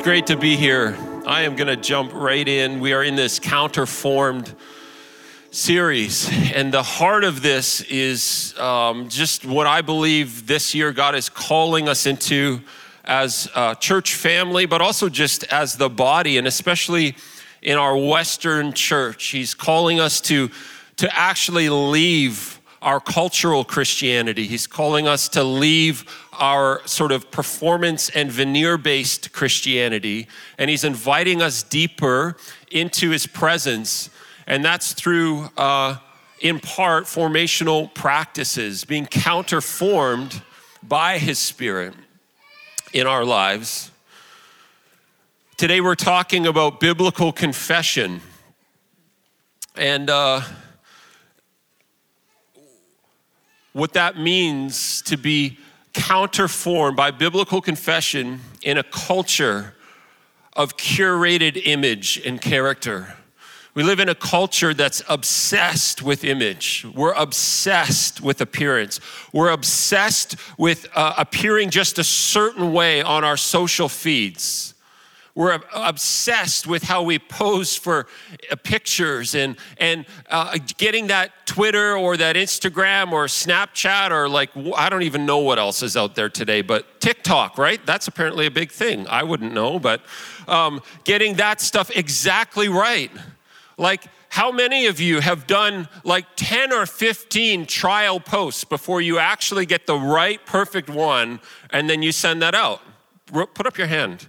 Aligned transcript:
great 0.00 0.28
to 0.28 0.36
be 0.36 0.56
here. 0.56 0.96
I 1.26 1.42
am 1.42 1.56
going 1.56 1.66
to 1.66 1.76
jump 1.76 2.14
right 2.14 2.48
in. 2.48 2.80
We 2.80 2.92
are 2.94 3.02
in 3.02 3.16
this 3.16 3.38
counterformed 3.38 4.54
series, 5.50 6.30
and 6.54 6.72
the 6.72 6.82
heart 6.82 7.24
of 7.24 7.42
this 7.42 7.80
is 7.82 8.58
um, 8.58 9.08
just 9.08 9.44
what 9.44 9.66
I 9.66 9.82
believe 9.82 10.46
this 10.46 10.74
year 10.74 10.92
God 10.92 11.14
is 11.16 11.28
calling 11.28 11.88
us 11.88 12.06
into 12.06 12.60
as 13.04 13.50
a 13.56 13.76
church 13.78 14.14
family, 14.14 14.64
but 14.64 14.80
also 14.80 15.08
just 15.08 15.44
as 15.52 15.76
the 15.76 15.90
body, 15.90 16.38
and 16.38 16.46
especially 16.46 17.16
in 17.60 17.76
our 17.76 17.96
Western 17.96 18.72
church. 18.72 19.26
He's 19.26 19.54
calling 19.54 20.00
us 20.00 20.20
to, 20.22 20.50
to 20.96 21.18
actually 21.18 21.68
leave 21.68 22.59
our 22.82 23.00
cultural 23.00 23.64
Christianity. 23.64 24.46
He's 24.46 24.66
calling 24.66 25.06
us 25.06 25.28
to 25.30 25.44
leave 25.44 26.04
our 26.32 26.80
sort 26.86 27.12
of 27.12 27.30
performance 27.30 28.08
and 28.10 28.32
veneer 28.32 28.78
based 28.78 29.32
Christianity, 29.32 30.28
and 30.58 30.70
He's 30.70 30.84
inviting 30.84 31.42
us 31.42 31.62
deeper 31.62 32.36
into 32.70 33.10
His 33.10 33.26
presence. 33.26 34.08
And 34.46 34.64
that's 34.64 34.94
through, 34.94 35.50
uh, 35.56 35.96
in 36.40 36.58
part, 36.58 37.04
formational 37.04 37.92
practices, 37.92 38.84
being 38.84 39.06
counterformed 39.06 40.42
by 40.82 41.18
His 41.18 41.38
Spirit 41.38 41.94
in 42.92 43.06
our 43.06 43.24
lives. 43.24 43.90
Today, 45.58 45.82
we're 45.82 45.94
talking 45.94 46.46
about 46.46 46.80
biblical 46.80 47.32
confession. 47.32 48.22
And, 49.76 50.08
uh, 50.08 50.40
what 53.72 53.92
that 53.92 54.16
means 54.18 55.02
to 55.02 55.16
be 55.16 55.58
counterformed 55.92 56.96
by 56.96 57.10
biblical 57.10 57.60
confession 57.60 58.40
in 58.62 58.78
a 58.78 58.82
culture 58.82 59.74
of 60.54 60.76
curated 60.76 61.60
image 61.64 62.20
and 62.24 62.40
character. 62.40 63.14
We 63.72 63.84
live 63.84 64.00
in 64.00 64.08
a 64.08 64.14
culture 64.16 64.74
that's 64.74 65.00
obsessed 65.08 66.02
with 66.02 66.24
image. 66.24 66.84
We're 66.92 67.14
obsessed 67.14 68.20
with 68.20 68.40
appearance. 68.40 68.98
We're 69.32 69.50
obsessed 69.50 70.34
with 70.58 70.88
uh, 70.94 71.14
appearing 71.16 71.70
just 71.70 71.98
a 71.98 72.04
certain 72.04 72.72
way 72.72 73.00
on 73.00 73.22
our 73.22 73.36
social 73.36 73.88
feeds. 73.88 74.74
We're 75.34 75.60
obsessed 75.72 76.66
with 76.66 76.82
how 76.82 77.02
we 77.02 77.18
pose 77.18 77.76
for 77.76 78.06
uh, 78.50 78.56
pictures 78.56 79.34
and, 79.34 79.56
and 79.78 80.04
uh, 80.28 80.58
getting 80.76 81.06
that 81.06 81.46
Twitter 81.46 81.96
or 81.96 82.16
that 82.16 82.36
Instagram 82.36 83.12
or 83.12 83.26
Snapchat 83.26 84.10
or 84.10 84.28
like, 84.28 84.50
I 84.76 84.88
don't 84.88 85.02
even 85.02 85.26
know 85.26 85.38
what 85.38 85.58
else 85.58 85.82
is 85.82 85.96
out 85.96 86.16
there 86.16 86.28
today, 86.28 86.62
but 86.62 87.00
TikTok, 87.00 87.58
right? 87.58 87.84
That's 87.86 88.08
apparently 88.08 88.46
a 88.46 88.50
big 88.50 88.72
thing. 88.72 89.06
I 89.06 89.22
wouldn't 89.22 89.54
know, 89.54 89.78
but 89.78 90.02
um, 90.48 90.80
getting 91.04 91.34
that 91.34 91.60
stuff 91.60 91.90
exactly 91.96 92.68
right. 92.68 93.10
Like, 93.78 94.04
how 94.30 94.52
many 94.52 94.86
of 94.86 95.00
you 95.00 95.20
have 95.20 95.46
done 95.46 95.88
like 96.04 96.24
10 96.36 96.72
or 96.72 96.86
15 96.86 97.66
trial 97.66 98.20
posts 98.20 98.62
before 98.62 99.00
you 99.00 99.18
actually 99.18 99.66
get 99.66 99.86
the 99.86 99.96
right 99.96 100.44
perfect 100.46 100.88
one 100.88 101.40
and 101.70 101.90
then 101.90 102.00
you 102.00 102.12
send 102.12 102.42
that 102.42 102.54
out? 102.54 102.80
Put 103.32 103.66
up 103.66 103.76
your 103.76 103.88
hand. 103.88 104.28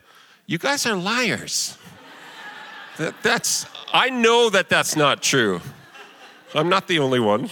You 0.52 0.58
guys 0.58 0.86
are 0.86 0.98
liars. 0.98 1.78
that, 2.98 3.16
that's, 3.24 3.66
I 3.94 4.10
know 4.10 4.50
that 4.50 4.68
that's 4.68 4.98
not 4.98 5.24
true. 5.24 5.62
I'm 6.54 6.68
not 6.68 6.90
the 6.90 7.00
only 7.00 7.22
one. 7.22 7.50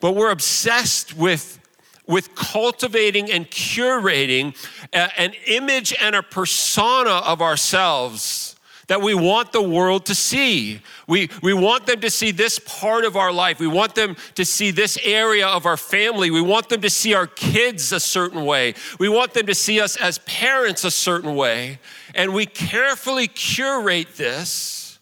but 0.00 0.12
we're 0.12 0.30
obsessed 0.30 1.14
with, 1.14 1.60
with 2.06 2.34
cultivating 2.34 3.30
and 3.30 3.46
curating 3.50 4.56
a, 4.94 5.20
an 5.20 5.34
image 5.46 5.94
and 6.00 6.16
a 6.16 6.22
persona 6.22 7.10
of 7.10 7.42
ourselves 7.42 8.51
that 8.92 9.00
we 9.00 9.14
want 9.14 9.52
the 9.52 9.62
world 9.62 10.04
to 10.04 10.14
see. 10.14 10.78
We, 11.06 11.30
we 11.42 11.54
want 11.54 11.86
them 11.86 12.02
to 12.02 12.10
see 12.10 12.30
this 12.30 12.58
part 12.58 13.06
of 13.06 13.16
our 13.16 13.32
life. 13.32 13.58
We 13.58 13.66
want 13.66 13.94
them 13.94 14.16
to 14.34 14.44
see 14.44 14.70
this 14.70 14.98
area 15.02 15.48
of 15.48 15.64
our 15.64 15.78
family. 15.78 16.30
We 16.30 16.42
want 16.42 16.68
them 16.68 16.82
to 16.82 16.90
see 16.90 17.14
our 17.14 17.26
kids 17.26 17.90
a 17.92 18.00
certain 18.00 18.44
way. 18.44 18.74
We 18.98 19.08
want 19.08 19.32
them 19.32 19.46
to 19.46 19.54
see 19.54 19.80
us 19.80 19.96
as 19.96 20.18
parents 20.18 20.84
a 20.84 20.90
certain 20.90 21.34
way. 21.36 21.78
And 22.14 22.34
we 22.34 22.44
carefully 22.44 23.28
curate 23.28 24.16
this 24.16 24.98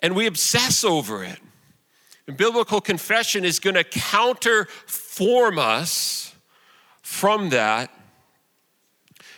and 0.00 0.16
we 0.16 0.26
obsess 0.26 0.82
over 0.82 1.22
it. 1.22 1.38
And 2.26 2.36
biblical 2.36 2.80
confession 2.80 3.44
is 3.44 3.60
going 3.60 3.76
to 3.76 3.84
counterform 3.84 5.60
us 5.60 6.34
from 7.00 7.50
that 7.50 7.92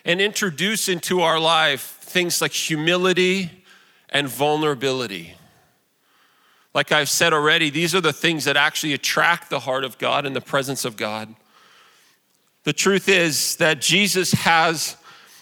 and 0.06 0.18
introduce 0.18 0.88
into 0.88 1.20
our 1.20 1.38
life 1.38 1.97
things 2.08 2.40
like 2.40 2.52
humility 2.52 3.64
and 4.10 4.28
vulnerability. 4.28 5.34
Like 6.74 6.92
I've 6.92 7.08
said 7.08 7.32
already, 7.32 7.70
these 7.70 7.94
are 7.94 8.00
the 8.00 8.12
things 8.12 8.44
that 8.44 8.56
actually 8.56 8.92
attract 8.92 9.50
the 9.50 9.60
heart 9.60 9.84
of 9.84 9.98
God 9.98 10.26
and 10.26 10.36
the 10.36 10.40
presence 10.40 10.84
of 10.84 10.96
God. 10.96 11.34
The 12.64 12.72
truth 12.72 13.08
is 13.08 13.56
that 13.56 13.80
Jesus 13.80 14.32
has 14.32 14.96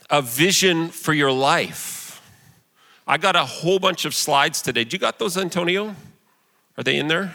a 0.09 0.23
vision 0.23 0.89
for 0.89 1.13
your 1.13 1.33
life. 1.33 2.23
I 3.07 3.19
got 3.19 3.37
a 3.37 3.45
whole 3.45 3.79
bunch 3.79 4.05
of 4.05 4.15
slides 4.15 4.63
today. 4.63 4.85
Do 4.85 4.95
you 4.95 4.99
got 4.99 5.19
those, 5.19 5.37
Antonio? 5.37 5.95
Are 6.79 6.85
they 6.85 6.97
in 6.97 7.09
there? 7.09 7.35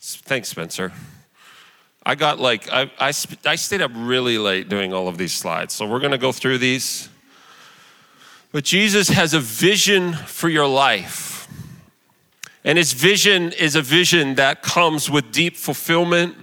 Thanks, 0.00 0.48
Spencer. 0.48 0.92
I 2.04 2.14
got 2.14 2.38
like, 2.38 2.70
I, 2.70 2.90
I, 2.98 3.12
I 3.46 3.56
stayed 3.56 3.80
up 3.80 3.90
really 3.94 4.36
late 4.36 4.68
doing 4.68 4.92
all 4.92 5.08
of 5.08 5.16
these 5.16 5.32
slides. 5.32 5.72
So 5.72 5.86
we're 5.86 6.00
going 6.00 6.12
to 6.12 6.18
go 6.18 6.32
through 6.32 6.58
these. 6.58 7.08
But 8.54 8.62
Jesus 8.62 9.08
has 9.08 9.34
a 9.34 9.40
vision 9.40 10.12
for 10.12 10.48
your 10.48 10.68
life. 10.68 11.48
And 12.62 12.78
his 12.78 12.92
vision 12.92 13.50
is 13.50 13.74
a 13.74 13.82
vision 13.82 14.36
that 14.36 14.62
comes 14.62 15.10
with 15.10 15.32
deep 15.32 15.56
fulfillment. 15.56 16.36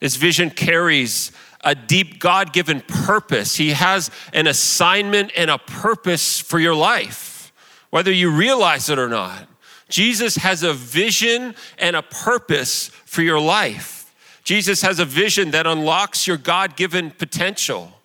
His 0.00 0.14
vision 0.14 0.50
carries 0.50 1.32
a 1.64 1.74
deep 1.74 2.20
God 2.20 2.52
given 2.52 2.82
purpose. 2.82 3.56
He 3.56 3.70
has 3.70 4.12
an 4.32 4.46
assignment 4.46 5.32
and 5.36 5.50
a 5.50 5.58
purpose 5.58 6.38
for 6.38 6.60
your 6.60 6.76
life, 6.76 7.52
whether 7.90 8.12
you 8.12 8.30
realize 8.30 8.88
it 8.88 9.00
or 9.00 9.08
not. 9.08 9.48
Jesus 9.88 10.36
has 10.36 10.62
a 10.62 10.72
vision 10.72 11.56
and 11.78 11.96
a 11.96 12.02
purpose 12.02 12.90
for 13.06 13.22
your 13.22 13.40
life. 13.40 14.14
Jesus 14.44 14.82
has 14.82 15.00
a 15.00 15.04
vision 15.04 15.50
that 15.50 15.66
unlocks 15.66 16.28
your 16.28 16.36
God 16.36 16.76
given 16.76 17.10
potential. 17.10 17.95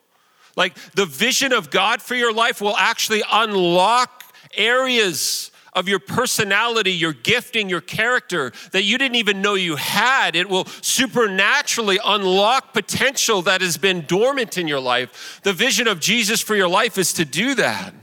Like 0.55 0.75
the 0.93 1.05
vision 1.05 1.53
of 1.53 1.69
God 1.69 2.01
for 2.01 2.15
your 2.15 2.33
life 2.33 2.61
will 2.61 2.75
actually 2.77 3.23
unlock 3.31 4.23
areas 4.55 5.51
of 5.73 5.87
your 5.87 5.99
personality, 5.99 6.91
your 6.91 7.13
gifting, 7.13 7.69
your 7.69 7.81
character 7.81 8.51
that 8.71 8.83
you 8.83 8.97
didn't 8.97 9.15
even 9.15 9.41
know 9.41 9.53
you 9.53 9.77
had. 9.77 10.35
It 10.35 10.49
will 10.49 10.65
supernaturally 10.65 11.97
unlock 12.03 12.73
potential 12.73 13.41
that 13.43 13.61
has 13.61 13.77
been 13.77 14.01
dormant 14.01 14.57
in 14.57 14.67
your 14.67 14.81
life. 14.81 15.39
The 15.43 15.53
vision 15.53 15.87
of 15.87 15.99
Jesus 15.99 16.41
for 16.41 16.55
your 16.55 16.67
life 16.67 16.97
is 16.97 17.13
to 17.13 17.25
do 17.25 17.55
that. 17.55 17.93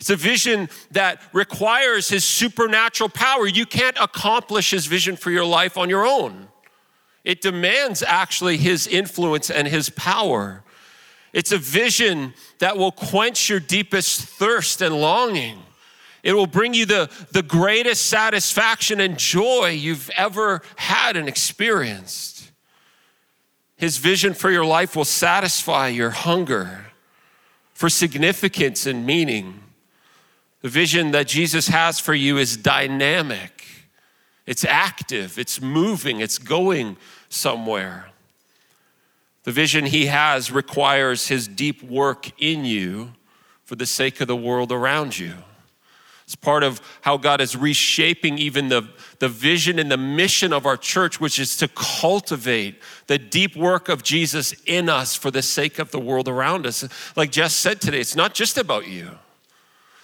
It's 0.00 0.10
a 0.10 0.16
vision 0.16 0.68
that 0.90 1.22
requires 1.32 2.08
his 2.08 2.24
supernatural 2.24 3.08
power. 3.08 3.46
You 3.46 3.64
can't 3.64 3.96
accomplish 4.00 4.72
his 4.72 4.86
vision 4.86 5.14
for 5.14 5.30
your 5.30 5.44
life 5.44 5.78
on 5.78 5.88
your 5.88 6.04
own. 6.04 6.48
It 7.22 7.40
demands 7.40 8.02
actually 8.02 8.56
his 8.56 8.88
influence 8.88 9.48
and 9.48 9.68
his 9.68 9.90
power. 9.90 10.64
It's 11.32 11.52
a 11.52 11.58
vision 11.58 12.34
that 12.58 12.76
will 12.76 12.92
quench 12.92 13.48
your 13.48 13.60
deepest 13.60 14.20
thirst 14.22 14.82
and 14.82 14.94
longing. 14.94 15.58
It 16.22 16.34
will 16.34 16.46
bring 16.46 16.74
you 16.74 16.86
the, 16.86 17.10
the 17.32 17.42
greatest 17.42 18.06
satisfaction 18.06 19.00
and 19.00 19.18
joy 19.18 19.70
you've 19.70 20.10
ever 20.10 20.62
had 20.76 21.16
and 21.16 21.28
experienced. 21.28 22.52
His 23.76 23.96
vision 23.96 24.34
for 24.34 24.50
your 24.50 24.64
life 24.64 24.94
will 24.94 25.04
satisfy 25.04 25.88
your 25.88 26.10
hunger 26.10 26.86
for 27.74 27.88
significance 27.88 28.86
and 28.86 29.04
meaning. 29.04 29.60
The 30.60 30.68
vision 30.68 31.10
that 31.10 31.26
Jesus 31.26 31.66
has 31.66 31.98
for 31.98 32.14
you 32.14 32.38
is 32.38 32.56
dynamic, 32.56 33.64
it's 34.46 34.64
active, 34.64 35.36
it's 35.36 35.60
moving, 35.60 36.20
it's 36.20 36.38
going 36.38 36.96
somewhere. 37.28 38.11
The 39.44 39.52
vision 39.52 39.86
he 39.86 40.06
has 40.06 40.52
requires 40.52 41.28
his 41.28 41.48
deep 41.48 41.82
work 41.82 42.30
in 42.40 42.64
you 42.64 43.12
for 43.64 43.76
the 43.76 43.86
sake 43.86 44.20
of 44.20 44.28
the 44.28 44.36
world 44.36 44.70
around 44.70 45.18
you. 45.18 45.34
It's 46.24 46.36
part 46.36 46.62
of 46.62 46.80
how 47.00 47.16
God 47.16 47.40
is 47.40 47.56
reshaping 47.56 48.38
even 48.38 48.68
the, 48.68 48.88
the 49.18 49.28
vision 49.28 49.78
and 49.78 49.90
the 49.90 49.96
mission 49.96 50.52
of 50.52 50.64
our 50.64 50.76
church, 50.76 51.20
which 51.20 51.38
is 51.38 51.56
to 51.58 51.68
cultivate 51.68 52.80
the 53.08 53.18
deep 53.18 53.56
work 53.56 53.88
of 53.88 54.02
Jesus 54.02 54.54
in 54.64 54.88
us 54.88 55.16
for 55.16 55.30
the 55.30 55.42
sake 55.42 55.78
of 55.78 55.90
the 55.90 55.98
world 55.98 56.28
around 56.28 56.64
us. 56.64 56.88
Like 57.16 57.32
Jess 57.32 57.52
said 57.52 57.80
today, 57.80 58.00
it's 58.00 58.16
not 58.16 58.34
just 58.34 58.56
about 58.56 58.86
you. 58.86 59.10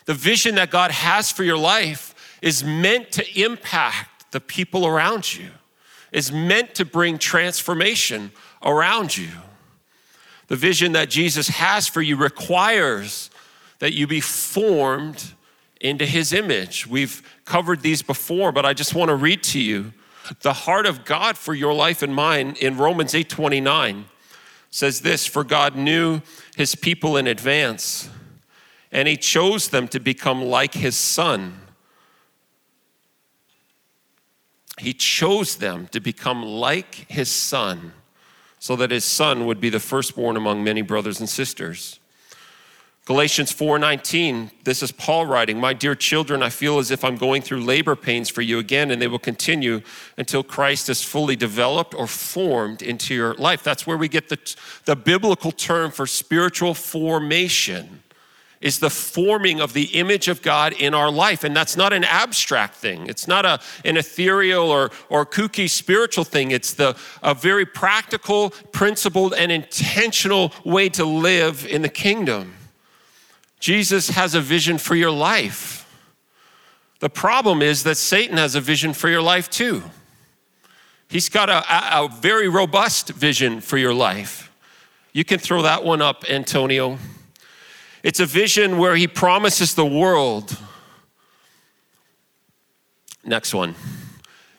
The 0.06 0.14
vision 0.14 0.56
that 0.56 0.70
God 0.70 0.90
has 0.90 1.30
for 1.30 1.44
your 1.44 1.56
life 1.58 2.38
is 2.42 2.64
meant 2.64 3.12
to 3.12 3.40
impact 3.40 4.32
the 4.32 4.40
people 4.40 4.86
around 4.86 5.34
you. 5.34 5.50
is 6.12 6.32
meant 6.32 6.74
to 6.74 6.84
bring 6.84 7.18
transformation 7.18 8.32
around 8.62 9.16
you. 9.16 9.30
The 10.48 10.56
vision 10.56 10.92
that 10.92 11.10
Jesus 11.10 11.48
has 11.48 11.86
for 11.86 12.02
you 12.02 12.16
requires 12.16 13.30
that 13.78 13.92
you 13.92 14.06
be 14.06 14.20
formed 14.20 15.32
into 15.80 16.06
his 16.06 16.32
image. 16.32 16.86
We've 16.86 17.22
covered 17.44 17.82
these 17.82 18.02
before, 18.02 18.50
but 18.50 18.66
I 18.66 18.72
just 18.72 18.94
want 18.94 19.10
to 19.10 19.14
read 19.14 19.42
to 19.44 19.60
you 19.60 19.92
the 20.42 20.52
heart 20.52 20.86
of 20.86 21.04
God 21.04 21.38
for 21.38 21.54
your 21.54 21.72
life 21.72 22.02
and 22.02 22.14
mine 22.14 22.56
in 22.60 22.76
Romans 22.76 23.14
8:29 23.14 24.04
says 24.70 25.00
this, 25.00 25.24
for 25.24 25.44
God 25.44 25.76
knew 25.76 26.20
his 26.56 26.74
people 26.74 27.16
in 27.16 27.26
advance, 27.26 28.10
and 28.92 29.08
he 29.08 29.16
chose 29.16 29.68
them 29.68 29.88
to 29.88 30.00
become 30.00 30.42
like 30.42 30.74
his 30.74 30.96
son. 30.96 31.60
He 34.78 34.92
chose 34.92 35.56
them 35.56 35.88
to 35.88 36.00
become 36.00 36.42
like 36.42 36.94
his 37.08 37.30
son 37.30 37.92
so 38.58 38.76
that 38.76 38.90
his 38.90 39.04
son 39.04 39.46
would 39.46 39.60
be 39.60 39.70
the 39.70 39.80
firstborn 39.80 40.36
among 40.36 40.64
many 40.64 40.82
brothers 40.82 41.20
and 41.20 41.28
sisters. 41.28 41.98
Galatians 43.08 43.50
4:19 43.54 44.50
this 44.64 44.82
is 44.82 44.92
Paul 44.92 45.24
writing 45.24 45.58
my 45.58 45.72
dear 45.72 45.94
children 45.94 46.42
I 46.42 46.50
feel 46.50 46.78
as 46.78 46.90
if 46.90 47.02
I'm 47.02 47.16
going 47.16 47.40
through 47.40 47.64
labor 47.64 47.96
pains 47.96 48.28
for 48.28 48.42
you 48.42 48.58
again 48.58 48.90
and 48.90 49.00
they 49.00 49.06
will 49.06 49.18
continue 49.18 49.80
until 50.18 50.42
Christ 50.42 50.90
is 50.90 51.02
fully 51.02 51.34
developed 51.34 51.94
or 51.94 52.06
formed 52.06 52.82
into 52.82 53.14
your 53.14 53.32
life 53.36 53.62
that's 53.62 53.86
where 53.86 53.96
we 53.96 54.08
get 54.08 54.28
the 54.28 54.38
the 54.84 54.94
biblical 54.94 55.52
term 55.52 55.90
for 55.90 56.06
spiritual 56.06 56.74
formation 56.74 58.02
is 58.60 58.78
the 58.80 58.90
forming 58.90 59.60
of 59.60 59.72
the 59.72 59.84
image 59.96 60.28
of 60.28 60.42
God 60.42 60.72
in 60.72 60.94
our 60.94 61.10
life. 61.10 61.44
And 61.44 61.54
that's 61.54 61.76
not 61.76 61.92
an 61.92 62.04
abstract 62.04 62.74
thing. 62.74 63.06
It's 63.06 63.28
not 63.28 63.44
a, 63.44 63.60
an 63.84 63.96
ethereal 63.96 64.70
or, 64.70 64.90
or 65.08 65.24
kooky 65.24 65.70
spiritual 65.70 66.24
thing. 66.24 66.50
It's 66.50 66.74
the, 66.74 66.96
a 67.22 67.34
very 67.34 67.64
practical, 67.64 68.50
principled, 68.72 69.34
and 69.34 69.52
intentional 69.52 70.52
way 70.64 70.88
to 70.90 71.04
live 71.04 71.66
in 71.66 71.82
the 71.82 71.88
kingdom. 71.88 72.54
Jesus 73.60 74.10
has 74.10 74.34
a 74.34 74.40
vision 74.40 74.78
for 74.78 74.94
your 74.94 75.10
life. 75.10 75.84
The 77.00 77.10
problem 77.10 77.62
is 77.62 77.84
that 77.84 77.96
Satan 77.96 78.38
has 78.38 78.56
a 78.56 78.60
vision 78.60 78.92
for 78.92 79.08
your 79.08 79.22
life 79.22 79.48
too. 79.48 79.82
He's 81.08 81.28
got 81.28 81.48
a, 81.48 81.58
a, 81.72 82.04
a 82.04 82.08
very 82.08 82.48
robust 82.48 83.10
vision 83.10 83.60
for 83.60 83.78
your 83.78 83.94
life. 83.94 84.52
You 85.12 85.24
can 85.24 85.38
throw 85.38 85.62
that 85.62 85.84
one 85.84 86.02
up, 86.02 86.24
Antonio. 86.28 86.98
It's 88.02 88.20
a 88.20 88.26
vision 88.26 88.78
where 88.78 88.96
he 88.96 89.06
promises 89.06 89.74
the 89.74 89.86
world. 89.86 90.56
Next 93.24 93.52
one. 93.52 93.74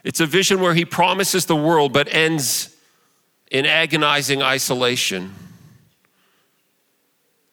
It's 0.03 0.19
a 0.19 0.25
vision 0.25 0.61
where 0.61 0.73
he 0.73 0.85
promises 0.85 1.45
the 1.45 1.55
world 1.55 1.93
but 1.93 2.13
ends 2.13 2.75
in 3.51 3.65
agonizing 3.65 4.41
isolation. 4.41 5.33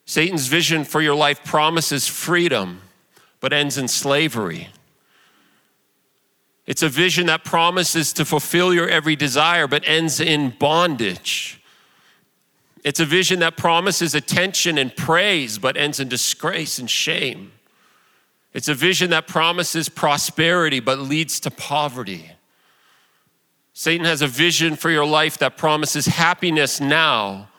Satan's 0.05 0.47
vision 0.47 0.85
for 0.85 1.01
your 1.01 1.15
life 1.15 1.43
promises 1.43 2.07
freedom 2.07 2.81
but 3.39 3.53
ends 3.53 3.77
in 3.77 3.87
slavery. 3.87 4.69
It's 6.65 6.81
a 6.81 6.89
vision 6.89 7.27
that 7.27 7.43
promises 7.43 8.11
to 8.13 8.25
fulfill 8.25 8.73
your 8.73 8.89
every 8.89 9.15
desire 9.15 9.67
but 9.67 9.83
ends 9.85 10.19
in 10.19 10.51
bondage. 10.57 11.56
It's 12.87 13.01
a 13.01 13.05
vision 13.05 13.39
that 13.39 13.57
promises 13.57 14.15
attention 14.15 14.77
and 14.77 14.95
praise, 14.95 15.57
but 15.57 15.75
ends 15.75 15.99
in 15.99 16.07
disgrace 16.07 16.79
and 16.79 16.89
shame. 16.89 17.51
It's 18.53 18.69
a 18.69 18.73
vision 18.73 19.09
that 19.09 19.27
promises 19.27 19.89
prosperity, 19.89 20.79
but 20.79 20.97
leads 20.97 21.41
to 21.41 21.51
poverty. 21.51 22.31
Satan 23.73 24.05
has 24.05 24.21
a 24.21 24.27
vision 24.27 24.77
for 24.77 24.89
your 24.89 25.05
life 25.05 25.37
that 25.39 25.57
promises 25.57 26.05
happiness 26.05 26.79
now 26.79 27.49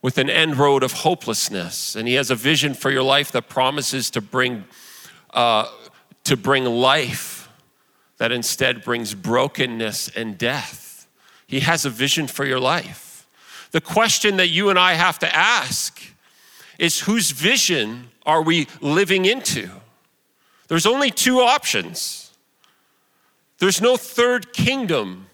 with 0.00 0.16
an 0.16 0.30
end 0.30 0.56
road 0.56 0.84
of 0.84 0.92
hopelessness. 0.92 1.96
And 1.96 2.06
he 2.06 2.14
has 2.14 2.30
a 2.30 2.36
vision 2.36 2.72
for 2.72 2.92
your 2.92 3.02
life 3.02 3.32
that 3.32 3.48
promises 3.48 4.10
to 4.10 4.20
bring, 4.20 4.62
uh, 5.34 5.68
to 6.22 6.36
bring 6.36 6.66
life 6.66 7.48
that 8.18 8.30
instead 8.30 8.84
brings 8.84 9.12
brokenness 9.12 10.08
and 10.10 10.38
death. 10.38 10.81
He 11.52 11.60
has 11.60 11.84
a 11.84 11.90
vision 11.90 12.28
for 12.28 12.46
your 12.46 12.58
life. 12.58 13.26
The 13.72 13.82
question 13.82 14.38
that 14.38 14.48
you 14.48 14.70
and 14.70 14.78
I 14.78 14.94
have 14.94 15.18
to 15.18 15.36
ask 15.36 16.02
is 16.78 17.00
whose 17.00 17.30
vision 17.30 18.08
are 18.24 18.40
we 18.40 18.68
living 18.80 19.26
into? 19.26 19.68
There's 20.68 20.86
only 20.86 21.10
two 21.10 21.40
options. 21.40 22.30
There's 23.58 23.82
no 23.82 23.98
third 23.98 24.54
kingdom 24.54 25.26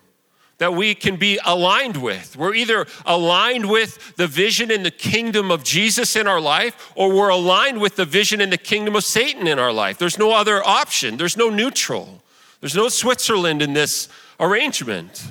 that 0.59 0.75
we 0.75 0.97
can 0.97 1.15
be 1.15 1.38
aligned 1.47 1.99
with. 1.99 2.35
We're 2.37 2.55
either 2.55 2.88
aligned 3.06 3.70
with 3.70 4.17
the 4.17 4.26
vision 4.26 4.73
in 4.73 4.82
the 4.82 4.91
kingdom 4.91 5.53
of 5.53 5.62
Jesus 5.62 6.17
in 6.17 6.26
our 6.26 6.41
life, 6.41 6.91
or 6.97 7.15
we're 7.15 7.29
aligned 7.29 7.81
with 7.81 7.94
the 7.94 8.05
vision 8.05 8.41
in 8.41 8.50
the 8.50 8.59
kingdom 8.59 8.97
of 8.97 9.05
Satan 9.05 9.47
in 9.47 9.61
our 9.61 9.73
life. 9.73 9.99
There's 9.99 10.19
no 10.19 10.32
other 10.32 10.67
option, 10.67 11.17
there's 11.17 11.37
no 11.37 11.49
neutral, 11.49 12.25
there's 12.59 12.75
no 12.75 12.88
Switzerland 12.88 13.62
in 13.62 13.73
this 13.73 14.09
arrangement. 14.41 15.25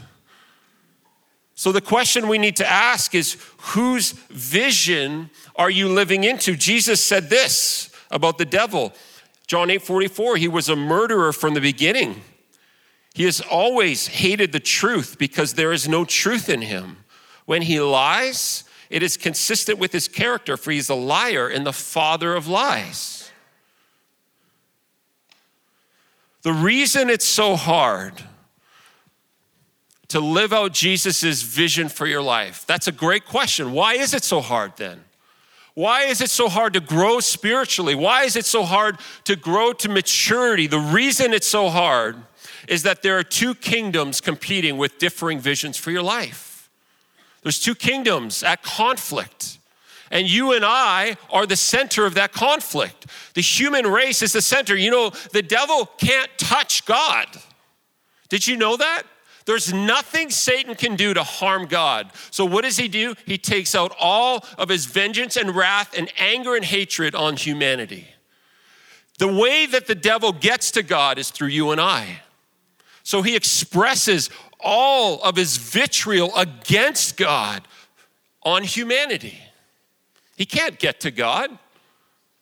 So, 1.57 1.71
the 1.71 1.81
question 1.81 2.27
we 2.27 2.37
need 2.37 2.55
to 2.57 2.71
ask 2.71 3.15
is 3.15 3.35
whose 3.57 4.11
vision 4.29 5.31
are 5.55 5.71
you 5.71 5.89
living 5.89 6.23
into? 6.23 6.55
Jesus 6.55 7.03
said 7.03 7.31
this 7.31 7.89
about 8.11 8.37
the 8.37 8.45
devil. 8.45 8.93
John 9.47 9.71
8 9.71 9.81
44, 9.81 10.37
he 10.37 10.47
was 10.47 10.69
a 10.69 10.75
murderer 10.75 11.33
from 11.33 11.55
the 11.55 11.59
beginning. 11.59 12.21
He 13.15 13.23
has 13.23 13.41
always 13.41 14.05
hated 14.05 14.51
the 14.51 14.59
truth 14.59 15.17
because 15.17 15.55
there 15.55 15.73
is 15.73 15.89
no 15.89 16.05
truth 16.05 16.47
in 16.47 16.61
him. 16.61 16.97
When 17.45 17.63
he 17.63 17.79
lies, 17.79 18.63
it 18.91 19.01
is 19.01 19.17
consistent 19.17 19.79
with 19.79 19.91
his 19.91 20.07
character, 20.07 20.57
for 20.57 20.69
he's 20.69 20.89
a 20.89 20.95
liar 20.95 21.47
and 21.47 21.65
the 21.65 21.73
father 21.73 22.35
of 22.35 22.47
lies. 22.47 23.31
The 26.43 26.53
reason 26.53 27.09
it's 27.09 27.25
so 27.25 27.55
hard 27.55 28.21
to 30.09 30.19
live 30.19 30.53
out 30.53 30.73
Jesus' 30.73 31.41
vision 31.41 31.89
for 31.89 32.07
your 32.07 32.21
life? 32.21 32.65
That's 32.65 32.87
a 32.87 32.91
great 32.91 33.25
question. 33.25 33.71
Why 33.71 33.93
is 33.93 34.13
it 34.13 34.23
so 34.23 34.41
hard 34.41 34.77
then? 34.77 35.03
Why 35.73 36.05
is 36.05 36.21
it 36.21 36.31
so 36.31 36.49
hard 36.49 36.73
to 36.73 36.79
grow 36.79 37.19
spiritually? 37.19 37.93
Why 37.93 38.23
is 38.23 38.35
it 38.35 38.45
so 38.45 38.63
hard 38.63 38.97
to 39.25 39.35
grow 39.35 39.73
to 39.73 39.89
maturity? 39.89 40.65
The 40.65 40.79
reason 40.79 41.33
it's 41.33 41.47
so 41.47 41.69
hard 41.69 42.15
is 42.67 42.83
that 42.83 43.03
there 43.03 43.17
are 43.19 43.23
two 43.23 43.53
kingdoms 43.53 44.19
competing 44.19 44.77
with 44.77 44.97
differing 44.97 45.39
visions 45.39 45.77
for 45.77 45.91
your 45.91 46.01
life. 46.01 46.69
There's 47.43 47.59
two 47.59 47.75
kingdoms 47.75 48.43
at 48.43 48.63
conflict. 48.63 49.59
And 50.09 50.29
you 50.29 50.53
and 50.53 50.65
I 50.65 51.17
are 51.29 51.45
the 51.45 51.55
center 51.55 52.05
of 52.05 52.15
that 52.15 52.31
conflict. 52.31 53.05
The 53.35 53.41
human 53.41 53.85
race 53.85 54.21
is 54.21 54.33
the 54.33 54.41
center. 54.41 54.75
You 54.75 54.89
know, 54.89 55.11
the 55.31 55.43
devil 55.43 55.85
can't 55.97 56.29
touch 56.37 56.85
God. 56.85 57.27
Did 58.29 58.47
you 58.47 58.57
know 58.57 58.77
that? 58.77 59.03
There's 59.47 59.73
nothing 59.73 60.29
Satan 60.29 60.75
can 60.75 60.97
do 60.97 61.13
to 61.13 61.23
harm 61.23 61.67
God. 61.67 62.11
So, 62.31 62.43
what 62.43 62.65
does 62.65 62.75
he 62.75 62.89
do? 62.89 63.15
He 63.25 63.37
takes 63.37 63.75
out 63.75 63.95
all 63.97 64.45
of 64.57 64.67
his 64.67 64.85
vengeance 64.85 65.37
and 65.37 65.55
wrath 65.55 65.97
and 65.97 66.11
anger 66.19 66.57
and 66.57 66.65
hatred 66.65 67.15
on 67.15 67.37
humanity. 67.37 68.09
The 69.19 69.29
way 69.29 69.65
that 69.65 69.87
the 69.87 69.95
devil 69.95 70.33
gets 70.33 70.69
to 70.71 70.83
God 70.83 71.17
is 71.17 71.31
through 71.31 71.47
you 71.47 71.71
and 71.71 71.79
I. 71.79 72.19
So, 73.03 73.21
he 73.21 73.37
expresses 73.37 74.29
all 74.59 75.23
of 75.23 75.37
his 75.37 75.55
vitriol 75.55 76.35
against 76.35 77.15
God 77.15 77.65
on 78.43 78.63
humanity. 78.63 79.39
He 80.35 80.45
can't 80.45 80.77
get 80.77 80.99
to 80.99 81.11
God 81.11 81.57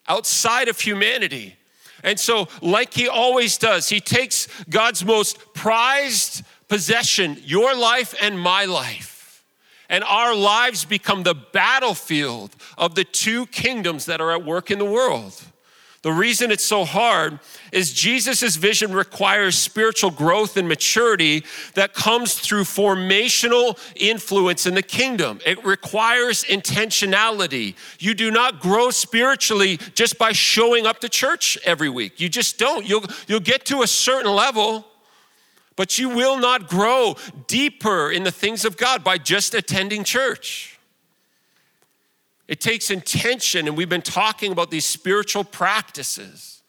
outside 0.08 0.66
of 0.66 0.80
humanity. 0.80 1.54
And 2.02 2.18
so, 2.18 2.48
like 2.60 2.92
he 2.92 3.06
always 3.06 3.58
does, 3.58 3.88
he 3.88 4.00
takes 4.00 4.48
God's 4.68 5.04
most 5.04 5.38
prized 5.54 6.42
possession, 6.68 7.36
your 7.44 7.76
life 7.76 8.14
and 8.20 8.38
my 8.38 8.64
life. 8.64 9.44
And 9.88 10.02
our 10.04 10.34
lives 10.34 10.84
become 10.84 11.22
the 11.22 11.34
battlefield 11.34 12.54
of 12.76 12.94
the 12.94 13.04
two 13.04 13.46
kingdoms 13.46 14.06
that 14.06 14.20
are 14.20 14.32
at 14.32 14.44
work 14.44 14.70
in 14.70 14.78
the 14.78 14.84
world. 14.84 15.40
The 16.06 16.12
reason 16.12 16.52
it's 16.52 16.64
so 16.64 16.84
hard 16.84 17.40
is 17.72 17.92
Jesus' 17.92 18.54
vision 18.54 18.92
requires 18.92 19.56
spiritual 19.56 20.12
growth 20.12 20.56
and 20.56 20.68
maturity 20.68 21.44
that 21.74 21.94
comes 21.94 22.34
through 22.34 22.62
formational 22.62 23.76
influence 23.96 24.66
in 24.66 24.74
the 24.74 24.82
kingdom. 24.82 25.40
It 25.44 25.64
requires 25.64 26.44
intentionality. 26.44 27.74
You 27.98 28.14
do 28.14 28.30
not 28.30 28.60
grow 28.60 28.90
spiritually 28.90 29.78
just 29.96 30.16
by 30.16 30.30
showing 30.30 30.86
up 30.86 31.00
to 31.00 31.08
church 31.08 31.58
every 31.64 31.88
week. 31.88 32.20
You 32.20 32.28
just 32.28 32.56
don't. 32.56 32.88
You'll, 32.88 33.06
you'll 33.26 33.40
get 33.40 33.64
to 33.66 33.82
a 33.82 33.88
certain 33.88 34.32
level 34.32 34.86
but 35.76 35.98
you 35.98 36.08
will 36.08 36.38
not 36.38 36.68
grow 36.68 37.16
deeper 37.46 38.10
in 38.10 38.24
the 38.24 38.30
things 38.30 38.64
of 38.64 38.76
God 38.76 39.04
by 39.04 39.18
just 39.18 39.54
attending 39.54 40.02
church. 40.02 40.78
It 42.48 42.60
takes 42.60 42.90
intention, 42.90 43.66
and 43.66 43.76
we've 43.76 43.88
been 43.88 44.02
talking 44.02 44.52
about 44.52 44.70
these 44.70 44.86
spiritual 44.86 45.44
practices. 45.44 46.62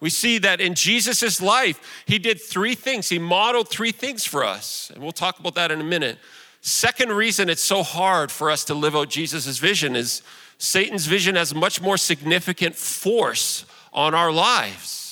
We 0.00 0.08
see 0.08 0.38
that 0.38 0.60
in 0.60 0.74
Jesus' 0.74 1.42
life, 1.42 2.02
he 2.06 2.18
did 2.18 2.40
three 2.40 2.74
things. 2.74 3.10
He 3.10 3.18
modeled 3.18 3.68
three 3.68 3.92
things 3.92 4.24
for 4.24 4.42
us. 4.42 4.90
And 4.92 5.02
we'll 5.02 5.12
talk 5.12 5.38
about 5.38 5.54
that 5.56 5.70
in 5.70 5.80
a 5.80 5.84
minute. 5.84 6.18
Second 6.62 7.12
reason 7.12 7.48
it's 7.50 7.62
so 7.62 7.82
hard 7.82 8.30
for 8.30 8.50
us 8.50 8.64
to 8.66 8.74
live 8.74 8.96
out 8.96 9.10
Jesus' 9.10 9.58
vision 9.58 9.94
is 9.94 10.22
Satan's 10.56 11.06
vision 11.06 11.36
has 11.36 11.54
much 11.54 11.80
more 11.80 11.96
significant 11.96 12.76
force 12.76 13.64
on 13.92 14.14
our 14.14 14.32
lives. 14.32 15.09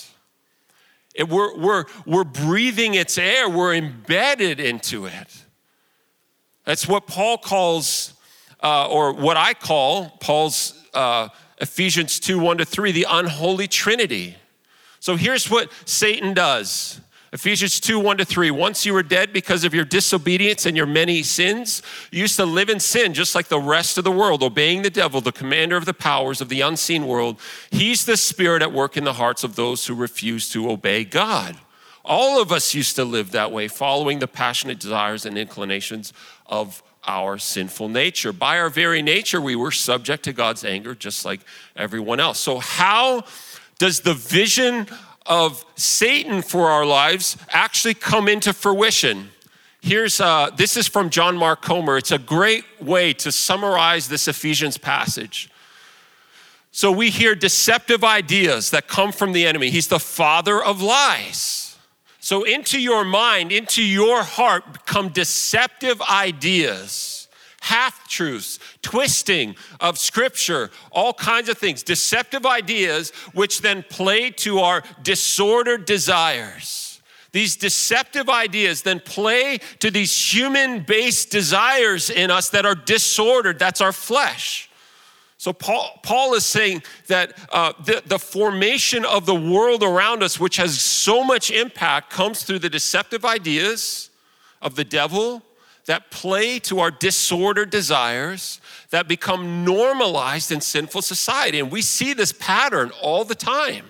It, 1.18 1.28
we're, 1.28 1.54
we're, 1.58 1.84
we're 2.06 2.22
breathing 2.22 2.94
its 2.94 3.18
air, 3.18 3.48
we're 3.48 3.74
embedded 3.74 4.60
into 4.60 5.06
it. 5.06 5.44
That's 6.64 6.86
what 6.86 7.08
Paul 7.08 7.38
calls, 7.38 8.14
uh, 8.62 8.86
or 8.88 9.12
what 9.12 9.36
I 9.36 9.52
call 9.52 10.10
Paul's 10.20 10.80
uh, 10.94 11.28
Ephesians 11.60 12.20
2 12.20 12.38
1 12.38 12.58
to 12.58 12.64
3, 12.64 12.92
the 12.92 13.06
unholy 13.10 13.66
trinity. 13.66 14.36
So 15.00 15.16
here's 15.16 15.50
what 15.50 15.72
Satan 15.86 16.34
does. 16.34 17.00
Ephesians 17.32 17.78
2 17.80 17.98
1 17.98 18.18
to 18.18 18.24
3. 18.24 18.50
Once 18.50 18.86
you 18.86 18.94
were 18.94 19.02
dead 19.02 19.32
because 19.32 19.64
of 19.64 19.74
your 19.74 19.84
disobedience 19.84 20.64
and 20.64 20.76
your 20.76 20.86
many 20.86 21.22
sins, 21.22 21.82
you 22.10 22.20
used 22.20 22.36
to 22.36 22.46
live 22.46 22.70
in 22.70 22.80
sin 22.80 23.12
just 23.12 23.34
like 23.34 23.48
the 23.48 23.60
rest 23.60 23.98
of 23.98 24.04
the 24.04 24.10
world, 24.10 24.42
obeying 24.42 24.82
the 24.82 24.90
devil, 24.90 25.20
the 25.20 25.32
commander 25.32 25.76
of 25.76 25.84
the 25.84 25.92
powers 25.92 26.40
of 26.40 26.48
the 26.48 26.62
unseen 26.62 27.06
world. 27.06 27.38
He's 27.70 28.06
the 28.06 28.16
spirit 28.16 28.62
at 28.62 28.72
work 28.72 28.96
in 28.96 29.04
the 29.04 29.12
hearts 29.14 29.44
of 29.44 29.56
those 29.56 29.86
who 29.86 29.94
refuse 29.94 30.48
to 30.50 30.70
obey 30.70 31.04
God. 31.04 31.56
All 32.02 32.40
of 32.40 32.50
us 32.50 32.72
used 32.74 32.96
to 32.96 33.04
live 33.04 33.32
that 33.32 33.52
way, 33.52 33.68
following 33.68 34.18
the 34.18 34.26
passionate 34.26 34.80
desires 34.80 35.26
and 35.26 35.36
inclinations 35.36 36.14
of 36.46 36.82
our 37.06 37.36
sinful 37.36 37.90
nature. 37.90 38.32
By 38.32 38.58
our 38.58 38.70
very 38.70 39.02
nature, 39.02 39.40
we 39.40 39.54
were 39.54 39.70
subject 39.70 40.24
to 40.24 40.32
God's 40.32 40.64
anger 40.64 40.94
just 40.94 41.26
like 41.26 41.40
everyone 41.76 42.20
else. 42.20 42.40
So, 42.40 42.58
how 42.58 43.24
does 43.78 44.00
the 44.00 44.14
vision 44.14 44.86
of 45.28 45.64
Satan 45.76 46.42
for 46.42 46.68
our 46.68 46.84
lives 46.84 47.36
actually 47.50 47.94
come 47.94 48.28
into 48.28 48.52
fruition? 48.52 49.30
Here's 49.80 50.20
uh, 50.20 50.50
this 50.56 50.76
is 50.76 50.88
from 50.88 51.10
John 51.10 51.36
Mark 51.36 51.62
Comer. 51.62 51.98
It's 51.98 52.10
a 52.10 52.18
great 52.18 52.64
way 52.80 53.12
to 53.14 53.30
summarize 53.30 54.08
this 54.08 54.26
Ephesians 54.26 54.78
passage. 54.78 55.48
So 56.70 56.92
we 56.92 57.10
hear 57.10 57.34
deceptive 57.34 58.04
ideas 58.04 58.70
that 58.70 58.88
come 58.88 59.12
from 59.12 59.32
the 59.32 59.46
enemy. 59.46 59.70
He's 59.70 59.88
the 59.88 59.98
father 59.98 60.62
of 60.62 60.82
lies. 60.82 61.76
So 62.20 62.44
into 62.44 62.80
your 62.80 63.04
mind, 63.04 63.52
into 63.52 63.82
your 63.82 64.22
heart 64.22 64.86
come 64.86 65.08
deceptive 65.08 66.00
ideas 66.02 67.17
half 67.60 68.08
truths, 68.08 68.58
twisting 68.82 69.56
of 69.80 69.98
scripture, 69.98 70.70
all 70.90 71.12
kinds 71.12 71.48
of 71.48 71.58
things, 71.58 71.82
deceptive 71.82 72.46
ideas, 72.46 73.10
which 73.34 73.60
then 73.60 73.84
play 73.90 74.30
to 74.30 74.60
our 74.60 74.82
disordered 75.02 75.84
desires. 75.84 77.00
These 77.32 77.56
deceptive 77.56 78.30
ideas 78.30 78.82
then 78.82 79.00
play 79.00 79.58
to 79.80 79.90
these 79.90 80.16
human 80.32 80.80
based 80.80 81.30
desires 81.30 82.10
in 82.10 82.30
us 82.30 82.48
that 82.50 82.64
are 82.64 82.74
disordered. 82.74 83.58
That's 83.58 83.80
our 83.80 83.92
flesh. 83.92 84.70
So, 85.36 85.52
Paul, 85.52 86.00
Paul 86.02 86.34
is 86.34 86.44
saying 86.44 86.82
that 87.06 87.38
uh, 87.52 87.72
the, 87.84 88.02
the 88.04 88.18
formation 88.18 89.04
of 89.04 89.24
the 89.24 89.34
world 89.34 89.84
around 89.84 90.24
us, 90.24 90.40
which 90.40 90.56
has 90.56 90.80
so 90.80 91.22
much 91.22 91.52
impact, 91.52 92.10
comes 92.10 92.42
through 92.42 92.58
the 92.58 92.70
deceptive 92.70 93.24
ideas 93.24 94.10
of 94.60 94.74
the 94.74 94.84
devil 94.84 95.44
that 95.88 96.10
play 96.10 96.58
to 96.58 96.80
our 96.80 96.90
disordered 96.90 97.70
desires 97.70 98.60
that 98.90 99.08
become 99.08 99.64
normalized 99.64 100.52
in 100.52 100.60
sinful 100.60 101.00
society. 101.00 101.58
And 101.58 101.70
we 101.70 101.80
see 101.80 102.12
this 102.12 102.30
pattern 102.30 102.92
all 103.00 103.24
the 103.24 103.34
time. 103.34 103.86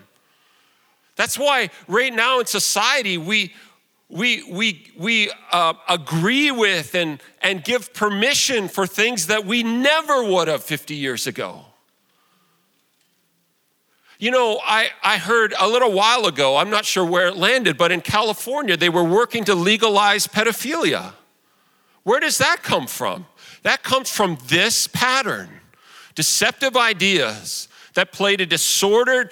That's 1.16 1.36
why 1.36 1.70
right 1.88 2.14
now 2.14 2.38
in 2.38 2.46
society, 2.46 3.18
we, 3.18 3.52
we, 4.08 4.44
we, 4.44 4.92
we 4.96 5.32
uh, 5.50 5.74
agree 5.88 6.52
with 6.52 6.94
and, 6.94 7.20
and 7.42 7.64
give 7.64 7.92
permission 7.92 8.68
for 8.68 8.86
things 8.86 9.26
that 9.26 9.44
we 9.44 9.64
never 9.64 10.22
would 10.22 10.46
have 10.46 10.62
50 10.62 10.94
years 10.94 11.26
ago. 11.26 11.64
You 14.20 14.30
know, 14.30 14.60
I, 14.64 14.90
I 15.02 15.18
heard 15.18 15.52
a 15.58 15.66
little 15.66 15.90
while 15.90 16.26
ago, 16.26 16.58
I'm 16.58 16.70
not 16.70 16.84
sure 16.84 17.04
where 17.04 17.26
it 17.26 17.36
landed, 17.36 17.76
but 17.76 17.90
in 17.90 18.02
California, 18.02 18.76
they 18.76 18.88
were 18.88 19.04
working 19.04 19.42
to 19.44 19.56
legalize 19.56 20.28
pedophilia. 20.28 21.14
Where 22.08 22.20
does 22.20 22.38
that 22.38 22.62
come 22.62 22.86
from? 22.86 23.26
That 23.64 23.82
comes 23.82 24.08
from 24.08 24.38
this 24.46 24.86
pattern 24.86 25.50
deceptive 26.14 26.74
ideas 26.74 27.68
that 27.92 28.12
play 28.12 28.34
to 28.34 28.46
disordered 28.46 29.30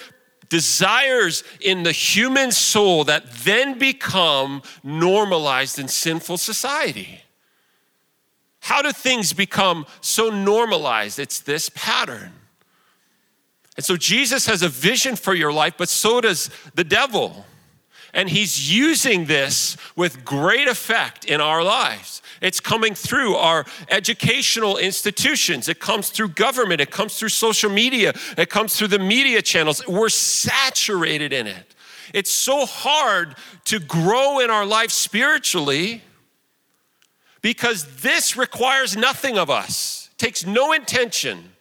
desires 0.51 1.43
in 1.63 1.85
the 1.85 1.91
human 1.91 2.53
soul 2.53 3.05
that 3.05 3.33
then 3.45 3.79
become 3.79 4.61
normalized 4.85 5.79
in 5.79 5.89
sinful 5.89 6.37
society. 6.37 7.23
How 8.61 8.83
do 8.83 8.93
things 8.93 9.33
become 9.33 9.87
so 10.03 10.29
normalized? 10.29 11.19
It's 11.19 11.41
this 11.41 11.71
pattern. 11.71 12.35
And 13.77 13.87
so 13.87 13.97
Jesus 13.97 14.45
has 14.49 14.61
a 14.61 14.69
vision 14.69 15.17
for 15.17 15.33
your 15.33 15.51
life, 15.51 15.77
but 15.79 15.89
so 15.89 16.21
does 16.21 16.51
the 16.75 16.85
devil. 16.85 17.47
And 18.17 18.31
he's 18.31 18.73
using 18.75 19.27
this 19.27 19.77
with 19.95 20.25
great 20.25 20.69
effect 20.69 21.27
in 21.27 21.43
our 21.43 21.63
lives. 21.63 22.23
It's 22.41 22.61
coming 22.61 22.95
through 22.95 23.37
our 23.37 23.67
educational 23.91 24.79
institutions. 24.79 25.69
It 25.69 25.81
comes 25.81 26.09
through 26.09 26.29
government. 26.29 26.81
It 26.81 26.91
comes 26.91 27.19
through 27.19 27.29
social 27.29 27.71
media. 27.71 28.15
It 28.39 28.49
comes 28.49 28.75
through 28.75 28.89
the 28.89 28.99
media 28.99 29.43
channels. 29.43 29.87
We're 29.87 30.09
saturated 30.09 31.35
in 31.35 31.47
it. 31.47 31.75
It's 32.15 32.31
so 32.31 32.65
hard 32.65 33.37
to 33.67 33.79
grow 33.79 34.41
in 34.41 34.49
our 34.49 34.65
life 34.65 34.93
spiritually 34.93 36.03
because 37.43 38.01
this 38.01 38.35
requires 38.35 38.97
nothing 38.97 39.37
of 39.37 39.51
us, 39.51 40.09
it 40.13 40.19
takes 40.19 40.47
no 40.47 40.73
intention. 40.73 41.53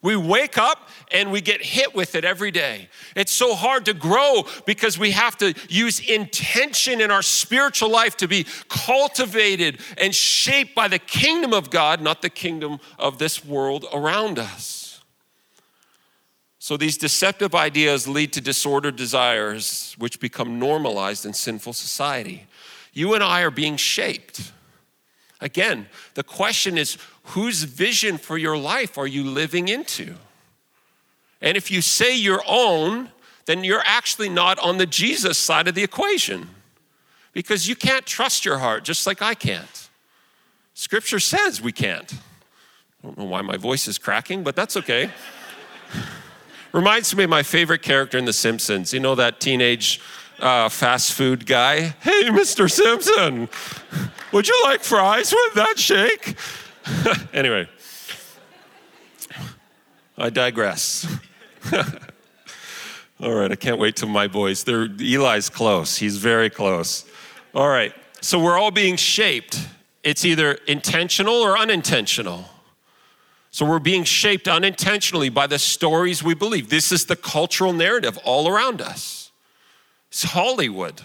We 0.00 0.16
wake 0.16 0.58
up 0.58 0.83
and 1.12 1.30
we 1.30 1.40
get 1.40 1.62
hit 1.62 1.94
with 1.94 2.14
it 2.14 2.24
every 2.24 2.50
day. 2.50 2.88
It's 3.14 3.32
so 3.32 3.54
hard 3.54 3.84
to 3.86 3.94
grow 3.94 4.44
because 4.66 4.98
we 4.98 5.12
have 5.12 5.36
to 5.38 5.54
use 5.68 6.00
intention 6.00 7.00
in 7.00 7.10
our 7.10 7.22
spiritual 7.22 7.90
life 7.90 8.16
to 8.18 8.28
be 8.28 8.46
cultivated 8.68 9.80
and 9.98 10.14
shaped 10.14 10.74
by 10.74 10.88
the 10.88 10.98
kingdom 10.98 11.52
of 11.52 11.70
God, 11.70 12.00
not 12.00 12.22
the 12.22 12.30
kingdom 12.30 12.78
of 12.98 13.18
this 13.18 13.44
world 13.44 13.86
around 13.92 14.38
us. 14.38 14.84
So 16.58 16.78
these 16.78 16.96
deceptive 16.96 17.54
ideas 17.54 18.08
lead 18.08 18.32
to 18.32 18.40
disordered 18.40 18.96
desires, 18.96 19.94
which 19.98 20.18
become 20.18 20.58
normalized 20.58 21.26
in 21.26 21.34
sinful 21.34 21.74
society. 21.74 22.46
You 22.94 23.12
and 23.12 23.22
I 23.22 23.42
are 23.42 23.50
being 23.50 23.76
shaped. 23.76 24.52
Again, 25.42 25.88
the 26.14 26.22
question 26.22 26.78
is 26.78 26.96
whose 27.24 27.64
vision 27.64 28.16
for 28.16 28.38
your 28.38 28.56
life 28.56 28.96
are 28.96 29.06
you 29.06 29.24
living 29.24 29.68
into? 29.68 30.14
And 31.40 31.56
if 31.56 31.70
you 31.70 31.80
say 31.80 32.16
your 32.16 32.42
own, 32.46 33.10
then 33.46 33.64
you're 33.64 33.82
actually 33.84 34.28
not 34.28 34.58
on 34.58 34.78
the 34.78 34.86
Jesus 34.86 35.38
side 35.38 35.68
of 35.68 35.74
the 35.74 35.82
equation 35.82 36.48
because 37.32 37.68
you 37.68 37.76
can't 37.76 38.06
trust 38.06 38.44
your 38.44 38.58
heart 38.58 38.84
just 38.84 39.06
like 39.06 39.20
I 39.20 39.34
can't. 39.34 39.88
Scripture 40.74 41.20
says 41.20 41.60
we 41.60 41.72
can't. 41.72 42.12
I 42.12 43.06
don't 43.06 43.18
know 43.18 43.24
why 43.24 43.42
my 43.42 43.56
voice 43.56 43.86
is 43.86 43.98
cracking, 43.98 44.42
but 44.42 44.56
that's 44.56 44.76
okay. 44.78 45.10
Reminds 46.72 47.14
me 47.14 47.24
of 47.24 47.30
my 47.30 47.42
favorite 47.42 47.82
character 47.82 48.18
in 48.18 48.24
The 48.24 48.32
Simpsons. 48.32 48.92
You 48.92 49.00
know 49.00 49.14
that 49.14 49.40
teenage 49.40 50.00
uh, 50.40 50.68
fast 50.68 51.12
food 51.12 51.46
guy? 51.46 51.94
Hey, 52.00 52.24
Mr. 52.24 52.70
Simpson, 52.70 53.48
would 54.32 54.48
you 54.48 54.60
like 54.64 54.82
fries 54.82 55.32
with 55.32 55.54
that 55.54 55.78
shake? 55.78 56.34
anyway, 57.32 57.68
I 60.16 60.30
digress. 60.30 61.06
All 63.20 63.32
right, 63.32 63.50
I 63.50 63.56
can't 63.56 63.78
wait 63.78 63.96
till 63.96 64.08
my 64.08 64.26
boys. 64.26 64.64
They're, 64.64 64.88
Eli's 65.00 65.48
close. 65.48 65.96
He's 65.96 66.16
very 66.18 66.50
close. 66.50 67.04
All 67.54 67.68
right, 67.68 67.94
so 68.20 68.38
we're 68.38 68.58
all 68.58 68.72
being 68.72 68.96
shaped. 68.96 69.68
It's 70.02 70.24
either 70.24 70.54
intentional 70.66 71.34
or 71.34 71.56
unintentional. 71.56 72.44
So 73.50 73.64
we're 73.64 73.78
being 73.78 74.02
shaped 74.02 74.48
unintentionally 74.48 75.28
by 75.28 75.46
the 75.46 75.60
stories 75.60 76.24
we 76.24 76.34
believe. 76.34 76.70
This 76.70 76.90
is 76.90 77.06
the 77.06 77.14
cultural 77.14 77.72
narrative 77.72 78.18
all 78.24 78.48
around 78.48 78.80
us. 78.80 79.30
It's 80.08 80.24
Hollywood. 80.24 81.02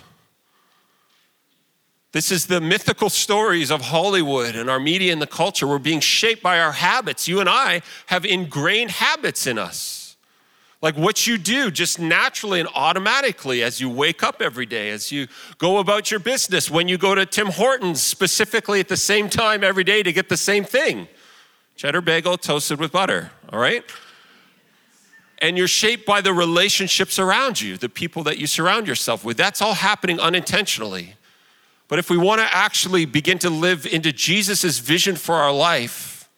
This 2.12 2.32
is 2.32 2.48
the 2.48 2.60
mythical 2.60 3.10
stories 3.10 3.70
of 3.70 3.82
Hollywood 3.82 4.56
and 4.56 4.70
our 4.70 4.80
media 4.80 5.14
and 5.14 5.22
the 5.22 5.28
culture. 5.28 5.68
We're 5.68 5.78
being 5.78 6.00
shaped 6.00 6.42
by 6.42 6.60
our 6.60 6.72
habits. 6.72 7.28
You 7.28 7.40
and 7.40 7.48
I 7.48 7.82
have 8.08 8.26
ingrained 8.26 8.92
habits 8.92 9.46
in 9.46 9.60
us. 9.60 10.18
Like 10.82 10.96
what 10.98 11.28
you 11.28 11.38
do 11.38 11.70
just 11.70 12.00
naturally 12.00 12.60
and 12.62 12.70
automatically 12.74 13.62
as 13.62 13.80
you 13.80 13.90
wake 13.90 14.24
up 14.24 14.42
every 14.42 14.66
day, 14.66 14.90
as 14.90 15.12
you 15.12 15.28
go 15.58 15.78
about 15.78 16.10
your 16.10 16.20
business, 16.20 16.72
when 16.72 16.88
you 16.88 16.98
go 16.98 17.14
to 17.14 17.26
Tim 17.26 17.48
Hortons 17.48 18.02
specifically 18.02 18.80
at 18.80 18.88
the 18.88 18.98
same 18.98 19.30
time 19.30 19.64
every 19.64 19.84
day 19.84 20.02
to 20.02 20.12
get 20.14 20.30
the 20.30 20.38
same 20.38 20.64
thing 20.64 21.08
cheddar 21.76 22.02
bagel 22.02 22.38
toasted 22.38 22.78
with 22.78 22.92
butter, 22.92 23.32
all 23.54 23.60
right? 23.60 23.86
and 25.42 25.58
you're 25.58 25.68
shaped 25.68 26.06
by 26.06 26.22
the 26.22 26.34
relationships 26.34 27.18
around 27.18 27.62
you, 27.62 27.78
the 27.78 27.90
people 27.90 28.24
that 28.24 28.38
you 28.38 28.48
surround 28.48 28.88
yourself 28.88 29.24
with. 29.24 29.38
That's 29.38 29.62
all 29.62 29.74
happening 29.74 30.20
unintentionally. 30.20 31.16
But 31.90 32.00
if 32.00 32.10
we 32.10 32.18
want 32.18 32.40
to 32.40 32.56
actually 32.56 33.06
begin 33.06 33.40
to 33.40 33.50
live 33.50 33.86
into 33.86 34.14
Jesus' 34.14 34.80
vision 34.80 35.18
for 35.18 35.36
our 35.36 35.52
life, 35.52 36.30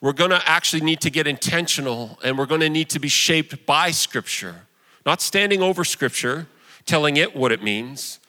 we're 0.00 0.12
going 0.12 0.30
to 0.30 0.48
actually 0.48 0.82
need 0.82 1.00
to 1.00 1.10
get 1.10 1.26
intentional 1.26 2.18
and 2.22 2.36
we're 2.36 2.46
going 2.46 2.60
to 2.60 2.68
need 2.68 2.90
to 2.90 2.98
be 2.98 3.08
shaped 3.08 3.64
by 3.64 3.90
Scripture, 3.90 4.66
not 5.06 5.22
standing 5.22 5.62
over 5.62 5.82
Scripture, 5.82 6.46
telling 6.84 7.16
it 7.16 7.34
what 7.34 7.50
it 7.50 7.62
means, 7.62 8.20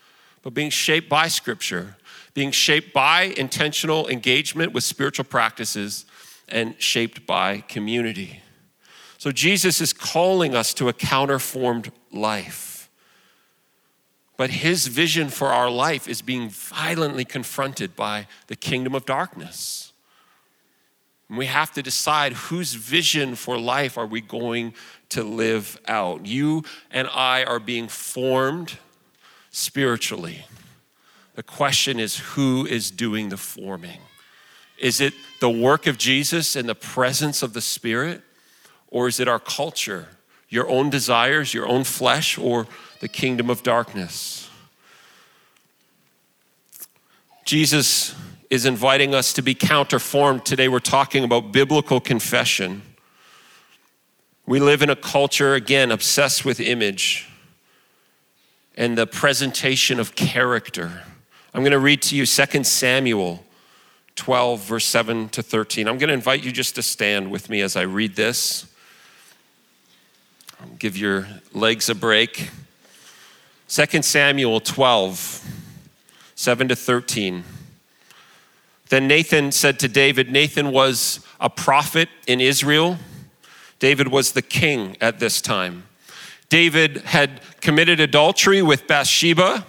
but 0.42 0.54
being 0.54 0.70
shaped 0.70 1.10
by 1.10 1.28
Scripture, 1.28 1.98
being 2.34 2.52
shaped 2.52 2.94
by 2.94 3.34
intentional 3.36 4.08
engagement 4.08 4.72
with 4.72 4.86
spiritual 4.86 5.26
practices, 5.26 6.06
and 6.48 6.76
shaped 6.82 7.26
by 7.26 7.60
community. 7.62 8.42
So 9.18 9.32
Jesus 9.32 9.82
is 9.82 9.92
calling 9.92 10.56
us 10.56 10.74
to 10.76 10.88
a 10.88 10.94
counterformed 10.94 11.92
life. 12.14 12.75
But 14.38 14.50
his 14.50 14.88
vision 14.88 15.30
for 15.30 15.48
our 15.48 15.70
life 15.70 16.08
is 16.08 16.22
being 16.22 16.50
violently 16.50 17.24
confronted 17.24 17.96
by 17.96 18.28
the 18.48 18.56
kingdom 18.56 18.94
of 18.94 19.06
darkness. 19.06 19.94
And 21.30 21.38
we 21.38 21.46
have 21.46 21.72
to 21.74 21.82
decide 21.82 22.34
whose 22.34 22.74
vision 22.74 23.36
for 23.36 23.58
life 23.58 23.98
are 23.98 24.06
we 24.06 24.22
going 24.22 24.74
to 25.10 25.24
live 25.24 25.80
out. 25.88 26.26
You 26.26 26.64
and 26.92 27.08
I 27.14 27.44
are 27.44 27.60
being 27.60 27.88
formed 27.88 28.78
spiritually. 29.52 30.46
The 31.36 31.44
question 31.44 32.00
is 32.00 32.18
who 32.18 32.66
is 32.66 32.92
doing 32.92 33.30
the 33.30 33.38
forming? 33.38 34.00
Is 34.78 35.00
it 35.00 35.14
the 35.40 35.50
work 35.50 35.88
of 35.88 35.98
Jesus 35.98 36.56
and 36.56 36.68
the 36.68 36.76
presence 36.76 37.42
of 37.42 37.54
the 37.54 37.62
Spirit? 37.62 38.22
Or 38.88 39.08
is 39.08 39.20
it 39.20 39.28
our 39.28 39.40
culture, 39.40 40.10
your 40.50 40.70
own 40.70 40.90
desires, 40.90 41.54
your 41.54 41.68
own 41.68 41.84
flesh, 41.84 42.38
or 42.38 42.68
the 43.00 43.08
kingdom 43.08 43.50
of 43.50 43.64
darkness? 43.64 44.50
Jesus 47.46 48.16
is 48.50 48.66
inviting 48.66 49.14
us 49.14 49.34
to 49.34 49.42
be 49.42 49.54
counterformed. 49.54 50.44
Today 50.44 50.68
we're 50.68 50.80
talking 50.80 51.24
about 51.24 51.52
biblical 51.52 52.00
confession. 52.00 52.82
We 54.48 54.60
live 54.60 54.82
in 54.82 54.90
a 54.90 54.96
culture, 54.96 55.56
again, 55.56 55.92
obsessed 55.92 56.46
with 56.46 56.60
image 56.60 57.30
and 58.78 58.98
the 58.98 59.08
presentation 59.08 60.00
of 60.00 60.16
character. 60.16 61.04
I'm 61.54 61.62
going 61.62 61.72
to 61.72 61.80
read 61.80 62.02
to 62.04 62.16
you 62.16 62.26
2 62.26 62.64
Samuel 62.64 63.44
12, 64.16 64.62
verse 64.62 64.86
7 64.86 65.30
to 65.30 65.42
13. 65.42 65.88
I'm 65.88 65.98
going 65.98 66.10
to 66.10 66.14
invite 66.14 66.44
you 66.44 66.52
just 66.52 66.76
to 66.76 66.82
stand 66.82 67.32
with 67.32 67.50
me 67.50 67.62
as 67.62 67.76
I 67.76 67.84
read 67.84 68.16
this. 68.16 68.66
Give 70.80 70.98
your 70.98 71.28
legs 71.54 71.90
a 71.90 71.96
break. 71.96 72.50
2 73.68 74.02
Samuel 74.02 74.60
12, 74.60 75.44
7 76.36 76.68
to 76.68 76.76
13. 76.76 77.44
Then 78.90 79.08
Nathan 79.08 79.52
said 79.52 79.80
to 79.80 79.88
David, 79.88 80.32
Nathan 80.32 80.72
was 80.72 81.26
a 81.40 81.50
prophet 81.50 82.10
in 82.28 82.40
Israel. 82.40 82.98
David 83.80 84.10
was 84.10 84.34
the 84.34 84.42
king 84.42 84.96
at 85.02 85.20
this 85.20 85.42
time. 85.42 85.86
David 86.50 86.98
had 86.98 87.42
committed 87.62 88.00
adultery 88.00 88.62
with 88.62 88.88
Bathsheba. 88.88 89.66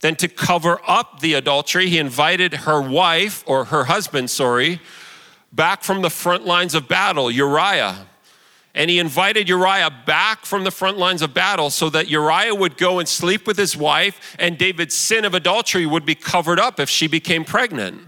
Then, 0.00 0.16
to 0.16 0.26
cover 0.26 0.80
up 0.84 1.20
the 1.20 1.34
adultery, 1.34 1.88
he 1.88 1.98
invited 1.98 2.54
her 2.54 2.80
wife, 2.80 3.44
or 3.46 3.66
her 3.66 3.84
husband, 3.84 4.30
sorry, 4.30 4.80
back 5.52 5.84
from 5.84 6.02
the 6.02 6.10
front 6.10 6.44
lines 6.44 6.74
of 6.74 6.88
battle, 6.88 7.30
Uriah. 7.30 8.06
And 8.74 8.88
he 8.88 8.98
invited 8.98 9.48
Uriah 9.48 9.90
back 10.06 10.46
from 10.46 10.64
the 10.64 10.70
front 10.70 10.96
lines 10.96 11.20
of 11.20 11.34
battle 11.34 11.68
so 11.68 11.90
that 11.90 12.08
Uriah 12.08 12.54
would 12.54 12.78
go 12.78 12.98
and 12.98 13.08
sleep 13.08 13.46
with 13.46 13.58
his 13.58 13.76
wife, 13.76 14.34
and 14.38 14.56
David's 14.56 14.96
sin 14.96 15.24
of 15.24 15.34
adultery 15.34 15.84
would 15.84 16.06
be 16.06 16.14
covered 16.14 16.58
up 16.58 16.80
if 16.80 16.88
she 16.88 17.06
became 17.06 17.44
pregnant. 17.44 18.00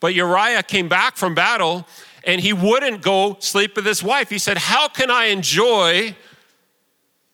But 0.00 0.14
Uriah 0.14 0.64
came 0.64 0.88
back 0.88 1.16
from 1.16 1.34
battle 1.34 1.86
and 2.24 2.40
he 2.40 2.52
wouldn't 2.52 3.02
go 3.02 3.36
sleep 3.40 3.76
with 3.76 3.86
his 3.86 4.02
wife. 4.02 4.28
He 4.28 4.38
said, 4.38 4.58
How 4.58 4.88
can 4.88 5.10
I 5.10 5.26
enjoy 5.26 6.16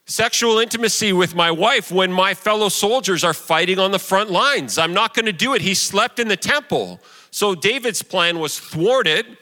sexual 0.07 0.59
intimacy 0.59 1.12
with 1.12 1.35
my 1.35 1.50
wife 1.50 1.90
when 1.90 2.12
my 2.12 2.35
fellow 2.35 2.68
soldiers 2.68 3.24
are 3.24 3.35
fighting 3.35 3.78
on 3.78 3.90
the 3.90 3.98
front 3.98 4.31
lines? 4.31 4.78
I'm 4.78 4.94
not 4.94 5.14
going 5.14 5.26
to 5.26 5.33
do 5.33 5.54
it. 5.54 5.62
He 5.62 5.74
slept 5.74 6.18
in 6.18 6.28
the 6.28 6.37
temple. 6.37 7.00
So 7.31 7.54
David's 7.54 8.02
plan 8.02 8.38
was 8.38 8.59
thwarted. 8.59 9.37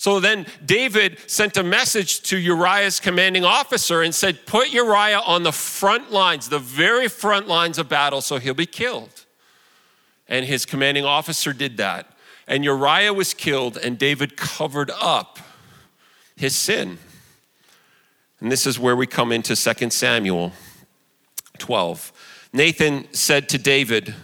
So 0.00 0.18
then 0.18 0.46
David 0.64 1.18
sent 1.26 1.58
a 1.58 1.62
message 1.62 2.22
to 2.22 2.38
Uriah's 2.38 2.98
commanding 2.98 3.44
officer 3.44 4.00
and 4.00 4.14
said, 4.14 4.46
Put 4.46 4.72
Uriah 4.72 5.20
on 5.20 5.42
the 5.42 5.52
front 5.52 6.10
lines, 6.10 6.48
the 6.48 6.58
very 6.58 7.06
front 7.06 7.48
lines 7.48 7.76
of 7.76 7.90
battle, 7.90 8.22
so 8.22 8.38
he'll 8.38 8.54
be 8.54 8.64
killed. 8.64 9.26
And 10.26 10.46
his 10.46 10.64
commanding 10.64 11.04
officer 11.04 11.52
did 11.52 11.76
that. 11.76 12.16
And 12.46 12.64
Uriah 12.64 13.12
was 13.12 13.34
killed, 13.34 13.76
and 13.76 13.98
David 13.98 14.38
covered 14.38 14.90
up 15.02 15.38
his 16.34 16.56
sin. 16.56 16.96
And 18.40 18.50
this 18.50 18.66
is 18.66 18.78
where 18.78 18.96
we 18.96 19.06
come 19.06 19.32
into 19.32 19.54
2 19.54 19.90
Samuel 19.90 20.52
12. 21.58 22.10
Nathan 22.54 23.06
said 23.12 23.50
to 23.50 23.58
David, 23.58 24.14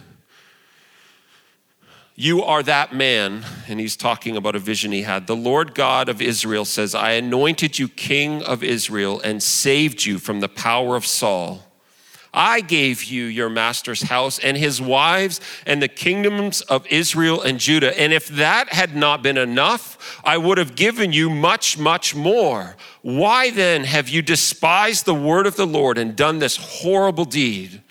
you 2.19 2.43
are 2.43 2.63
that 2.63 2.95
man, 2.95 3.45
and 3.67 3.79
he's 3.79 3.95
talking 3.95 4.35
about 4.35 4.55
a 4.55 4.59
vision 4.59 4.91
he 4.91 5.03
had. 5.03 5.27
The 5.27 5.35
Lord 5.35 5.75
God 5.75 6.09
of 6.09 6.19
Israel 6.19 6.65
says, 6.65 6.95
I 6.95 7.11
anointed 7.11 7.77
you 7.77 7.87
king 7.87 8.41
of 8.41 8.63
Israel 8.63 9.21
and 9.21 9.41
saved 9.41 10.03
you 10.03 10.17
from 10.17 10.39
the 10.39 10.49
power 10.49 10.95
of 10.95 11.05
Saul. 11.05 11.63
I 12.33 12.61
gave 12.61 13.03
you 13.03 13.25
your 13.25 13.49
master's 13.49 14.01
house 14.01 14.39
and 14.39 14.57
his 14.57 14.81
wives 14.81 15.39
and 15.67 15.79
the 15.79 15.87
kingdoms 15.87 16.61
of 16.61 16.87
Israel 16.87 17.39
and 17.39 17.59
Judah. 17.59 17.97
And 17.99 18.11
if 18.11 18.27
that 18.29 18.73
had 18.73 18.95
not 18.95 19.21
been 19.21 19.37
enough, 19.37 20.19
I 20.23 20.37
would 20.39 20.57
have 20.57 20.75
given 20.75 21.13
you 21.13 21.29
much, 21.29 21.77
much 21.77 22.15
more. 22.15 22.75
Why 23.03 23.51
then 23.51 23.83
have 23.83 24.09
you 24.09 24.23
despised 24.23 25.05
the 25.05 25.13
word 25.13 25.45
of 25.45 25.55
the 25.55 25.67
Lord 25.67 25.99
and 25.99 26.15
done 26.15 26.39
this 26.39 26.57
horrible 26.57 27.25
deed? 27.25 27.83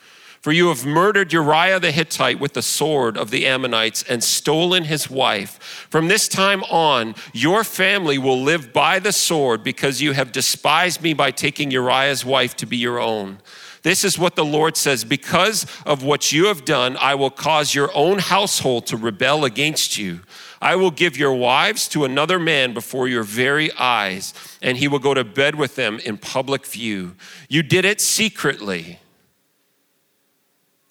For 0.46 0.52
you 0.52 0.68
have 0.68 0.86
murdered 0.86 1.32
Uriah 1.32 1.80
the 1.80 1.90
Hittite 1.90 2.38
with 2.38 2.52
the 2.52 2.62
sword 2.62 3.16
of 3.16 3.32
the 3.32 3.46
Ammonites 3.46 4.04
and 4.04 4.22
stolen 4.22 4.84
his 4.84 5.10
wife. 5.10 5.88
From 5.90 6.06
this 6.06 6.28
time 6.28 6.62
on, 6.70 7.16
your 7.32 7.64
family 7.64 8.16
will 8.16 8.40
live 8.40 8.72
by 8.72 9.00
the 9.00 9.10
sword 9.10 9.64
because 9.64 10.00
you 10.00 10.12
have 10.12 10.30
despised 10.30 11.02
me 11.02 11.14
by 11.14 11.32
taking 11.32 11.72
Uriah's 11.72 12.24
wife 12.24 12.54
to 12.58 12.66
be 12.66 12.76
your 12.76 13.00
own. 13.00 13.38
This 13.82 14.04
is 14.04 14.20
what 14.20 14.36
the 14.36 14.44
Lord 14.44 14.76
says 14.76 15.04
Because 15.04 15.66
of 15.84 16.04
what 16.04 16.30
you 16.30 16.46
have 16.46 16.64
done, 16.64 16.96
I 16.98 17.16
will 17.16 17.30
cause 17.30 17.74
your 17.74 17.90
own 17.92 18.20
household 18.20 18.86
to 18.86 18.96
rebel 18.96 19.44
against 19.44 19.98
you. 19.98 20.20
I 20.62 20.76
will 20.76 20.92
give 20.92 21.16
your 21.16 21.34
wives 21.34 21.88
to 21.88 22.04
another 22.04 22.38
man 22.38 22.72
before 22.72 23.08
your 23.08 23.24
very 23.24 23.72
eyes, 23.72 24.32
and 24.62 24.78
he 24.78 24.86
will 24.86 25.00
go 25.00 25.12
to 25.12 25.24
bed 25.24 25.56
with 25.56 25.74
them 25.74 25.98
in 26.04 26.18
public 26.18 26.64
view. 26.66 27.16
You 27.48 27.64
did 27.64 27.84
it 27.84 28.00
secretly 28.00 29.00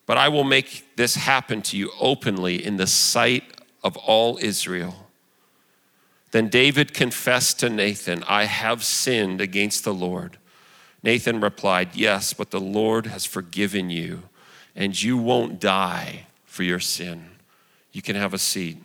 but 0.05 0.17
I 0.17 0.29
will 0.29 0.43
make 0.43 0.95
this 0.95 1.15
happen 1.15 1.61
to 1.63 1.77
you 1.77 1.91
openly 1.99 2.63
in 2.63 2.77
the 2.77 2.87
sight 2.87 3.43
of 3.83 3.97
all 3.97 4.37
Israel. 4.41 5.07
Then 6.31 6.49
David 6.49 6.93
confessed 6.93 7.59
to 7.61 7.69
Nathan, 7.69 8.23
I 8.27 8.43
have 8.45 8.83
sinned 8.83 9.41
against 9.41 9.83
the 9.83 9.93
Lord. 9.93 10.37
Nathan 11.01 11.39
replied, 11.39 11.95
Yes, 11.95 12.33
but 12.33 12.51
the 12.51 12.59
Lord 12.59 13.07
has 13.07 13.25
forgiven 13.25 13.89
you, 13.89 14.23
and 14.75 15.01
you 15.01 15.17
won't 15.17 15.59
die 15.59 16.25
for 16.45 16.63
your 16.63 16.79
sin. 16.79 17.29
You 17.91 18.01
can 18.01 18.15
have 18.15 18.33
a 18.33 18.37
seat. 18.37 18.77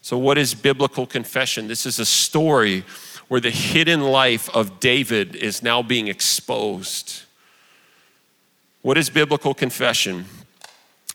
So, 0.00 0.16
what 0.16 0.38
is 0.38 0.54
biblical 0.54 1.06
confession? 1.06 1.68
This 1.68 1.84
is 1.84 1.98
a 1.98 2.06
story 2.06 2.84
where 3.28 3.40
the 3.40 3.50
hidden 3.50 4.00
life 4.00 4.48
of 4.50 4.80
David 4.80 5.36
is 5.36 5.62
now 5.62 5.82
being 5.82 6.08
exposed. 6.08 7.22
What 8.82 8.96
is 8.96 9.10
biblical 9.10 9.52
confession? 9.52 10.24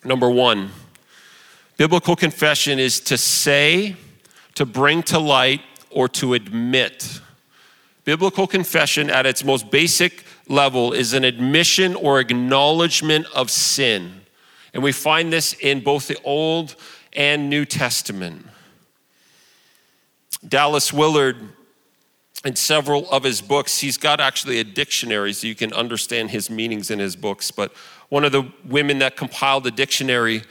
Number 0.06 0.30
one, 0.30 0.70
biblical 1.78 2.16
confession 2.16 2.78
is 2.78 3.00
to 3.02 3.18
say, 3.18 3.96
to 4.54 4.66
bring 4.66 5.02
to 5.04 5.20
light, 5.20 5.62
or 5.90 6.08
to 6.10 6.36
admit. 6.36 7.22
Biblical 8.04 8.46
confession, 8.46 9.10
at 9.10 9.26
its 9.26 9.44
most 9.44 9.72
basic 9.72 10.24
level, 10.48 10.94
is 10.94 11.14
an 11.14 11.24
admission 11.24 11.96
or 11.96 12.20
acknowledgement 12.20 13.26
of 13.34 13.50
sin. 13.50 14.22
And 14.76 14.84
we 14.84 14.92
find 14.92 15.34
this 15.34 15.54
in 15.54 15.80
both 15.80 16.08
the 16.08 16.18
Old 16.24 16.76
and 17.14 17.50
New 17.50 17.66
Testament. 17.66 18.46
Dallas 20.48 20.94
Willard, 20.94 21.38
in 22.44 22.56
several 22.56 23.10
of 23.10 23.24
his 23.24 23.42
books, 23.42 23.80
he's 23.80 23.98
got 23.98 24.20
actually 24.20 24.60
a 24.60 24.64
dictionary 24.64 25.34
so 25.34 25.48
you 25.48 25.56
can 25.56 25.74
understand 25.74 26.30
his 26.30 26.50
meanings 26.50 26.92
in 26.92 27.00
his 27.00 27.16
books. 27.16 27.50
But 27.50 27.74
one 28.10 28.24
of 28.24 28.32
the 28.32 28.52
women 28.66 29.00
that 29.00 29.18
compiled 29.18 29.64
the 29.64 29.72
dictionary, 29.72 30.44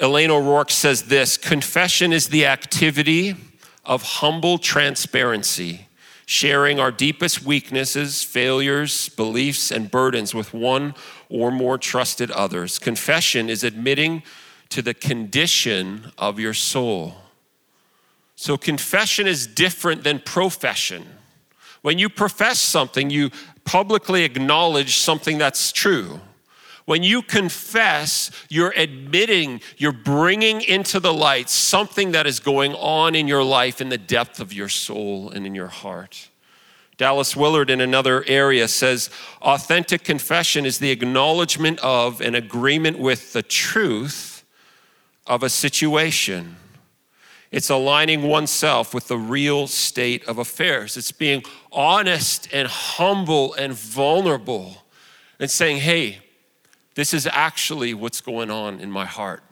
Elaine 0.00 0.30
O'Rourke 0.30 0.70
says 0.70 1.04
this 1.04 1.36
Confession 1.36 2.12
is 2.12 2.28
the 2.28 2.46
activity 2.46 3.36
of 3.84 4.02
humble 4.02 4.58
transparency, 4.58 5.88
sharing 6.26 6.78
our 6.78 6.90
deepest 6.90 7.42
weaknesses, 7.42 8.22
failures, 8.22 9.08
beliefs, 9.10 9.70
and 9.70 9.90
burdens 9.90 10.34
with 10.34 10.52
one 10.52 10.94
or 11.28 11.50
more 11.50 11.78
trusted 11.78 12.30
others. 12.30 12.78
Confession 12.78 13.48
is 13.48 13.64
admitting 13.64 14.22
to 14.68 14.82
the 14.82 14.94
condition 14.94 16.12
of 16.18 16.38
your 16.38 16.54
soul. 16.54 17.14
So, 18.36 18.56
confession 18.56 19.26
is 19.26 19.46
different 19.46 20.04
than 20.04 20.20
profession. 20.20 21.04
When 21.82 21.98
you 21.98 22.08
profess 22.08 22.58
something, 22.60 23.10
you 23.10 23.30
publicly 23.64 24.24
acknowledge 24.24 24.96
something 24.96 25.38
that's 25.38 25.72
true. 25.72 26.20
When 26.88 27.02
you 27.02 27.20
confess, 27.20 28.30
you're 28.48 28.72
admitting, 28.74 29.60
you're 29.76 29.92
bringing 29.92 30.62
into 30.62 30.98
the 30.98 31.12
light 31.12 31.50
something 31.50 32.12
that 32.12 32.26
is 32.26 32.40
going 32.40 32.74
on 32.76 33.14
in 33.14 33.28
your 33.28 33.44
life 33.44 33.82
in 33.82 33.90
the 33.90 33.98
depth 33.98 34.40
of 34.40 34.54
your 34.54 34.70
soul 34.70 35.28
and 35.28 35.46
in 35.46 35.54
your 35.54 35.66
heart. 35.66 36.30
Dallas 36.96 37.36
Willard, 37.36 37.68
in 37.68 37.82
another 37.82 38.24
area, 38.26 38.66
says 38.68 39.10
authentic 39.42 40.02
confession 40.02 40.64
is 40.64 40.78
the 40.78 40.90
acknowledgement 40.90 41.78
of 41.80 42.22
an 42.22 42.34
agreement 42.34 42.98
with 42.98 43.34
the 43.34 43.42
truth 43.42 44.42
of 45.26 45.42
a 45.42 45.50
situation. 45.50 46.56
It's 47.50 47.68
aligning 47.68 48.22
oneself 48.22 48.94
with 48.94 49.08
the 49.08 49.18
real 49.18 49.66
state 49.66 50.26
of 50.26 50.38
affairs. 50.38 50.96
It's 50.96 51.12
being 51.12 51.42
honest 51.70 52.48
and 52.50 52.66
humble 52.66 53.52
and 53.52 53.74
vulnerable 53.74 54.84
and 55.38 55.50
saying, 55.50 55.80
hey, 55.80 56.20
this 56.98 57.14
is 57.14 57.28
actually 57.30 57.94
what's 57.94 58.20
going 58.20 58.50
on 58.50 58.80
in 58.80 58.90
my 58.90 59.04
heart. 59.04 59.44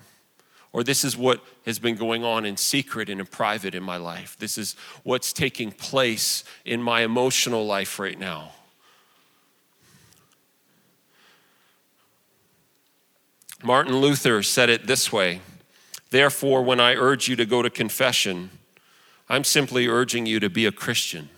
Or 0.73 0.83
this 0.83 1.05
is 1.05 1.17
what 1.17 1.45
has 1.65 1.79
been 1.79 1.95
going 1.95 2.25
on 2.25 2.45
in 2.45 2.57
secret 2.57 3.09
and 3.09 3.21
in 3.21 3.27
private 3.27 3.73
in 3.73 3.85
my 3.85 3.99
life. 3.99 4.37
This 4.37 4.59
is 4.59 4.75
what's 5.05 5.33
taking 5.33 5.71
place 5.71 6.43
in 6.65 6.83
my 6.83 7.03
emotional 7.03 7.65
life 7.65 8.01
right 8.01 8.19
now. 8.19 8.51
Martin 13.63 13.95
Luther 13.95 14.43
said 14.43 14.69
it 14.69 14.89
this 14.89 15.13
way 15.13 15.41
Therefore, 16.11 16.65
when 16.65 16.81
I 16.81 16.97
urge 16.97 17.29
you 17.29 17.37
to 17.37 17.47
go 17.47 17.63
to 17.63 17.71
confession, 17.71 18.51
I'm 19.29 19.45
simply 19.45 19.87
urging 19.87 20.27
you 20.27 20.41
to 20.41 20.51
be 20.51 20.67
a 20.67 20.73
Christian. 20.73 21.29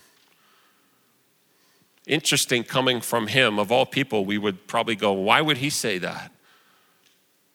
Interesting 2.09 2.65
coming 2.65 3.01
from 3.01 3.29
him. 3.29 3.59
Of 3.61 3.71
all 3.71 3.87
people, 3.87 4.25
we 4.25 4.39
would 4.39 4.67
probably 4.67 4.97
go, 4.97 5.13
why 5.13 5.41
would 5.41 5.59
he 5.59 5.71
say 5.71 5.99
that? 5.99 6.33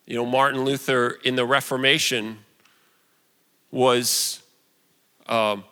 You 0.05 0.15
know, 0.15 0.25
Martin 0.25 0.63
Luther 0.63 1.17
in 1.25 1.35
the 1.35 1.45
Reformation 1.45 2.37
was. 3.71 4.41
Um, 5.27 5.65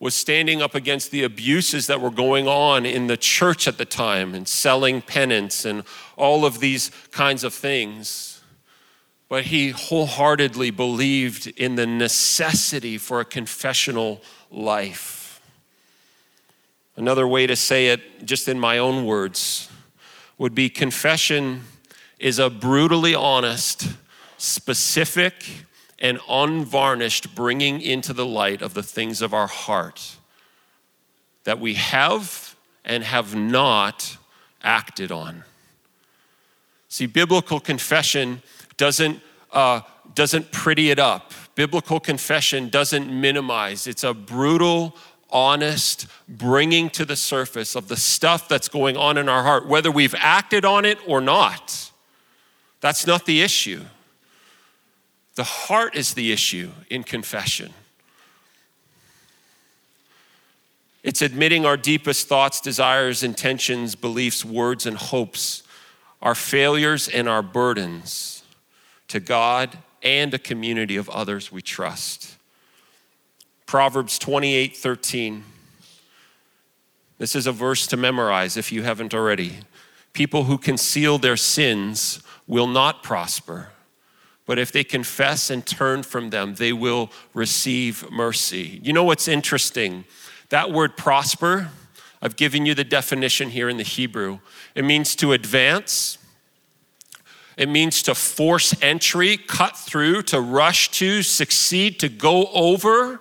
was 0.00 0.14
standing 0.14 0.62
up 0.62 0.76
against 0.76 1.10
the 1.10 1.24
abuses 1.24 1.88
that 1.88 2.00
were 2.00 2.10
going 2.10 2.46
on 2.46 2.86
in 2.86 3.08
the 3.08 3.16
church 3.16 3.66
at 3.66 3.78
the 3.78 3.84
time 3.84 4.32
and 4.32 4.46
selling 4.46 5.02
penance 5.02 5.64
and 5.64 5.82
all 6.16 6.44
of 6.44 6.60
these 6.60 6.92
kinds 7.10 7.42
of 7.42 7.52
things. 7.52 8.40
But 9.28 9.46
he 9.46 9.70
wholeheartedly 9.70 10.70
believed 10.70 11.48
in 11.48 11.74
the 11.74 11.86
necessity 11.86 12.96
for 12.96 13.20
a 13.20 13.24
confessional 13.24 14.22
life. 14.52 15.17
Another 16.98 17.28
way 17.28 17.46
to 17.46 17.54
say 17.54 17.90
it, 17.90 18.26
just 18.26 18.48
in 18.48 18.58
my 18.58 18.78
own 18.78 19.06
words, 19.06 19.70
would 20.36 20.52
be 20.52 20.68
confession 20.68 21.62
is 22.18 22.40
a 22.40 22.50
brutally 22.50 23.14
honest, 23.14 23.86
specific, 24.36 25.44
and 26.00 26.18
unvarnished 26.28 27.36
bringing 27.36 27.80
into 27.80 28.12
the 28.12 28.26
light 28.26 28.62
of 28.62 28.74
the 28.74 28.82
things 28.82 29.22
of 29.22 29.32
our 29.32 29.46
heart 29.46 30.16
that 31.44 31.60
we 31.60 31.74
have 31.74 32.56
and 32.84 33.04
have 33.04 33.32
not 33.32 34.16
acted 34.64 35.12
on. 35.12 35.44
See, 36.88 37.06
biblical 37.06 37.60
confession 37.60 38.42
doesn't, 38.76 39.20
uh, 39.52 39.82
doesn't 40.16 40.50
pretty 40.50 40.90
it 40.90 40.98
up. 40.98 41.32
Biblical 41.54 42.00
confession 42.00 42.68
doesn't 42.68 43.08
minimize. 43.08 43.86
It's 43.86 44.02
a 44.02 44.12
brutal, 44.12 44.96
honest 45.30 46.06
bringing 46.28 46.90
to 46.90 47.04
the 47.04 47.16
surface 47.16 47.74
of 47.74 47.88
the 47.88 47.96
stuff 47.96 48.48
that's 48.48 48.68
going 48.68 48.96
on 48.96 49.18
in 49.18 49.28
our 49.28 49.42
heart, 49.42 49.66
whether 49.66 49.90
we've 49.90 50.14
acted 50.18 50.64
on 50.64 50.84
it 50.84 50.98
or 51.06 51.20
not. 51.20 51.90
That's 52.80 53.06
not 53.06 53.26
the 53.26 53.42
issue. 53.42 53.84
The 55.34 55.44
heart 55.44 55.94
is 55.94 56.14
the 56.14 56.32
issue 56.32 56.70
in 56.90 57.04
confession. 57.04 57.72
It's 61.02 61.22
admitting 61.22 61.64
our 61.64 61.76
deepest 61.76 62.26
thoughts, 62.26 62.60
desires, 62.60 63.22
intentions, 63.22 63.94
beliefs, 63.94 64.44
words, 64.44 64.84
and 64.84 64.96
hopes, 64.96 65.62
our 66.20 66.34
failures 66.34 67.08
and 67.08 67.28
our 67.28 67.42
burdens 67.42 68.42
to 69.08 69.20
God 69.20 69.78
and 70.02 70.34
a 70.34 70.38
community 70.38 70.96
of 70.96 71.08
others 71.10 71.52
we 71.52 71.62
trust. 71.62 72.37
Proverbs 73.68 74.18
28 74.18 74.74
13. 74.74 75.44
This 77.18 77.36
is 77.36 77.46
a 77.46 77.52
verse 77.52 77.86
to 77.88 77.98
memorize 77.98 78.56
if 78.56 78.72
you 78.72 78.82
haven't 78.82 79.12
already. 79.12 79.58
People 80.14 80.44
who 80.44 80.56
conceal 80.56 81.18
their 81.18 81.36
sins 81.36 82.22
will 82.46 82.66
not 82.66 83.02
prosper, 83.02 83.68
but 84.46 84.58
if 84.58 84.72
they 84.72 84.84
confess 84.84 85.50
and 85.50 85.66
turn 85.66 86.02
from 86.02 86.30
them, 86.30 86.54
they 86.54 86.72
will 86.72 87.10
receive 87.34 88.10
mercy. 88.10 88.80
You 88.82 88.94
know 88.94 89.04
what's 89.04 89.28
interesting? 89.28 90.06
That 90.48 90.72
word 90.72 90.96
prosper, 90.96 91.68
I've 92.22 92.36
given 92.36 92.64
you 92.64 92.74
the 92.74 92.84
definition 92.84 93.50
here 93.50 93.68
in 93.68 93.76
the 93.76 93.82
Hebrew. 93.82 94.38
It 94.74 94.86
means 94.86 95.14
to 95.16 95.34
advance, 95.34 96.16
it 97.58 97.68
means 97.68 98.02
to 98.04 98.14
force 98.14 98.74
entry, 98.80 99.36
cut 99.36 99.76
through, 99.76 100.22
to 100.22 100.40
rush 100.40 100.90
to, 100.92 101.22
succeed, 101.22 102.00
to 102.00 102.08
go 102.08 102.46
over 102.46 103.20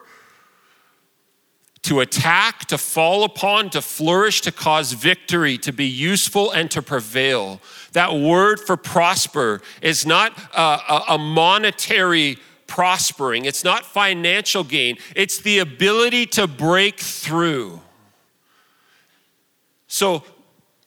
to 1.87 2.01
attack, 2.01 2.65
to 2.65 2.77
fall 2.77 3.23
upon, 3.23 3.69
to 3.69 3.81
flourish, 3.81 4.41
to 4.41 4.51
cause 4.51 4.91
victory, 4.91 5.57
to 5.57 5.71
be 5.71 5.85
useful, 5.85 6.51
and 6.51 6.69
to 6.69 6.81
prevail. 6.81 7.61
That 7.93 8.13
word 8.13 8.59
for 8.59 8.75
prosper 8.75 9.61
is 9.81 10.05
not 10.05 10.37
a, 10.53 11.13
a, 11.13 11.17
monetary 11.17 12.39
prospering, 12.67 13.45
it's 13.45 13.63
not 13.63 13.85
financial 13.85 14.65
gain, 14.65 14.97
it's 15.15 15.39
the 15.39 15.59
ability 15.59 16.25
to 16.25 16.45
break 16.45 16.99
through. 16.99 17.79
So, 19.87 20.23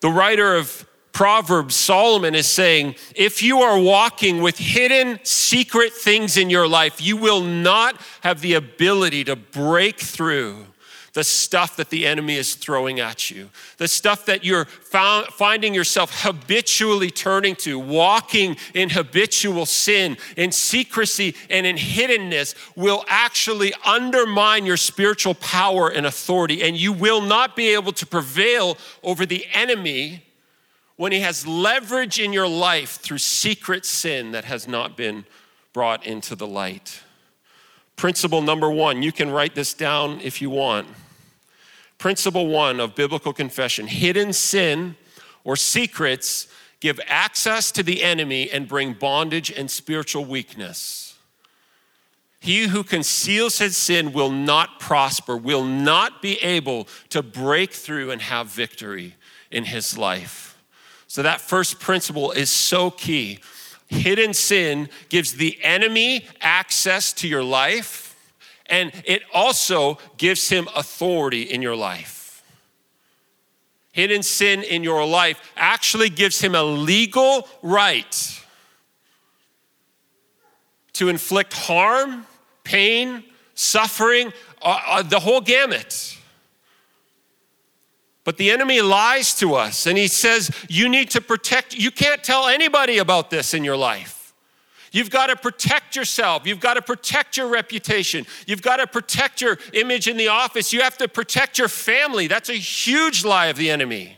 the 0.01 0.11
writer 0.11 0.55
of 0.55 0.87
Proverbs, 1.13 1.77
Solomon 1.77 2.35
is 2.35 2.47
saying, 2.47 2.97
if 3.17 3.43
you 3.43 3.61
are 3.61 3.81
walking 3.81 4.43
with 4.43 4.59
hidden, 4.59 5.19
secret 5.23 5.95
things 5.95 6.37
in 6.37 6.51
your 6.51 6.69
life, 6.69 7.01
you 7.01 7.17
will 7.17 7.41
not 7.41 7.99
have 8.21 8.43
the 8.43 8.53
ability 8.53 9.25
to 9.25 9.37
break 9.37 9.99
through 9.99 10.67
the 11.13 11.25
stuff 11.25 11.77
that 11.77 11.91
the 11.91 12.07
enemy 12.07 12.37
is 12.37 12.55
throwing 12.55 13.01
at 13.01 13.31
you, 13.31 13.51
the 13.79 13.89
stuff 13.89 14.27
that 14.27 14.45
you're 14.45 14.65
found, 14.65 15.27
finding 15.29 15.75
yourself 15.75 16.23
habitually 16.23 17.11
turning 17.11 17.57
to, 17.57 17.79
walking 17.79 18.57
in 18.75 18.91
habitual 18.91 19.67
sin, 19.67 20.17
in 20.37 20.53
secrecy, 20.53 21.35
and 21.49 21.67
in 21.67 21.77
hiddenness 21.77 22.55
will 22.77 23.05
actually 23.09 23.73
undermine 23.85 24.65
your 24.65 24.77
spiritual 24.77 25.35
power 25.35 25.89
and 25.89 26.07
authority, 26.07 26.63
and 26.63 26.77
you 26.77 26.93
will 26.93 27.21
not 27.21 27.57
be 27.57 27.75
able 27.75 27.93
to 27.93 28.07
prevail 28.07 28.79
over 29.03 29.27
the 29.27 29.47
enemy 29.53 30.25
when 30.97 31.13
he 31.13 31.21
has 31.21 31.47
leverage 31.47 32.21
in 32.21 32.33
your 32.33 32.47
life 32.47 32.97
through 32.97 33.19
secret 33.19 33.87
sin 33.87 34.33
that 34.33 34.45
has 34.45 34.69
not 34.69 34.97
been 34.97 35.25
brought 35.73 36.07
into 36.07 36.37
the 36.37 36.47
light. 36.47 37.01
Principle 38.01 38.41
number 38.41 38.71
one, 38.71 39.03
you 39.03 39.13
can 39.13 39.31
write 39.31 39.55
this 39.55 39.75
down 39.75 40.23
if 40.23 40.41
you 40.41 40.49
want. 40.49 40.89
Principle 41.99 42.47
one 42.47 42.81
of 42.81 42.95
biblical 42.95 43.35
confession 43.35 43.87
hidden 43.87 44.33
sin 44.33 44.97
or 45.45 45.55
secrets 45.55 46.49
give 46.81 46.99
access 47.07 47.71
to 47.73 47.83
the 47.83 48.03
enemy 48.03 48.51
and 48.51 48.67
bring 48.67 48.95
bondage 48.95 49.51
and 49.51 49.71
spiritual 49.71 50.25
weakness. 50.25 51.19
He 52.41 52.69
who 52.69 52.85
conceals 52.85 53.59
his 53.59 53.77
sin 53.77 54.15
will 54.15 54.31
not 54.31 54.81
prosper, 54.81 55.37
will 55.37 55.67
not 55.67 56.23
be 56.23 56.39
able 56.39 56.89
to 57.11 57.23
break 57.23 57.71
through 57.71 58.13
and 58.13 58.23
have 58.23 58.47
victory 58.47 59.15
in 59.51 59.65
his 59.65 59.99
life. 59.99 60.59
So, 61.07 61.23
that 61.23 61.43
first 61.43 61.79
principle 61.79 62.31
is 62.31 62.51
so 62.51 62.91
key. 62.91 63.41
Hidden 63.91 64.35
sin 64.35 64.89
gives 65.09 65.35
the 65.35 65.59
enemy 65.63 66.25
access 66.41 67.13
to 67.15 67.29
your 67.29 67.43
life, 67.43 68.17
and 68.67 68.93
it 69.05 69.23
also 69.35 69.99
gives 70.17 70.49
him 70.49 70.69
authority 70.77 71.43
in 71.43 71.61
your 71.61 71.75
life. 71.75 72.45
Hidden 73.93 74.23
sin 74.23 74.63
in 74.63 74.85
your 74.85 75.05
life 75.05 75.53
actually 75.57 76.09
gives 76.09 76.41
him 76.41 76.55
a 76.55 76.63
legal 76.63 77.49
right 77.63 78.41
to 80.93 81.09
inflict 81.09 81.53
harm, 81.53 82.27
pain, 82.63 83.25
suffering, 83.55 84.33
uh, 84.63 84.81
uh, 84.87 85.03
the 85.03 85.19
whole 85.19 85.41
gamut. 85.41 86.17
But 88.25 88.37
the 88.37 88.51
enemy 88.51 88.81
lies 88.83 89.35
to 89.37 89.55
us 89.55 89.87
and 89.87 89.97
he 89.97 90.07
says, 90.07 90.51
You 90.69 90.89
need 90.89 91.11
to 91.11 91.21
protect, 91.21 91.75
you 91.75 91.91
can't 91.91 92.23
tell 92.23 92.47
anybody 92.47 92.99
about 92.99 93.31
this 93.31 93.55
in 93.55 93.65
your 93.65 93.77
life. 93.77 94.35
You've 94.93 95.11
got 95.11 95.29
to 95.29 95.37
protect 95.37 95.95
yourself. 95.95 96.47
You've 96.47 96.61
got 96.61 96.75
to 96.75 96.83
protect 96.83 97.37
your 97.37 97.47
reputation. 97.49 98.27
You've 98.47 98.63
got 98.63 98.79
to 98.79 98.87
protect 98.87 99.41
your 99.41 99.59
image 99.73 100.09
in 100.09 100.17
the 100.17 100.29
office. 100.29 100.73
You 100.73 100.81
have 100.83 100.99
to 100.99 101.09
protect 101.09 101.59
your 101.59 101.69
family. 101.69 102.27
That's 102.27 102.49
a 102.49 102.55
huge 102.55 103.25
lie 103.25 103.47
of 103.47 103.57
the 103.57 103.71
enemy. 103.71 104.17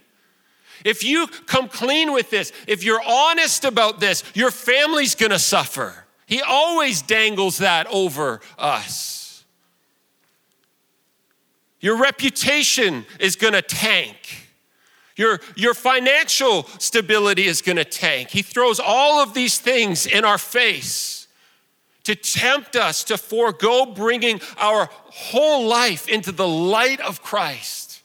If 0.85 1.05
you 1.05 1.27
come 1.47 1.69
clean 1.69 2.13
with 2.13 2.31
this, 2.31 2.53
if 2.67 2.83
you're 2.83 3.03
honest 3.07 3.65
about 3.65 4.01
this, 4.01 4.25
your 4.35 4.51
family's 4.51 5.15
gonna 5.15 5.39
suffer. 5.39 6.07
He 6.27 6.41
always 6.41 7.03
dangles 7.03 7.59
that 7.59 7.87
over 7.89 8.41
us. 8.59 9.22
Your 11.83 11.99
reputation 11.99 13.05
is 13.21 13.37
gonna 13.37 13.61
tank. 13.61 14.49
Your, 15.17 15.41
your 15.57 15.75
financial 15.75 16.65
stability 16.79 17.45
is 17.45 17.61
gonna 17.61 17.85
tank. 17.85 18.31
He 18.31 18.41
throws 18.41 18.81
all 18.81 19.21
of 19.21 19.35
these 19.35 19.59
things 19.59 20.07
in 20.07 20.25
our 20.25 20.39
face 20.39 21.27
to 22.05 22.15
tempt 22.15 22.77
us 22.77 23.05
to 23.05 23.19
forego 23.19 23.87
bringing 23.87 24.41
our 24.59 24.89
whole 25.11 25.67
life 25.67 26.09
into 26.09 26.33
the 26.33 26.49
light 26.49 27.01
of 27.01 27.23
Christ. 27.23 28.01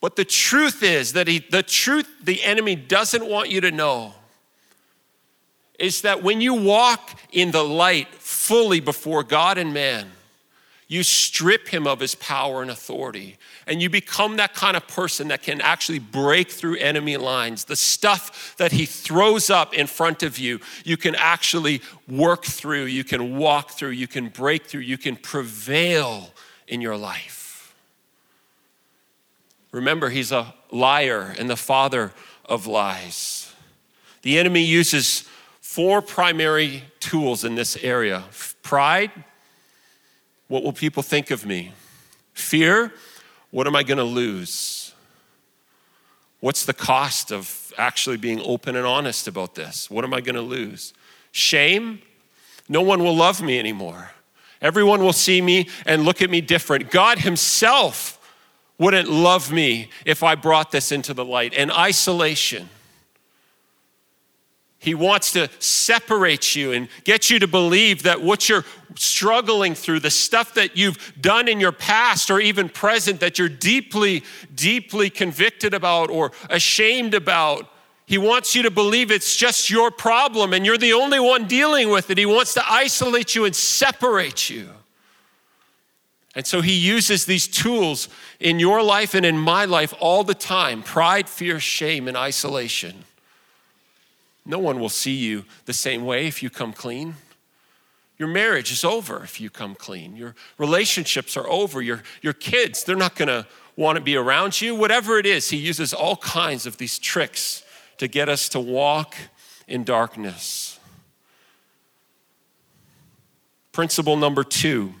But 0.00 0.16
the 0.16 0.24
truth 0.24 0.82
is 0.82 1.14
that 1.14 1.28
he, 1.28 1.38
the 1.38 1.62
truth 1.62 2.08
the 2.22 2.42
enemy 2.42 2.76
doesn't 2.76 3.26
want 3.26 3.50
you 3.50 3.60
to 3.62 3.70
know 3.70 4.14
is 5.78 6.02
that 6.02 6.22
when 6.22 6.40
you 6.40 6.54
walk 6.54 7.18
in 7.32 7.50
the 7.50 7.62
light 7.62 8.08
fully 8.14 8.80
before 8.80 9.22
God 9.22 9.58
and 9.58 9.72
man, 9.72 10.10
you 10.86 11.02
strip 11.02 11.68
him 11.68 11.86
of 11.86 12.00
his 12.00 12.14
power 12.14 12.60
and 12.60 12.70
authority. 12.70 13.36
And 13.66 13.80
you 13.80 13.88
become 13.88 14.36
that 14.36 14.54
kind 14.54 14.76
of 14.76 14.86
person 14.86 15.28
that 15.28 15.42
can 15.42 15.60
actually 15.60 15.98
break 15.98 16.50
through 16.50 16.76
enemy 16.76 17.16
lines. 17.16 17.64
The 17.64 17.76
stuff 17.76 18.54
that 18.58 18.72
he 18.72 18.84
throws 18.84 19.48
up 19.48 19.72
in 19.72 19.86
front 19.86 20.22
of 20.22 20.38
you, 20.38 20.60
you 20.84 20.96
can 20.96 21.14
actually 21.14 21.80
work 22.08 22.44
through, 22.44 22.84
you 22.84 23.04
can 23.04 23.36
walk 23.36 23.70
through, 23.70 23.90
you 23.90 24.06
can 24.06 24.28
break 24.28 24.66
through, 24.66 24.82
you 24.82 24.98
can 24.98 25.16
prevail 25.16 26.30
in 26.68 26.80
your 26.80 26.96
life. 26.96 27.74
Remember, 29.72 30.10
he's 30.10 30.32
a 30.32 30.54
liar 30.70 31.34
and 31.38 31.48
the 31.48 31.56
father 31.56 32.12
of 32.44 32.66
lies. 32.66 33.52
The 34.22 34.38
enemy 34.38 34.62
uses 34.62 35.28
four 35.60 36.00
primary 36.02 36.84
tools 37.00 37.42
in 37.44 37.54
this 37.54 37.76
area 37.82 38.24
pride 38.62 39.10
what 40.48 40.62
will 40.62 40.72
people 40.72 41.02
think 41.02 41.30
of 41.30 41.46
me? 41.46 41.72
Fear, 42.32 42.92
what 43.50 43.66
am 43.66 43.76
I 43.76 43.82
going 43.82 43.98
to 43.98 44.04
lose? 44.04 44.92
What's 46.40 46.66
the 46.66 46.74
cost 46.74 47.32
of 47.32 47.72
actually 47.78 48.16
being 48.16 48.40
open 48.40 48.76
and 48.76 48.86
honest 48.86 49.28
about 49.28 49.54
this? 49.54 49.90
What 49.90 50.04
am 50.04 50.12
I 50.12 50.20
going 50.20 50.34
to 50.34 50.42
lose? 50.42 50.92
Shame, 51.32 52.00
no 52.68 52.82
one 52.82 53.02
will 53.02 53.16
love 53.16 53.40
me 53.40 53.58
anymore. 53.58 54.10
Everyone 54.60 55.00
will 55.00 55.12
see 55.12 55.40
me 55.40 55.68
and 55.86 56.04
look 56.04 56.22
at 56.22 56.30
me 56.30 56.40
different. 56.40 56.90
God 56.90 57.18
Himself 57.18 58.18
wouldn't 58.78 59.08
love 59.08 59.52
me 59.52 59.90
if 60.04 60.22
I 60.22 60.34
brought 60.34 60.70
this 60.70 60.90
into 60.90 61.14
the 61.14 61.24
light. 61.24 61.54
And 61.54 61.70
isolation, 61.70 62.68
he 64.84 64.94
wants 64.94 65.32
to 65.32 65.48
separate 65.60 66.54
you 66.54 66.72
and 66.72 66.88
get 67.04 67.30
you 67.30 67.38
to 67.38 67.48
believe 67.48 68.02
that 68.02 68.20
what 68.20 68.50
you're 68.50 68.66
struggling 68.96 69.74
through, 69.74 70.00
the 70.00 70.10
stuff 70.10 70.52
that 70.54 70.76
you've 70.76 71.14
done 71.18 71.48
in 71.48 71.58
your 71.58 71.72
past 71.72 72.30
or 72.30 72.38
even 72.38 72.68
present 72.68 73.20
that 73.20 73.38
you're 73.38 73.48
deeply, 73.48 74.22
deeply 74.54 75.08
convicted 75.08 75.72
about 75.72 76.10
or 76.10 76.32
ashamed 76.50 77.14
about, 77.14 77.66
he 78.04 78.18
wants 78.18 78.54
you 78.54 78.62
to 78.64 78.70
believe 78.70 79.10
it's 79.10 79.34
just 79.34 79.70
your 79.70 79.90
problem 79.90 80.52
and 80.52 80.66
you're 80.66 80.76
the 80.76 80.92
only 80.92 81.18
one 81.18 81.46
dealing 81.46 81.88
with 81.88 82.10
it. 82.10 82.18
He 82.18 82.26
wants 82.26 82.52
to 82.52 82.62
isolate 82.70 83.34
you 83.34 83.46
and 83.46 83.56
separate 83.56 84.50
you. 84.50 84.68
And 86.34 86.46
so 86.46 86.60
he 86.60 86.74
uses 86.74 87.24
these 87.24 87.48
tools 87.48 88.10
in 88.38 88.58
your 88.58 88.82
life 88.82 89.14
and 89.14 89.24
in 89.24 89.38
my 89.38 89.64
life 89.64 89.94
all 89.98 90.24
the 90.24 90.34
time 90.34 90.82
pride, 90.82 91.26
fear, 91.26 91.58
shame, 91.58 92.06
and 92.06 92.18
isolation. 92.18 93.04
No 94.46 94.58
one 94.58 94.78
will 94.78 94.88
see 94.88 95.14
you 95.14 95.44
the 95.64 95.72
same 95.72 96.04
way 96.04 96.26
if 96.26 96.42
you 96.42 96.50
come 96.50 96.72
clean. 96.72 97.14
Your 98.18 98.28
marriage 98.28 98.70
is 98.70 98.84
over 98.84 99.24
if 99.24 99.40
you 99.40 99.50
come 99.50 99.74
clean. 99.74 100.16
Your 100.16 100.34
relationships 100.58 101.36
are 101.36 101.48
over. 101.48 101.82
Your, 101.82 102.02
your 102.22 102.32
kids, 102.32 102.84
they're 102.84 102.96
not 102.96 103.16
going 103.16 103.28
to 103.28 103.46
want 103.76 103.96
to 103.96 104.02
be 104.02 104.16
around 104.16 104.60
you. 104.60 104.74
Whatever 104.74 105.18
it 105.18 105.26
is, 105.26 105.50
he 105.50 105.56
uses 105.56 105.92
all 105.92 106.16
kinds 106.16 106.66
of 106.66 106.76
these 106.76 106.98
tricks 106.98 107.64
to 107.98 108.06
get 108.06 108.28
us 108.28 108.48
to 108.50 108.60
walk 108.60 109.16
in 109.66 109.82
darkness. 109.82 110.78
Principle 113.72 114.16
number 114.16 114.44
two 114.44 114.94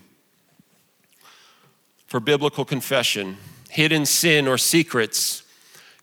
for 2.06 2.18
biblical 2.18 2.64
confession 2.64 3.36
hidden 3.68 4.06
sin 4.06 4.46
or 4.46 4.56
secrets 4.56 5.42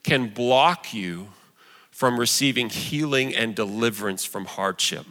can 0.04 0.28
block 0.28 0.94
you 0.94 1.30
from 2.02 2.20
receiving 2.20 2.68
healing 2.68 3.36
and 3.36 3.54
deliverance 3.54 4.26
from 4.26 4.46
hardship. 4.46 5.06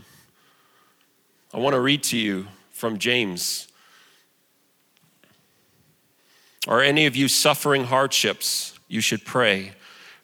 I 1.54 1.58
want 1.58 1.74
to 1.74 1.80
read 1.80 2.02
to 2.02 2.18
you 2.18 2.48
from 2.72 2.98
James. 2.98 3.68
Are 6.66 6.82
any 6.82 7.06
of 7.06 7.14
you 7.14 7.28
suffering 7.28 7.84
hardships? 7.84 8.76
You 8.88 9.00
should 9.00 9.24
pray. 9.24 9.70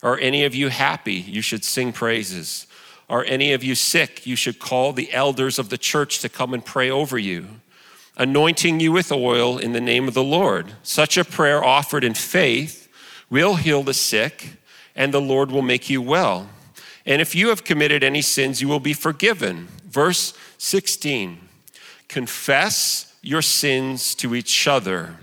Are 0.03 0.19
any 0.19 0.43
of 0.43 0.57
you 0.57 0.69
happy? 0.69 1.15
You 1.15 1.41
should 1.41 1.63
sing 1.63 1.93
praises. 1.93 2.67
Are 3.09 3.23
any 3.23 3.53
of 3.53 3.63
you 3.63 3.77
sick? 3.77 4.27
You 4.27 4.35
should 4.35 4.59
call 4.59 4.93
the 4.93 5.13
elders 5.13 5.61
of 5.61 5.69
the 5.69 5.79
church 5.79 6.19
to 6.19 6.29
come 6.29 6.53
and 6.53 6.65
pray 6.65 6.91
over 6.91 7.17
you, 7.17 7.47
anointing 8.17 8.81
you 8.81 8.91
with 8.91 9.13
oil 9.13 9.57
in 9.57 9.71
the 9.71 9.81
name 9.81 10.09
of 10.09 10.15
the 10.15 10.25
Lord. 10.25 10.73
Such 10.83 11.17
a 11.17 11.25
prayer 11.25 11.63
offered 11.63 12.03
in 12.03 12.15
faith 12.15 12.89
will 13.31 13.55
heal 13.55 13.85
the 13.85 13.95
sick, 13.95 14.55
and 14.97 15.15
the 15.15 15.21
Lord 15.21 15.53
will 15.53 15.63
make 15.63 15.89
you 15.89 16.03
well. 16.03 16.49
And 17.07 17.23
if 17.23 17.35
you 17.35 17.49
have 17.49 17.63
committed 17.63 18.03
any 18.03 18.21
sins, 18.21 18.61
you 18.61 18.69
will 18.69 18.81
be 18.81 18.93
forgiven. 18.93 19.69
Verse 19.89 20.35
16 20.59 21.41
Confess 22.09 23.15
your 23.23 23.43
sins 23.43 24.15
to 24.17 24.35
each 24.35 24.69
other 24.69 25.17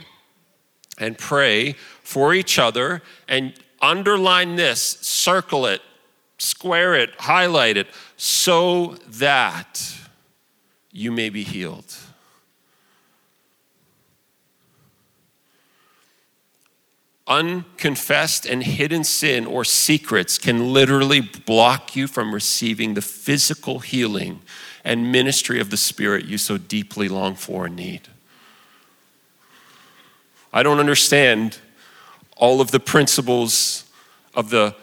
and 0.97 1.17
pray 1.17 1.73
for 2.01 2.33
each 2.33 2.57
other. 2.57 3.01
And 3.27 3.53
underline 3.81 4.55
this, 4.55 4.81
circle 5.01 5.65
it, 5.65 5.81
square 6.37 6.95
it, 6.95 7.11
highlight 7.19 7.77
it, 7.77 7.87
so 8.17 8.95
that 9.07 9.93
you 10.91 11.11
may 11.11 11.29
be 11.29 11.43
healed. 11.43 11.93
Unconfessed 17.27 18.45
and 18.45 18.63
hidden 18.63 19.03
sin 19.03 19.45
or 19.45 19.63
secrets 19.63 20.37
can 20.37 20.73
literally 20.73 21.21
block 21.21 21.95
you 21.95 22.07
from 22.07 22.33
receiving 22.33 22.93
the 22.93 23.01
physical 23.01 23.79
healing 23.79 24.41
and 24.83 25.11
ministry 25.11 25.59
of 25.59 25.69
the 25.69 25.77
Spirit 25.77 26.25
you 26.25 26.37
so 26.37 26.57
deeply 26.57 27.07
long 27.07 27.35
for 27.35 27.65
and 27.65 27.75
need. 27.75 28.01
I 30.51 30.63
don't 30.63 30.79
understand 30.79 31.59
all 32.35 32.59
of 32.59 32.71
the 32.71 32.79
principles 32.79 33.85
of 34.35 34.49
the 34.49 34.75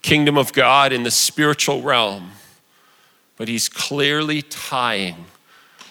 kingdom 0.00 0.38
of 0.38 0.52
God 0.52 0.92
in 0.92 1.02
the 1.02 1.10
spiritual 1.10 1.82
realm, 1.82 2.32
but 3.36 3.48
He's 3.48 3.68
clearly 3.68 4.42
tying 4.42 5.26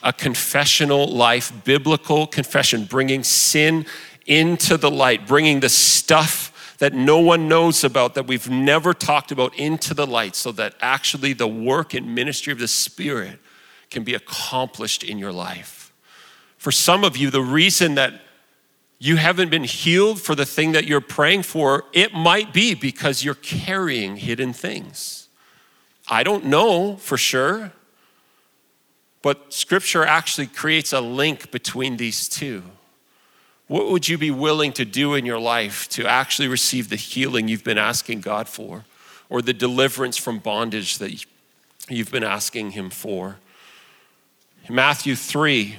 a 0.04 0.12
confessional 0.12 1.08
life, 1.08 1.54
biblical 1.64 2.26
confession, 2.26 2.86
bringing 2.86 3.24
sin 3.24 3.86
into 4.32 4.78
the 4.78 4.90
light, 4.90 5.28
bringing 5.28 5.60
the 5.60 5.68
stuff 5.68 6.76
that 6.78 6.94
no 6.94 7.20
one 7.20 7.50
knows 7.50 7.84
about, 7.84 8.16
that 8.16 8.28
we've 8.28 8.50
never 8.50 8.94
talked 8.94 9.30
about, 9.30 9.54
into 9.56 9.94
the 9.94 10.08
light, 10.08 10.38
so 10.38 10.54
that 10.54 10.74
actually 10.80 11.34
the 11.34 11.48
work 11.48 11.94
and 11.94 12.16
ministry 12.16 12.54
of 12.54 12.58
the 12.58 12.68
Spirit 12.68 13.40
can 13.90 14.06
be 14.06 14.14
accomplished 14.14 15.04
in 15.04 15.18
your 15.18 15.34
life. 15.34 15.92
For 16.58 16.72
some 16.72 17.04
of 17.04 17.18
you, 17.18 17.30
the 17.30 17.42
reason 17.42 17.96
that 17.96 18.22
you 19.00 19.18
haven't 19.18 19.50
been 19.50 19.66
healed 19.66 20.22
for 20.22 20.34
the 20.34 20.46
thing 20.46 20.72
that 20.72 20.86
you're 20.86 21.02
praying 21.02 21.44
for, 21.44 21.84
it 21.92 22.14
might 22.14 22.54
be 22.54 22.74
because 22.74 23.26
you're 23.26 23.36
carrying 23.36 24.16
hidden 24.16 24.54
things. 24.54 25.28
I 26.08 26.24
don't 26.24 26.46
know 26.46 26.96
for 26.96 27.18
sure, 27.18 27.74
but 29.22 29.52
scripture 29.52 30.06
actually 30.06 30.48
creates 30.48 30.94
a 30.94 31.02
link 31.02 31.52
between 31.52 31.98
these 31.98 32.30
two. 32.30 32.64
What 33.72 33.90
would 33.90 34.10
you 34.10 34.18
be 34.18 34.32
willing 34.32 34.74
to 34.74 34.84
do 34.84 35.14
in 35.14 35.26
your 35.26 35.40
life 35.40 35.88
to 35.92 36.06
actually 36.06 36.50
receive 36.50 36.90
the 36.90 36.98
healing 36.98 37.48
you've 37.48 37.64
been 37.64 37.78
asking 37.78 38.20
God 38.20 38.50
for 38.50 38.84
or 39.30 39.42
the 39.42 39.54
deliverance 39.54 40.18
from 40.18 40.40
bondage 40.40 40.98
that 40.98 41.26
you've 41.88 42.12
been 42.12 42.22
asking 42.26 42.72
Him 42.72 42.90
for? 42.90 43.38
In 44.68 44.76
Matthew 44.76 45.16
3, 45.16 45.78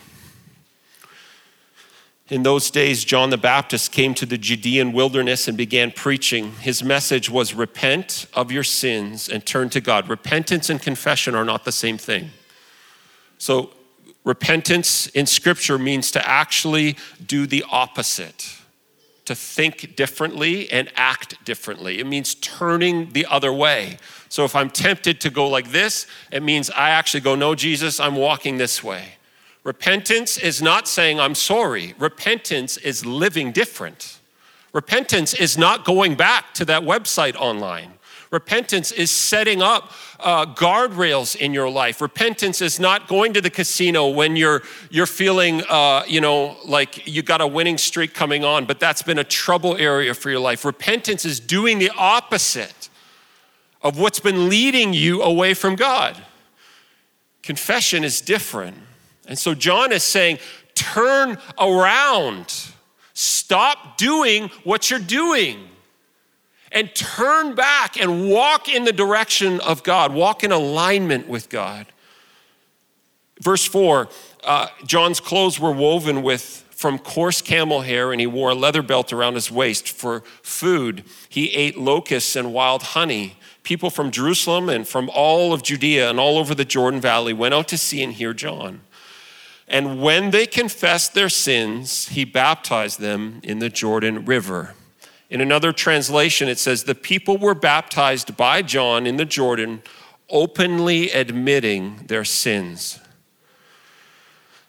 In 2.31 2.45
those 2.45 2.71
days, 2.71 3.05
John 3.05 3.29
the 3.29 3.37
Baptist 3.37 3.93
came 3.93 4.15
to 4.15 4.25
the 4.25 4.39
Judean 4.39 4.95
wilderness 4.95 5.47
and 5.47 5.55
began 5.55 5.91
preaching. 5.91 6.53
His 6.63 6.83
message 6.83 7.29
was 7.29 7.53
repent 7.53 8.25
of 8.33 8.51
your 8.51 8.65
sins 8.65 9.29
and 9.29 9.45
turn 9.45 9.69
to 9.69 9.83
God. 9.83 10.09
Repentance 10.09 10.71
and 10.71 10.81
confession 10.81 11.35
are 11.35 11.45
not 11.45 11.67
the 11.67 11.73
same 11.73 11.99
thing. 11.99 12.31
So, 13.37 13.75
repentance 14.25 15.07
in 15.09 15.27
Scripture 15.27 15.79
means 15.79 16.11
to 16.13 16.29
actually 16.29 16.97
do 17.25 17.47
the 17.47 17.65
opposite, 17.71 18.57
to 19.25 19.35
think 19.35 19.97
differently 19.97 20.71
and 20.71 20.91
act 20.97 21.45
differently. 21.45 21.99
It 21.99 22.07
means 22.07 22.35
turning 22.37 23.13
the 23.13 23.27
other 23.27 23.53
way. 23.53 23.99
So, 24.29 24.45
if 24.45 24.57
I'm 24.57 24.71
tempted 24.71 25.21
to 25.21 25.31
go 25.31 25.49
like 25.49 25.71
this, 25.73 26.07
it 26.31 26.43
means 26.43 26.71
I 26.71 26.91
actually 26.91 27.21
go, 27.21 27.35
No, 27.35 27.55
Jesus, 27.55 28.01
I'm 28.01 28.17
walking 28.17 28.59
this 28.59 28.83
way. 28.83 29.15
Repentance 29.65 30.39
is 30.39 30.61
not 30.61 30.89
saying 30.89 31.21
I'm 31.21 31.35
sorry. 31.35 31.95
Repentance 31.99 32.77
is 32.79 33.07
living 33.07 33.53
different. 33.53 34.19
Repentance 34.73 35.35
is 35.35 35.57
not 35.57 35.85
going 35.85 36.15
back 36.15 36.55
to 36.55 36.65
that 36.65 36.83
website 36.83 37.37
online. 37.37 37.93
Repentance 38.33 38.93
is 38.93 39.11
setting 39.11 39.61
up 39.61 39.93
uh, 40.19 40.47
guardrails 40.47 41.37
in 41.37 41.53
your 41.53 41.69
life. 41.69 42.01
Repentance 42.01 42.63
is 42.63 42.81
not 42.81 43.07
going 43.07 43.35
to 43.35 43.43
the 43.43 43.51
casino 43.51 44.09
when 44.09 44.37
you're 44.37 44.63
you're 44.91 45.07
feeling, 45.07 45.63
uh, 45.69 46.03
you 46.09 46.19
know, 46.19 46.57
like 46.67 47.07
you 47.07 47.23
got 47.23 47.43
a 47.43 47.47
winning 47.47 47.77
streak 47.77 48.15
coming 48.15 48.43
on, 48.43 48.65
but 48.65 48.81
that's 48.81 49.03
been 49.03 49.19
a 49.19 49.25
trouble 49.25 49.77
area 49.77 50.15
for 50.15 50.31
your 50.31 50.41
life. 50.41 50.65
Repentance 50.65 51.27
is 51.27 51.41
doing 51.41 51.79
the 51.79 51.91
opposite 51.91 52.89
of 53.83 53.99
what's 53.99 54.21
been 54.21 54.49
leading 54.49 54.95
you 54.95 55.23
away 55.23 55.53
from 55.53 55.77
God. 55.77 56.17
Confession 57.43 58.03
is 58.03 58.23
different. 58.23 58.79
And 59.29 59.39
so 59.39 59.55
John 59.55 59.93
is 59.93 60.03
saying, 60.03 60.39
turn 60.75 61.37
around. 61.61 62.71
Stop 63.13 63.99
doing 63.99 64.49
what 64.65 64.91
you're 64.91 64.99
doing. 65.01 65.69
And 66.73 66.95
turn 66.95 67.55
back 67.55 68.01
and 68.01 68.31
walk 68.31 68.69
in 68.69 68.85
the 68.85 68.93
direction 68.93 69.61
of 69.61 69.83
God, 69.83 70.15
walk 70.15 70.43
in 70.43 70.53
alignment 70.53 71.29
with 71.29 71.49
God. 71.49 71.87
Verse 73.41 73.65
4 73.65 74.09
uh, 74.45 74.67
John's 74.87 75.21
clothes 75.21 75.61
were 75.61 75.71
woven 75.71 76.23
with 76.23 76.65
from 76.71 76.99
coarse 76.99 77.41
camel 77.41 77.83
hair, 77.83 78.11
and 78.11 78.21
he 78.21 78.27
wore 78.27 78.51
a 78.51 78.57
leather 78.57 78.83
belt 78.83 79.13
around 79.13 79.35
his 79.35 79.53
waist. 79.53 79.89
For 79.89 80.25
food, 80.43 81.05
he 81.29 81.51
ate 81.51 81.79
locusts 81.79 82.35
and 82.35 82.53
wild 82.53 82.83
honey. 82.83 83.37
People 83.63 83.89
from 83.89 84.11
Jerusalem 84.11 84.69
and 84.69 84.87
from 84.87 85.09
all 85.15 85.53
of 85.53 85.63
Judea 85.63 86.11
and 86.11 86.19
all 86.19 86.39
over 86.39 86.57
the 86.57 86.65
Jordan 86.65 87.01
Valley 87.01 87.33
went 87.33 87.55
out 87.55 87.69
to 87.69 87.79
see 87.79 88.03
and 88.03 88.13
hear 88.13 88.35
John. 88.35 88.81
And 89.69 90.03
when 90.03 90.33
they 90.33 90.45
confessed 90.45 91.15
their 91.15 91.29
sins, 91.29 92.09
he 92.09 92.25
baptized 92.25 92.99
them 92.99 93.41
in 93.45 93.61
the 93.61 93.69
Jordan 93.71 94.25
River. 94.25 94.75
In 95.33 95.41
another 95.41 95.73
translation, 95.73 96.51
it 96.51 96.59
says, 96.59 96.85
The 96.85 96.95
people 96.95 97.39
were 97.39 97.55
baptized 97.55 98.37
by 98.37 98.61
John 98.61 99.07
in 99.07 99.17
the 99.17 99.25
Jordan, 99.25 99.83
openly 100.29 101.11
admitting 101.11 102.05
their 102.07 102.23
sins. 102.23 103.01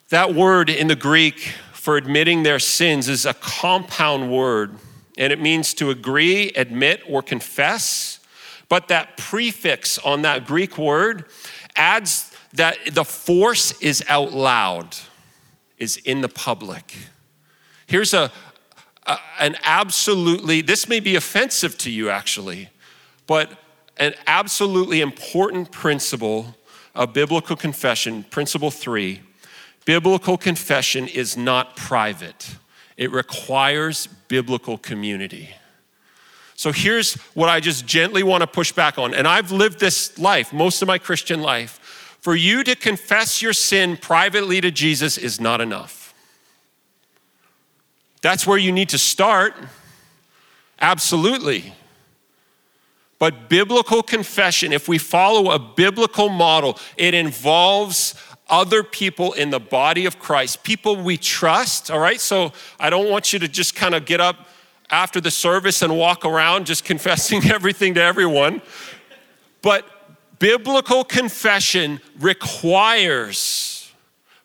That 0.08 0.34
word 0.34 0.70
in 0.70 0.88
the 0.88 0.96
Greek 0.96 1.52
for 1.74 1.98
admitting 1.98 2.44
their 2.44 2.60
sins 2.60 3.10
is 3.10 3.26
a 3.26 3.34
compound 3.34 4.32
word, 4.32 4.78
and 5.18 5.34
it 5.34 5.42
means 5.42 5.74
to 5.74 5.90
agree, 5.90 6.54
admit, 6.56 7.04
or 7.10 7.22
confess. 7.22 8.22
But 8.70 8.88
that 8.88 9.18
prefix 9.18 9.98
on 9.98 10.22
that 10.22 10.46
Greek 10.46 10.78
word 10.78 11.26
adds 11.76 12.34
that 12.54 12.78
the 12.90 13.04
force 13.04 13.74
is 13.82 14.02
out 14.08 14.32
loud, 14.32 14.96
is 15.78 15.98
in 15.98 16.22
the 16.22 16.30
public. 16.30 16.96
Here's 17.86 18.14
a, 18.14 18.32
an 19.40 19.56
absolutely, 19.64 20.62
this 20.62 20.88
may 20.88 21.00
be 21.00 21.16
offensive 21.16 21.78
to 21.80 21.92
you 21.92 22.10
actually, 22.10 22.70
but 23.28 23.52
an 23.98 24.14
absolutely 24.28 25.02
important 25.02 25.72
principle 25.72 26.56
of 26.96 27.14
biblical 27.14 27.56
confession, 27.56 28.24
principle 28.24 28.72
three 28.72 29.22
biblical 29.86 30.38
confession 30.38 31.08
is 31.08 31.36
not 31.36 31.76
private, 31.76 32.56
it 32.96 33.12
requires 33.12 34.08
biblical 34.28 34.78
community. 34.78 35.50
So 36.56 36.72
here's 36.72 37.16
what 37.34 37.50
I 37.50 37.60
just 37.60 37.86
gently 37.86 38.24
want 38.24 38.42
to 38.42 38.48
push 38.48 38.72
back 38.72 38.98
on. 38.98 39.14
And 39.14 39.28
I've 39.28 39.52
lived 39.52 39.80
this 39.80 40.18
life, 40.18 40.54
most 40.54 40.82
of 40.82 40.88
my 40.88 40.98
Christian 40.98 41.42
life. 41.42 41.80
For 42.22 42.36
you 42.36 42.64
to 42.64 42.76
confess 42.76 43.42
your 43.42 43.52
sin 43.52 43.98
privately 43.98 44.62
to 44.62 44.72
Jesus 44.72 45.18
is 45.18 45.42
not 45.42 45.60
enough. 45.60 46.03
That's 48.24 48.48
where 48.48 48.58
you 48.58 48.72
need 48.72 48.90
to 48.90 48.98
start. 48.98 49.54
Absolutely. 50.80 51.74
But 53.20 53.50
biblical 53.50 54.02
confession, 54.02 54.72
if 54.72 54.88
we 54.88 54.98
follow 54.98 55.52
a 55.52 55.60
biblical 55.60 56.30
model, 56.30 56.80
it 56.96 57.14
involves 57.14 58.16
other 58.50 58.82
people 58.82 59.34
in 59.34 59.50
the 59.50 59.60
body 59.60 60.06
of 60.06 60.20
Christ, 60.20 60.64
people 60.64 60.96
we 60.96 61.18
trust, 61.18 61.92
all 61.92 62.00
right? 62.00 62.20
So 62.20 62.54
I 62.80 62.90
don't 62.90 63.10
want 63.10 63.34
you 63.34 63.40
to 63.40 63.48
just 63.48 63.76
kind 63.76 63.94
of 63.94 64.06
get 64.06 64.22
up 64.22 64.48
after 64.90 65.20
the 65.20 65.32
service 65.32 65.82
and 65.82 65.98
walk 65.98 66.24
around 66.24 66.66
just 66.66 66.86
confessing 66.86 67.52
everything 67.52 67.94
to 67.96 68.02
everyone. 68.02 68.62
But 69.62 69.86
biblical 70.40 71.04
confession 71.04 72.00
requires 72.20 73.73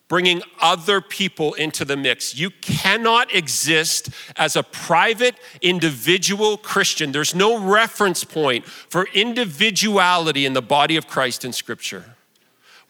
bringing 0.08 0.42
other 0.60 1.00
people 1.00 1.54
into 1.54 1.84
the 1.84 1.96
mix. 1.96 2.36
You 2.36 2.50
cannot 2.50 3.34
exist 3.34 4.08
as 4.36 4.56
a 4.56 4.62
private, 4.62 5.36
individual 5.60 6.56
Christian. 6.56 7.12
There's 7.12 7.34
no 7.34 7.58
reference 7.58 8.24
point 8.24 8.64
for 8.64 9.06
individuality 9.12 10.46
in 10.46 10.54
the 10.54 10.62
body 10.62 10.96
of 10.96 11.06
Christ 11.06 11.44
in 11.44 11.52
Scripture. 11.52 12.16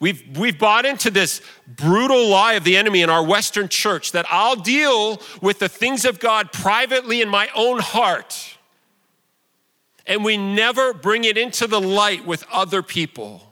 We've, 0.00 0.38
we've 0.38 0.58
bought 0.58 0.86
into 0.86 1.10
this 1.10 1.42
brutal 1.66 2.28
lie 2.28 2.52
of 2.52 2.62
the 2.62 2.76
enemy 2.76 3.02
in 3.02 3.10
our 3.10 3.24
Western 3.24 3.68
church 3.68 4.12
that 4.12 4.26
I'll 4.30 4.54
deal 4.54 5.20
with 5.42 5.58
the 5.58 5.68
things 5.68 6.04
of 6.04 6.20
God 6.20 6.52
privately 6.52 7.20
in 7.20 7.28
my 7.28 7.48
own 7.54 7.80
heart 7.80 8.58
and 10.08 10.24
we 10.24 10.38
never 10.38 10.94
bring 10.94 11.24
it 11.24 11.36
into 11.38 11.66
the 11.66 11.80
light 11.80 12.26
with 12.26 12.44
other 12.50 12.82
people. 12.82 13.47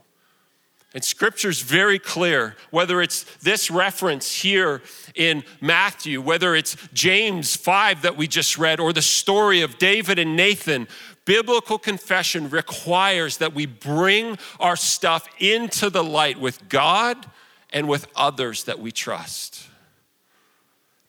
And 0.97 1.05
scripture's 1.05 1.61
very 1.61 1.99
clear, 1.99 2.57
whether 2.71 3.03
it's 3.03 3.25
this 3.43 3.71
reference 3.71 4.33
here 4.33 4.81
in 5.15 5.45
Matthew, 5.61 6.23
whether 6.23 6.55
it's 6.55 6.75
James 6.95 7.55
5 7.55 8.01
that 8.01 8.17
we 8.17 8.27
just 8.27 8.57
read, 8.57 8.81
or 8.81 8.95
the 8.95 9.03
story 9.03 9.61
of 9.61 9.77
David 9.77 10.19
and 10.19 10.35
Nathan, 10.37 10.89
biblical 11.27 11.77
confession 11.77 12.49
requires 12.49 13.37
that 13.37 13.53
we 13.53 13.67
bring 13.67 14.39
our 14.59 14.75
stuff 14.75 15.29
into 15.39 15.91
the 15.91 16.03
light 16.03 16.41
with 16.41 16.67
God 16.71 17.27
and 17.75 17.89
with 17.89 18.07
others 18.17 18.65
that 18.65 18.79
we 18.79 18.91
trust. 18.91 19.69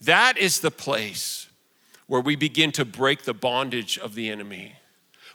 That 0.02 0.38
is 0.38 0.60
the 0.60 0.70
place 0.70 1.48
where 2.08 2.20
we 2.20 2.36
begin 2.36 2.74
to 2.74 2.84
break 2.84 3.24
the 3.24 3.34
bondage 3.34 3.98
of 3.98 4.16
the 4.16 4.30
enemy 4.30 4.77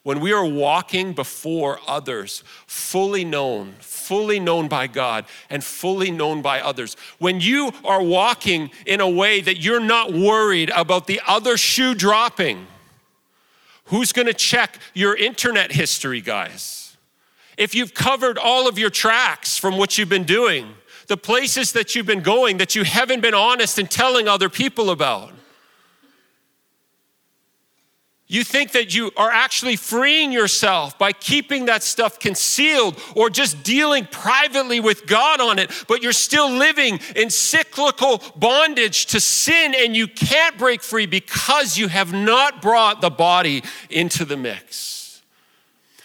when 0.02 0.18
we 0.18 0.32
are 0.32 0.44
walking 0.44 1.12
before 1.12 1.78
others, 1.86 2.42
fully 2.66 3.24
known, 3.24 3.74
fully 3.78 4.40
known 4.40 4.66
by 4.66 4.86
God, 4.88 5.24
and 5.48 5.62
fully 5.62 6.10
known 6.10 6.42
by 6.42 6.60
others, 6.60 6.96
when 7.18 7.40
you 7.40 7.72
are 7.84 8.02
walking 8.02 8.70
in 8.84 9.00
a 9.00 9.08
way 9.08 9.40
that 9.40 9.58
you're 9.58 9.80
not 9.80 10.12
worried 10.12 10.70
about 10.70 11.06
the 11.06 11.20
other 11.26 11.56
shoe 11.56 11.94
dropping, 11.94 12.66
who's 13.86 14.12
gonna 14.12 14.32
check 14.32 14.78
your 14.92 15.14
internet 15.14 15.70
history, 15.70 16.20
guys? 16.20 16.96
If 17.56 17.74
you've 17.74 17.94
covered 17.94 18.38
all 18.38 18.66
of 18.66 18.78
your 18.78 18.90
tracks 18.90 19.56
from 19.56 19.76
what 19.76 19.98
you've 19.98 20.08
been 20.08 20.24
doing, 20.24 20.74
the 21.06 21.16
places 21.16 21.72
that 21.72 21.94
you've 21.94 22.06
been 22.06 22.22
going 22.22 22.56
that 22.56 22.74
you 22.74 22.82
haven't 22.84 23.20
been 23.20 23.34
honest 23.34 23.78
in 23.78 23.86
telling 23.86 24.26
other 24.26 24.48
people 24.48 24.90
about, 24.90 25.32
you 28.32 28.44
think 28.44 28.72
that 28.72 28.94
you 28.94 29.10
are 29.14 29.30
actually 29.30 29.76
freeing 29.76 30.32
yourself 30.32 30.98
by 30.98 31.12
keeping 31.12 31.66
that 31.66 31.82
stuff 31.82 32.18
concealed 32.18 32.98
or 33.14 33.28
just 33.28 33.62
dealing 33.62 34.06
privately 34.06 34.80
with 34.80 35.06
God 35.06 35.38
on 35.38 35.58
it, 35.58 35.70
but 35.86 36.02
you're 36.02 36.14
still 36.14 36.50
living 36.50 36.98
in 37.14 37.28
cyclical 37.28 38.22
bondage 38.34 39.04
to 39.06 39.20
sin 39.20 39.74
and 39.76 39.94
you 39.94 40.08
can't 40.08 40.56
break 40.56 40.82
free 40.82 41.04
because 41.04 41.76
you 41.76 41.88
have 41.88 42.14
not 42.14 42.62
brought 42.62 43.02
the 43.02 43.10
body 43.10 43.62
into 43.90 44.24
the 44.24 44.38
mix. 44.38 45.20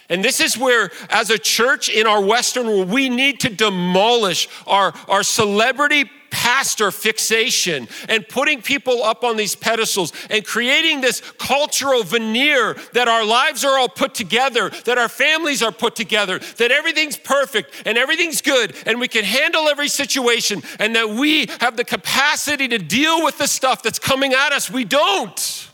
And 0.10 0.22
this 0.22 0.42
is 0.42 0.58
where, 0.58 0.92
as 1.10 1.30
a 1.30 1.38
church 1.38 1.88
in 1.88 2.08
our 2.08 2.22
Western 2.22 2.68
world, 2.68 2.90
we 2.90 3.08
need 3.08 3.40
to 3.42 3.50
demolish 3.50 4.50
our, 4.66 4.94
our 5.08 5.24
celebrity 5.24 6.10
pastor 6.30 6.92
fixation 6.92 7.88
and 8.08 8.28
putting 8.28 8.62
people 8.62 9.04
up 9.04 9.24
on 9.24 9.38
these 9.38 9.56
pedestals 9.56 10.14
and 10.30 10.46
creating 10.46 11.02
this 11.02 11.22
cultural 11.38 12.04
veneer 12.04 12.76
that 12.94 13.08
our 13.08 13.26
lives 13.26 13.64
are 13.64 13.78
all 13.78 13.90
put 13.90 14.14
together, 14.14 14.70
that 14.86 14.98
our 14.98 15.10
families 15.10 15.62
are 15.62 15.72
put 15.72 15.96
together, 15.96 16.40
that 16.58 16.72
everything's 16.72 17.18
perfect 17.18 17.72
and 17.86 17.98
everything's 17.98 18.42
good 18.42 18.76
and 18.86 19.00
we 19.00 19.08
can 19.08 19.24
handle 19.24 19.68
every 19.68 19.88
situation 19.88 20.62
and 20.80 20.96
that 20.96 21.10
we 21.10 21.48
have 21.60 21.78
the 21.78 21.84
capacity 21.84 22.68
to 22.68 22.78
deal 22.78 23.24
with 23.24 23.38
the 23.38 23.48
stuff 23.48 23.84
that's 23.84 24.00
coming 24.00 24.34
at 24.34 24.52
us. 24.52 24.70
We 24.70 24.86
don't. 24.86 25.70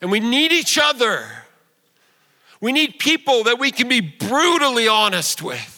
And 0.00 0.10
we 0.10 0.20
need 0.20 0.52
each 0.52 0.78
other. 0.78 1.26
We 2.60 2.72
need 2.72 2.98
people 2.98 3.44
that 3.44 3.58
we 3.58 3.70
can 3.70 3.88
be 3.88 4.00
brutally 4.00 4.88
honest 4.88 5.42
with. 5.42 5.75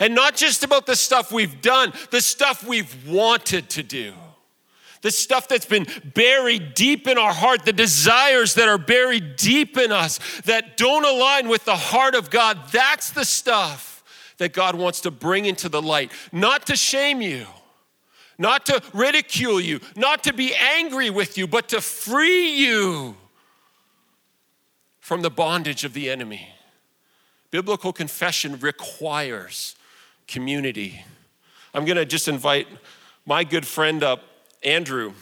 And 0.00 0.14
not 0.14 0.36
just 0.36 0.64
about 0.64 0.86
the 0.86 0.96
stuff 0.96 1.32
we've 1.32 1.60
done, 1.60 1.92
the 2.10 2.20
stuff 2.20 2.66
we've 2.66 3.08
wanted 3.08 3.70
to 3.70 3.82
do. 3.82 4.12
The 5.02 5.10
stuff 5.10 5.46
that's 5.46 5.66
been 5.66 5.86
buried 6.14 6.74
deep 6.74 7.06
in 7.06 7.18
our 7.18 7.32
heart, 7.32 7.64
the 7.64 7.72
desires 7.72 8.54
that 8.54 8.68
are 8.68 8.78
buried 8.78 9.36
deep 9.36 9.76
in 9.76 9.92
us 9.92 10.18
that 10.44 10.76
don't 10.76 11.04
align 11.04 11.48
with 11.48 11.64
the 11.64 11.76
heart 11.76 12.14
of 12.14 12.30
God. 12.30 12.58
That's 12.72 13.10
the 13.10 13.24
stuff 13.24 14.02
that 14.38 14.52
God 14.52 14.74
wants 14.74 15.02
to 15.02 15.10
bring 15.10 15.44
into 15.44 15.68
the 15.68 15.82
light, 15.82 16.12
not 16.32 16.66
to 16.66 16.76
shame 16.76 17.22
you, 17.22 17.46
not 18.38 18.66
to 18.66 18.82
ridicule 18.92 19.60
you, 19.60 19.80
not 19.96 20.24
to 20.24 20.32
be 20.32 20.54
angry 20.54 21.10
with 21.10 21.38
you, 21.38 21.46
but 21.46 21.68
to 21.68 21.80
free 21.80 22.50
you 22.56 23.16
from 25.00 25.22
the 25.22 25.30
bondage 25.30 25.84
of 25.84 25.92
the 25.92 26.10
enemy. 26.10 26.48
Biblical 27.50 27.92
confession 27.92 28.58
requires 28.58 29.76
community. 30.26 31.04
I'm 31.74 31.84
going 31.84 31.96
to 31.96 32.04
just 32.04 32.28
invite 32.28 32.66
my 33.24 33.44
good 33.44 33.66
friend 33.66 34.02
up, 34.02 34.22
Andrew, 34.62 35.12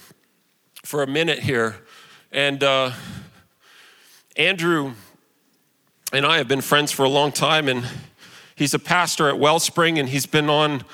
for 0.85 1.03
a 1.03 1.07
minute 1.07 1.39
here. 1.39 1.77
And 2.33 2.63
uh, 2.63 2.93
Andrew 4.37 4.93
and 6.13 6.25
I 6.25 6.39
have 6.39 6.49
been 6.49 6.61
friends 6.61 6.93
for 6.93 7.05
a 7.05 7.09
long 7.09 7.33
time, 7.33 7.69
and 7.69 7.85
he's 8.57 8.75
a 8.75 8.79
pastor 8.79 9.29
at 9.29 9.39
Wellspring, 9.39 9.99
and 9.99 10.09
he's 10.09 10.27
been 10.27 10.49
on 10.49 10.85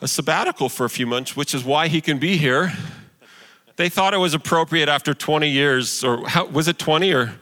a 0.00 0.08
sabbatical 0.08 0.68
for 0.68 0.84
a 0.84 0.90
few 0.90 1.06
months, 1.06 1.36
which 1.36 1.54
is 1.54 1.64
why 1.64 1.88
he 1.88 2.00
can 2.00 2.18
be 2.18 2.36
here. 2.36 2.72
They 3.76 3.88
thought 3.88 4.14
it 4.14 4.18
was 4.18 4.34
appropriate 4.34 4.88
after 4.88 5.14
20 5.14 5.48
years, 5.48 6.04
or 6.04 6.28
how, 6.28 6.46
was 6.46 6.68
it 6.68 6.78
20 6.78 7.12
or? 7.12 7.34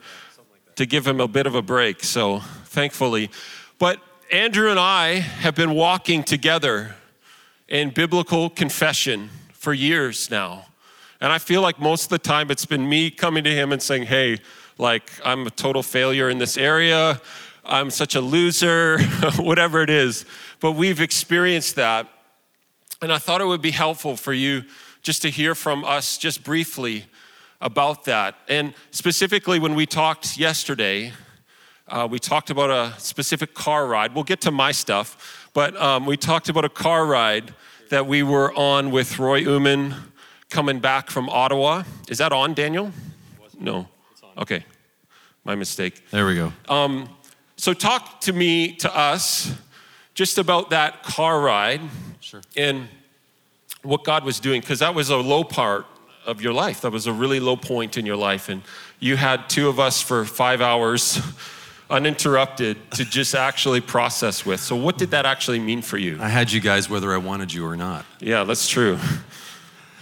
to 0.77 0.87
give 0.87 1.07
him 1.07 1.21
a 1.21 1.29
bit 1.29 1.47
of 1.47 1.55
a 1.55 1.63
break. 1.63 2.05
So 2.05 2.41
thankfully. 2.67 3.31
But 3.79 4.01
Andrew 4.33 4.71
and 4.71 4.81
I 4.81 5.15
have 5.15 5.55
been 5.55 5.73
walking 5.73 6.25
together 6.25 6.97
in 7.69 7.91
biblical 7.91 8.51
confession 8.51 9.31
for 9.53 9.73
years 9.73 10.31
now. 10.33 10.67
And 11.21 11.33
I 11.33 11.39
feel 11.39 11.63
like 11.63 11.79
most 11.79 12.05
of 12.05 12.09
the 12.09 12.19
time 12.19 12.51
it's 12.51 12.67
been 12.67 12.89
me 12.89 13.11
coming 13.11 13.45
to 13.45 13.51
him 13.51 13.71
and 13.73 13.81
saying, 13.81 14.05
hey, 14.05 14.39
like, 14.79 15.13
I'm 15.25 15.47
a 15.47 15.51
total 15.51 15.83
failure 15.83 16.29
in 16.29 16.39
this 16.39 16.57
area. 16.57 17.21
I'm 17.65 17.89
such 17.89 18.17
a 18.17 18.21
loser, 18.21 18.99
whatever 19.37 19.81
it 19.83 19.91
is. 19.91 20.25
But 20.59 20.73
we've 20.73 21.01
experienced 21.01 21.77
that. 21.77 22.09
And 23.01 23.13
I 23.13 23.19
thought 23.19 23.41
it 23.41 23.47
would 23.47 23.63
be 23.63 23.71
helpful 23.71 24.17
for 24.17 24.33
you 24.33 24.65
just 25.03 25.23
to 25.23 25.31
hear 25.31 25.55
from 25.55 25.85
us, 25.85 26.19
just 26.19 26.43
briefly, 26.43 27.05
about 27.61 28.05
that. 28.07 28.35
And 28.49 28.75
specifically, 28.91 29.61
when 29.61 29.77
we 29.77 29.87
talked 29.87 30.37
yesterday, 30.37 31.13
uh, 31.89 32.09
we 32.11 32.19
talked 32.19 32.51
about 32.51 32.71
a 32.71 32.99
specific 32.99 33.55
car 33.55 33.87
ride. 33.87 34.15
We'll 34.15 34.25
get 34.25 34.41
to 34.43 34.51
my 34.51 34.73
stuff, 34.73 35.49
but 35.53 35.77
um, 35.77 36.05
we 36.07 36.17
talked 36.17 36.49
about 36.49 36.65
a 36.65 36.69
car 36.69 37.07
ride 37.07 37.55
that 37.91 38.07
we 38.07 38.23
were 38.23 38.53
on 38.55 38.91
with 38.91 39.19
Roy 39.19 39.37
Uman 39.37 39.95
coming 40.51 40.81
back 40.81 41.11
from 41.11 41.29
Ottawa. 41.29 41.85
Is 42.09 42.19
that 42.19 42.33
on, 42.33 42.55
Daniel? 42.55 42.91
No. 43.59 43.89
Okay. 44.37 44.65
My 45.45 45.55
mistake. 45.55 46.03
There 46.11 46.27
we 46.27 46.35
go. 46.35 46.53
Um, 46.69 47.09
so, 47.57 47.73
talk 47.73 48.21
to 48.23 48.33
me, 48.33 48.75
to 48.77 48.95
us, 48.95 49.55
just 50.15 50.39
about 50.39 50.71
that 50.71 51.05
car 51.05 51.41
ride 51.41 51.81
sure. 52.21 52.43
and 52.57 52.89
what 53.83 54.03
God 54.03 54.25
was 54.25 54.41
doing, 54.41 54.61
because 54.61 54.81
that 54.81 54.95
was 54.95 55.11
a 55.11 55.17
low 55.17 55.45
part 55.45 55.87
of 56.27 56.43
your 56.43 56.53
life. 56.53 56.81
That 56.81 56.91
was 56.91 57.07
a 57.07 57.13
really 57.13 57.39
low 57.39 57.57
point 57.57 57.97
in 57.97 58.05
your 58.05 58.17
life. 58.17 58.49
And 58.49 58.63
you 58.99 59.17
had 59.17 59.49
two 59.49 59.69
of 59.69 59.79
us 59.79 60.03
for 60.03 60.25
five 60.25 60.61
hours 60.61 61.21
uninterrupted 61.89 62.91
to 62.93 63.05
just 63.05 63.35
actually 63.35 63.81
process 63.81 64.45
with. 64.45 64.61
So, 64.61 64.77
what 64.77 64.99
did 64.99 65.11
that 65.13 65.27
actually 65.27 65.61
mean 65.61 65.83
for 65.83 65.99
you? 65.99 66.19
I 66.21 66.29
had 66.29 66.51
you 66.51 66.61
guys 66.61 66.91
whether 66.91 67.13
I 67.13 67.19
wanted 67.19 67.53
you 67.53 67.65
or 67.65 67.77
not. 67.77 68.05
Yeah, 68.21 68.45
that's 68.45 68.69
true. 68.69 68.99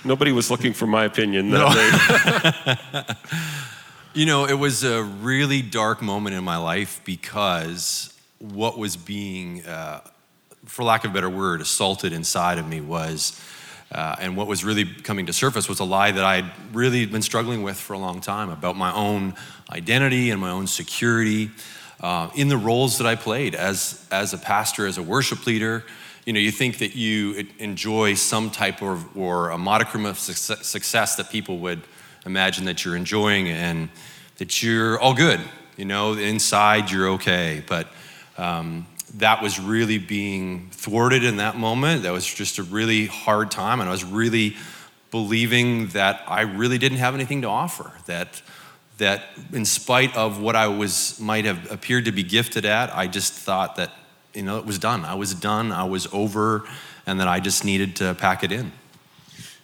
Nobody 0.04 0.32
was 0.32 0.50
looking 0.50 0.72
for 0.74 0.86
my 0.86 1.04
opinion 1.04 1.50
that 1.50 2.94
no. 2.94 3.04
day. 3.04 3.14
you 4.14 4.26
know, 4.26 4.46
it 4.46 4.54
was 4.54 4.84
a 4.84 5.02
really 5.02 5.62
dark 5.62 6.02
moment 6.02 6.36
in 6.36 6.44
my 6.44 6.58
life 6.58 7.00
because 7.04 8.12
what 8.38 8.76
was 8.76 8.96
being, 8.96 9.64
uh, 9.64 10.00
for 10.66 10.84
lack 10.84 11.04
of 11.04 11.10
a 11.10 11.14
better 11.14 11.30
word, 11.30 11.62
assaulted 11.62 12.12
inside 12.12 12.58
of 12.58 12.68
me 12.68 12.82
was 12.82 13.40
uh, 13.92 14.16
and 14.20 14.36
what 14.36 14.46
was 14.46 14.64
really 14.64 14.84
coming 14.84 15.26
to 15.26 15.32
surface 15.32 15.68
was 15.68 15.80
a 15.80 15.84
lie 15.84 16.10
that 16.10 16.24
I 16.24 16.36
had 16.36 16.52
really 16.72 17.06
been 17.06 17.22
struggling 17.22 17.62
with 17.62 17.76
for 17.76 17.92
a 17.92 17.98
long 17.98 18.20
time 18.20 18.50
about 18.50 18.76
my 18.76 18.92
own 18.92 19.34
identity 19.70 20.30
and 20.30 20.40
my 20.40 20.50
own 20.50 20.66
security 20.66 21.50
uh, 22.00 22.28
in 22.34 22.48
the 22.48 22.56
roles 22.56 22.98
that 22.98 23.06
I 23.06 23.14
played 23.14 23.54
as, 23.54 24.06
as 24.10 24.32
a 24.32 24.38
pastor, 24.38 24.86
as 24.86 24.98
a 24.98 25.02
worship 25.02 25.46
leader. 25.46 25.84
You 26.26 26.32
know, 26.32 26.40
you 26.40 26.50
think 26.50 26.78
that 26.78 26.96
you 26.96 27.46
enjoy 27.58 28.14
some 28.14 28.50
type 28.50 28.82
of, 28.82 29.16
or 29.16 29.50
a 29.50 29.58
modicum 29.58 30.06
of 30.06 30.18
success 30.18 31.16
that 31.16 31.30
people 31.30 31.58
would 31.58 31.82
imagine 32.26 32.64
that 32.64 32.84
you're 32.84 32.96
enjoying 32.96 33.48
and 33.48 33.90
that 34.38 34.62
you're 34.62 34.98
all 34.98 35.14
good. 35.14 35.40
You 35.76 35.84
know, 35.84 36.14
inside 36.14 36.90
you're 36.90 37.08
okay. 37.10 37.62
But 37.66 37.88
um, 38.38 38.86
that 39.18 39.42
was 39.42 39.60
really 39.60 39.98
being 39.98 40.68
thwarted 40.72 41.24
in 41.24 41.36
that 41.36 41.56
moment. 41.56 42.02
That 42.02 42.12
was 42.12 42.26
just 42.26 42.58
a 42.58 42.62
really 42.62 43.06
hard 43.06 43.50
time. 43.50 43.80
And 43.80 43.88
I 43.88 43.92
was 43.92 44.04
really 44.04 44.56
believing 45.10 45.88
that 45.88 46.22
I 46.26 46.42
really 46.42 46.78
didn't 46.78 46.98
have 46.98 47.14
anything 47.14 47.42
to 47.42 47.48
offer. 47.48 47.92
That, 48.06 48.42
that 48.98 49.22
in 49.52 49.64
spite 49.64 50.16
of 50.16 50.40
what 50.40 50.56
I 50.56 50.66
was, 50.66 51.20
might 51.20 51.44
have 51.44 51.70
appeared 51.70 52.06
to 52.06 52.12
be 52.12 52.24
gifted 52.24 52.64
at, 52.64 52.94
I 52.94 53.06
just 53.06 53.32
thought 53.32 53.76
that, 53.76 53.92
you 54.32 54.42
know, 54.42 54.58
it 54.58 54.66
was 54.66 54.78
done. 54.78 55.04
I 55.04 55.14
was 55.14 55.32
done. 55.34 55.70
I 55.70 55.84
was 55.84 56.08
over. 56.12 56.64
And 57.06 57.20
that 57.20 57.28
I 57.28 57.38
just 57.38 57.66
needed 57.66 57.96
to 57.96 58.14
pack 58.14 58.42
it 58.44 58.50
in. 58.50 58.72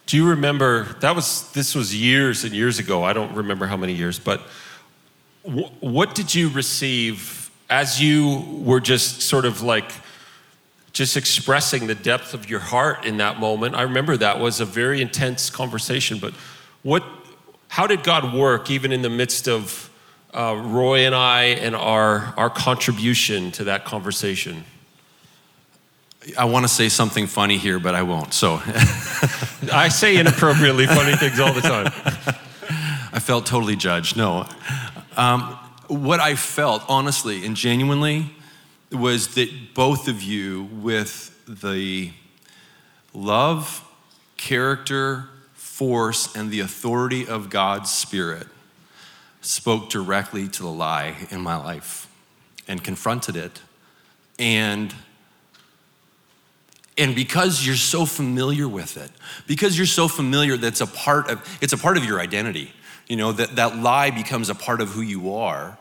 Do 0.04 0.16
you 0.18 0.28
remember, 0.28 0.84
that 1.00 1.16
was, 1.16 1.50
this 1.52 1.74
was 1.74 1.96
years 1.96 2.44
and 2.44 2.52
years 2.52 2.78
ago. 2.78 3.02
I 3.02 3.14
don't 3.14 3.34
remember 3.34 3.66
how 3.66 3.78
many 3.78 3.94
years, 3.94 4.18
but 4.18 4.42
what 5.42 6.14
did 6.14 6.34
you 6.34 6.50
receive 6.50 7.39
as 7.70 8.00
you 8.02 8.44
were 8.62 8.80
just 8.80 9.22
sort 9.22 9.44
of 9.44 9.62
like 9.62 9.90
just 10.92 11.16
expressing 11.16 11.86
the 11.86 11.94
depth 11.94 12.34
of 12.34 12.50
your 12.50 12.60
heart 12.60 13.06
in 13.06 13.18
that 13.18 13.38
moment 13.38 13.74
i 13.74 13.82
remember 13.82 14.16
that 14.16 14.38
was 14.40 14.60
a 14.60 14.64
very 14.64 15.00
intense 15.00 15.48
conversation 15.48 16.18
but 16.18 16.34
what 16.82 17.04
how 17.68 17.86
did 17.86 18.02
god 18.02 18.34
work 18.34 18.70
even 18.70 18.92
in 18.92 19.02
the 19.02 19.10
midst 19.10 19.48
of 19.48 19.88
uh, 20.34 20.60
roy 20.64 21.06
and 21.06 21.14
i 21.14 21.44
and 21.44 21.76
our 21.76 22.34
our 22.36 22.50
contribution 22.50 23.50
to 23.52 23.64
that 23.64 23.84
conversation 23.84 24.64
I 26.36 26.44
want 26.44 26.64
to 26.64 26.68
say 26.68 26.90
something 26.90 27.26
funny 27.26 27.56
here, 27.56 27.78
but 27.78 27.94
I 27.94 28.02
won't. 28.02 28.34
So 28.34 28.60
I 29.72 29.88
say 29.88 30.16
inappropriately 30.18 30.86
funny 30.86 31.16
things 31.16 31.40
all 31.40 31.54
the 31.54 31.62
time. 31.62 31.86
I 33.12 33.18
felt 33.18 33.46
totally 33.46 33.74
judged. 33.74 34.16
No. 34.16 34.46
Um, 35.16 35.58
what 35.90 36.20
I 36.20 36.36
felt, 36.36 36.84
honestly 36.88 37.44
and 37.44 37.56
genuinely, 37.56 38.34
was 38.92 39.34
that 39.34 39.74
both 39.74 40.08
of 40.08 40.22
you, 40.22 40.64
with 40.72 41.36
the 41.46 42.12
love, 43.12 43.84
character, 44.36 45.28
force, 45.54 46.34
and 46.34 46.50
the 46.50 46.60
authority 46.60 47.26
of 47.26 47.50
God's 47.50 47.90
Spirit, 47.90 48.46
spoke 49.40 49.88
directly 49.88 50.48
to 50.48 50.62
the 50.62 50.68
lie 50.70 51.26
in 51.30 51.40
my 51.40 51.56
life 51.56 52.08
and 52.68 52.82
confronted 52.82 53.36
it. 53.36 53.60
And 54.38 54.94
and 56.98 57.14
because 57.14 57.64
you're 57.66 57.76
so 57.76 58.04
familiar 58.04 58.68
with 58.68 58.98
it, 58.98 59.10
because 59.46 59.78
you're 59.78 59.86
so 59.86 60.06
familiar 60.06 60.58
that's 60.58 60.82
a 60.82 60.86
part 60.86 61.30
of 61.30 61.58
it's 61.62 61.72
a 61.72 61.78
part 61.78 61.96
of 61.96 62.04
your 62.04 62.20
identity. 62.20 62.72
You 63.10 63.16
know, 63.16 63.32
that, 63.32 63.56
that 63.56 63.76
lie 63.76 64.10
becomes 64.10 64.50
a 64.50 64.54
part 64.54 64.80
of 64.80 64.90
who 64.90 65.00
you 65.00 65.34
are 65.34 65.76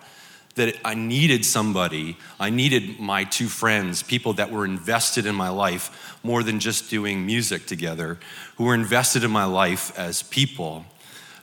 that 0.55 0.75
I 0.83 0.95
needed 0.95 1.45
somebody, 1.45 2.17
I 2.39 2.49
needed 2.49 2.99
my 2.99 3.23
two 3.23 3.47
friends, 3.47 4.01
people 4.01 4.33
that 4.33 4.49
were 4.49 4.65
invested 4.65 5.27
in 5.27 5.35
my 5.35 5.49
life 5.49 6.17
more 6.23 6.41
than 6.41 6.59
just 6.59 6.89
doing 6.89 7.27
music 7.27 7.67
together, 7.67 8.17
who 8.55 8.63
were 8.63 8.73
invested 8.73 9.23
in 9.23 9.29
my 9.29 9.45
life 9.45 9.95
as 9.95 10.23
people. 10.23 10.85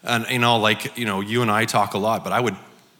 And, 0.03 0.27
you 0.29 0.41
know, 0.41 0.59
like, 0.59 0.99
you 0.99 1.05
know, 1.05 1.21
you 1.21 1.41
and 1.41 1.53
I 1.53 1.67
talk 1.67 1.95
a 1.95 1.99
lot, 1.99 2.25
but 2.25 2.33
I 2.33 2.41
would 2.41 2.57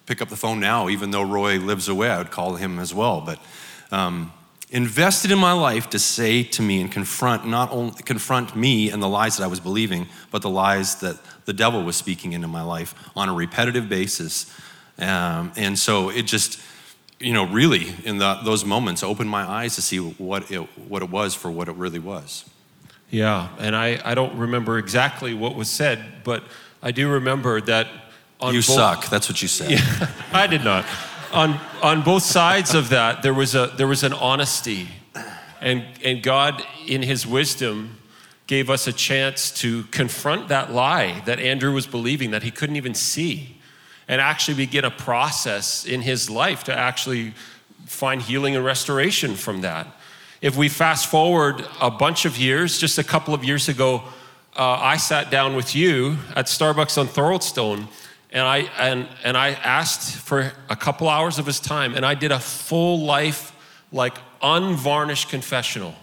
pick 0.07 0.23
up 0.23 0.29
the 0.29 0.37
phone 0.37 0.61
now, 0.61 0.89
even 0.89 1.11
though 1.11 1.23
Roy 1.23 1.59
lives 1.59 1.89
away, 1.89 2.09
I 2.09 2.19
would 2.19 2.31
call 2.31 2.55
him 2.55 2.79
as 2.79 2.95
well. 2.95 3.21
But 3.21 3.41
um, 3.91 4.33
invested 4.71 5.31
in 5.31 5.39
my 5.39 5.53
life 5.53 5.91
to 5.91 5.99
say 5.99 6.43
to 6.43 6.63
me 6.63 6.81
and 6.81 6.91
confront 6.91 7.47
not 7.47 7.71
only 7.71 8.03
confront 8.03 8.57
me 8.57 8.91
and 8.91 9.03
the 9.03 9.09
lies 9.09 9.37
that 9.37 9.45
I 9.45 9.47
was 9.47 9.61
believing, 9.61 10.09
but 10.31 10.43
the 10.43 10.51
lies 10.51 10.97
that 10.97 11.19
the 11.45 11.53
devil 11.53 11.83
was 11.85 11.97
speaking 11.97 12.33
into 12.33 12.49
my 12.49 12.63
life 12.63 12.95
on 13.15 13.29
a 13.29 13.33
repetitive 13.33 13.89
basis. 13.89 14.53
Um, 14.99 15.53
and 15.57 15.79
so 15.79 16.09
it 16.09 16.23
just, 16.23 16.61
you 17.21 17.33
know, 17.33 17.47
really 17.47 17.95
in 18.05 18.19
the, 18.19 18.41
those 18.45 18.65
moments 18.65 19.03
opened 19.03 19.31
my 19.31 19.49
eyes 19.49 19.77
to 19.77 19.83
see 19.83 19.99
what 19.99 20.51
it, 20.51 20.61
what 20.89 21.03
it 21.03 21.11
was 21.11 21.35
for 21.35 21.51
what 21.51 21.69
it 21.69 21.77
really 21.77 22.01
was. 22.01 22.49
Yeah, 23.09 23.49
and 23.59 23.77
I, 23.77 24.01
I 24.05 24.15
don't 24.15 24.37
remember 24.37 24.79
exactly 24.79 25.33
what 25.33 25.55
was 25.55 25.71
said, 25.71 26.05
but 26.25 26.43
I 26.83 26.91
do 26.91 27.09
remember 27.09 27.61
that 27.61 27.87
on 28.41 28.53
You 28.53 28.61
both, 28.61 28.65
suck, 28.65 29.07
that's 29.09 29.29
what 29.29 29.41
you 29.41 29.49
said. 29.49 29.71
Yeah, 29.71 30.11
I 30.33 30.49
did 30.49 30.65
not 30.65 30.85
on, 31.37 31.61
on 31.83 32.03
both 32.03 32.23
sides 32.23 32.75
of 32.75 32.89
that, 32.89 33.23
there 33.23 33.35
was, 33.35 33.55
a, 33.55 33.71
there 33.77 33.87
was 33.87 34.03
an 34.03 34.15
honesty. 34.15 34.89
And, 35.61 35.85
and 36.03 36.23
God, 36.23 36.65
in 36.87 37.03
his 37.03 37.27
wisdom, 37.27 37.99
gave 38.47 38.71
us 38.71 38.87
a 38.87 38.93
chance 38.93 39.51
to 39.61 39.83
confront 39.85 40.49
that 40.49 40.73
lie 40.73 41.21
that 41.27 41.39
Andrew 41.39 41.75
was 41.75 41.87
believing 41.87 42.31
that 42.31 42.43
he 42.43 42.51
couldn't 42.51 42.77
even 42.77 42.95
see 42.95 43.59
and 44.09 44.19
actually 44.19 44.55
begin 44.55 44.85
a 44.87 44.91
process 44.91 45.85
in 45.85 46.01
his 46.01 46.31
life 46.31 46.65
to 46.65 46.79
actually 46.79 47.35
find 47.85 48.23
healing 48.23 48.57
and 48.57 48.65
restoration 48.65 49.35
from 49.35 49.61
that. 49.61 49.87
If 50.41 50.57
we 50.57 50.71
fast 50.71 51.11
forward 51.11 51.67
a 51.83 51.91
bunch 51.91 52.25
of 52.25 52.39
years, 52.39 52.79
just 52.79 52.97
a 52.99 53.05
couple 53.05 53.35
of 53.35 53.45
years 53.45 53.69
ago, 53.69 54.03
uh, 54.57 54.79
I 54.81 54.97
sat 54.97 55.31
down 55.31 55.55
with 55.55 55.75
you 55.75 56.17
at 56.35 56.47
Starbucks 56.47 56.97
on 56.97 57.09
Thoroldstone 57.09 57.89
and 58.37 58.47
I, 58.47 58.59
and, 58.79 59.09
and 59.25 59.35
I 59.35 59.53
asked 59.53 60.15
for 60.19 60.53
a 60.69 60.77
couple 60.77 61.09
hours 61.09 61.39
of 61.39 61.47
his 61.47 61.59
time, 61.59 61.95
and 61.95 62.05
I 62.05 62.15
did 62.15 62.33
a 62.33 62.39
full 62.39 63.01
life, 63.01 63.57
like 63.91 64.19
unvarnished 64.43 65.31
confessional. 65.31 65.95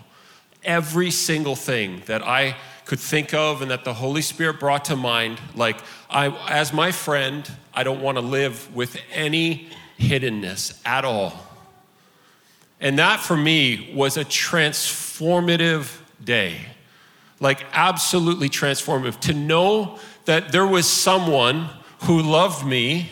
Every 0.64 1.12
single 1.12 1.56
thing 1.56 2.02
that 2.08 2.24
I 2.24 2.56
could 2.86 3.00
think 3.00 3.36
of 3.36 3.62
and 3.62 3.70
that 3.70 3.86
the 3.86 3.94
Holy 3.94 4.24
Spirit 4.24 4.60
brought 4.60 4.86
to 4.86 4.96
mind, 4.96 5.40
like, 5.54 5.78
I, 6.10 6.30
as 6.50 6.74
my 6.74 6.92
friend, 6.92 7.48
I 7.72 7.84
don't 7.84 8.02
want 8.02 8.18
to 8.18 8.24
live 8.24 8.76
with 8.76 8.98
any 9.12 9.70
hiddenness 10.00 10.82
at 10.88 11.06
all. 11.06 11.34
And 12.82 12.98
that 12.98 13.20
for 13.20 13.38
me 13.38 13.94
was 13.94 14.18
a 14.18 14.26
transformative 14.26 16.00
day. 16.24 16.62
Like, 17.40 17.64
absolutely 17.74 18.50
transformative. 18.50 19.20
To 19.20 19.34
know 19.34 20.00
that 20.26 20.52
there 20.52 20.66
was 20.66 20.90
someone 20.90 21.70
who 22.04 22.22
loved 22.22 22.66
me 22.66 23.10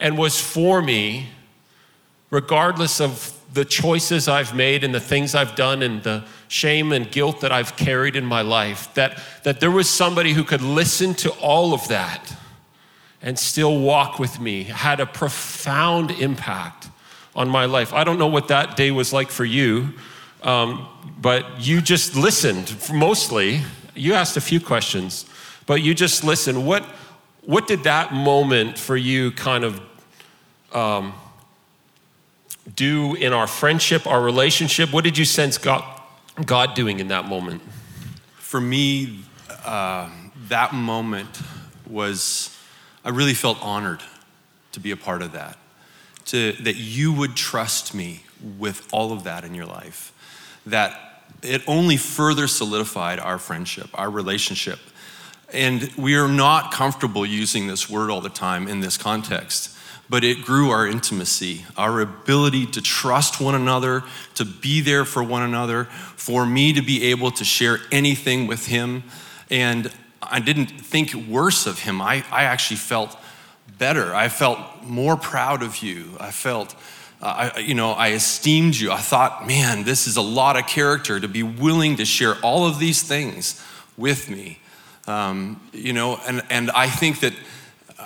and 0.00 0.18
was 0.18 0.40
for 0.40 0.82
me, 0.82 1.28
regardless 2.30 3.00
of 3.00 3.34
the 3.52 3.64
choices 3.64 4.28
I've 4.28 4.54
made 4.54 4.84
and 4.84 4.94
the 4.94 5.00
things 5.00 5.34
I've 5.34 5.56
done 5.56 5.82
and 5.82 6.02
the 6.02 6.24
shame 6.48 6.92
and 6.92 7.10
guilt 7.10 7.40
that 7.40 7.52
I've 7.52 7.76
carried 7.76 8.16
in 8.16 8.24
my 8.24 8.42
life, 8.42 8.92
that, 8.94 9.18
that 9.44 9.60
there 9.60 9.70
was 9.70 9.88
somebody 9.88 10.32
who 10.32 10.44
could 10.44 10.62
listen 10.62 11.14
to 11.14 11.30
all 11.40 11.72
of 11.72 11.88
that 11.88 12.34
and 13.22 13.38
still 13.38 13.78
walk 13.80 14.18
with 14.18 14.38
me 14.38 14.64
had 14.64 15.00
a 15.00 15.06
profound 15.06 16.10
impact 16.10 16.88
on 17.34 17.48
my 17.48 17.64
life. 17.64 17.92
I 17.92 18.04
don't 18.04 18.18
know 18.18 18.26
what 18.26 18.48
that 18.48 18.76
day 18.76 18.90
was 18.90 19.12
like 19.12 19.30
for 19.30 19.44
you, 19.44 19.94
um, 20.42 20.86
but 21.20 21.60
you 21.60 21.80
just 21.80 22.14
listened 22.14 22.76
mostly. 22.92 23.60
You 23.94 24.14
asked 24.14 24.36
a 24.36 24.40
few 24.40 24.60
questions, 24.60 25.26
but 25.66 25.82
you 25.82 25.94
just 25.94 26.22
listened. 26.22 26.66
What, 26.66 26.84
what 27.48 27.66
did 27.66 27.84
that 27.84 28.12
moment 28.12 28.76
for 28.76 28.94
you 28.94 29.30
kind 29.30 29.64
of 29.64 29.80
um, 30.70 31.14
do 32.74 33.14
in 33.14 33.32
our 33.32 33.46
friendship, 33.46 34.06
our 34.06 34.20
relationship? 34.20 34.92
What 34.92 35.02
did 35.02 35.16
you 35.16 35.24
sense 35.24 35.56
God, 35.56 35.82
God 36.44 36.74
doing 36.74 37.00
in 37.00 37.08
that 37.08 37.24
moment? 37.24 37.62
For 38.36 38.60
me, 38.60 39.20
uh, 39.64 40.10
that 40.48 40.74
moment 40.74 41.40
was, 41.86 42.54
I 43.02 43.08
really 43.08 43.32
felt 43.32 43.56
honored 43.62 44.02
to 44.72 44.80
be 44.80 44.90
a 44.90 44.96
part 44.96 45.22
of 45.22 45.32
that. 45.32 45.56
To, 46.26 46.52
that 46.52 46.76
you 46.76 47.14
would 47.14 47.34
trust 47.34 47.94
me 47.94 48.24
with 48.58 48.86
all 48.92 49.10
of 49.10 49.24
that 49.24 49.44
in 49.44 49.54
your 49.54 49.64
life. 49.64 50.12
That 50.66 51.24
it 51.42 51.62
only 51.66 51.96
further 51.96 52.46
solidified 52.46 53.18
our 53.18 53.38
friendship, 53.38 53.88
our 53.94 54.10
relationship 54.10 54.80
and 55.52 55.90
we 55.96 56.16
are 56.16 56.28
not 56.28 56.72
comfortable 56.72 57.24
using 57.24 57.66
this 57.66 57.88
word 57.88 58.10
all 58.10 58.20
the 58.20 58.28
time 58.28 58.68
in 58.68 58.80
this 58.80 58.96
context, 58.96 59.74
but 60.10 60.24
it 60.24 60.42
grew 60.42 60.70
our 60.70 60.86
intimacy, 60.86 61.64
our 61.76 62.00
ability 62.00 62.66
to 62.66 62.82
trust 62.82 63.40
one 63.40 63.54
another, 63.54 64.02
to 64.34 64.44
be 64.44 64.80
there 64.80 65.04
for 65.04 65.22
one 65.22 65.42
another, 65.42 65.84
for 66.16 66.46
me 66.46 66.72
to 66.72 66.82
be 66.82 67.04
able 67.10 67.30
to 67.30 67.44
share 67.44 67.78
anything 67.90 68.46
with 68.46 68.66
him. 68.66 69.04
And 69.50 69.90
I 70.22 70.40
didn't 70.40 70.66
think 70.66 71.14
worse 71.14 71.66
of 71.66 71.80
him. 71.80 72.00
I, 72.00 72.24
I 72.30 72.44
actually 72.44 72.76
felt 72.76 73.16
better. 73.78 74.14
I 74.14 74.28
felt 74.28 74.58
more 74.82 75.16
proud 75.16 75.62
of 75.62 75.78
you. 75.82 76.16
I 76.20 76.30
felt, 76.30 76.74
uh, 77.22 77.50
I, 77.54 77.58
you 77.60 77.74
know, 77.74 77.92
I 77.92 78.12
esteemed 78.12 78.76
you. 78.76 78.90
I 78.90 78.98
thought, 78.98 79.46
man, 79.46 79.84
this 79.84 80.06
is 80.06 80.16
a 80.16 80.22
lot 80.22 80.56
of 80.56 80.66
character 80.66 81.20
to 81.20 81.28
be 81.28 81.42
willing 81.42 81.96
to 81.96 82.04
share 82.04 82.34
all 82.42 82.66
of 82.66 82.78
these 82.78 83.02
things 83.02 83.62
with 83.96 84.28
me. 84.28 84.58
Um, 85.08 85.60
you 85.72 85.94
know, 85.94 86.20
and, 86.28 86.42
and 86.50 86.70
I 86.70 86.88
think 86.88 87.20
that 87.20 87.32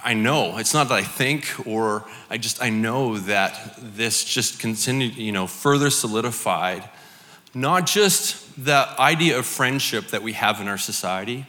I 0.05 0.15
know, 0.15 0.57
it's 0.59 0.73
not 0.73 0.89
that 0.89 0.95
I 0.95 1.03
think 1.03 1.67
or 1.67 2.05
I 2.31 2.39
just, 2.39 2.63
I 2.63 2.71
know 2.71 3.19
that 3.19 3.77
this 3.97 4.25
just 4.25 4.61
continued, 4.61 5.17
you 5.17 5.33
know, 5.33 5.47
further 5.47 5.91
solidified 5.91 6.89
not 7.55 7.87
just 7.87 8.65
the 8.65 8.89
idea 8.99 9.39
of 9.39 9.47
friendship 9.47 10.09
that 10.09 10.23
we 10.23 10.33
have 10.33 10.61
in 10.61 10.69
our 10.69 10.79
society, 10.79 11.47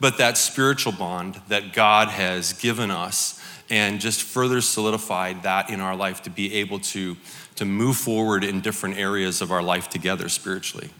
but 0.00 0.18
that 0.18 0.36
spiritual 0.36 0.92
bond 0.92 1.40
that 1.48 1.72
God 1.72 2.08
has 2.08 2.52
given 2.52 2.90
us 2.90 3.40
and 3.70 4.00
just 4.00 4.22
further 4.22 4.60
solidified 4.60 5.42
that 5.42 5.70
in 5.70 5.80
our 5.80 5.96
life 5.96 6.22
to 6.22 6.30
be 6.30 6.54
able 6.54 6.78
to, 6.78 7.16
to 7.56 7.64
move 7.64 7.96
forward 7.96 8.44
in 8.44 8.60
different 8.60 8.98
areas 8.98 9.40
of 9.40 9.50
our 9.50 9.62
life 9.62 9.88
together 9.88 10.28
spiritually. 10.28 10.90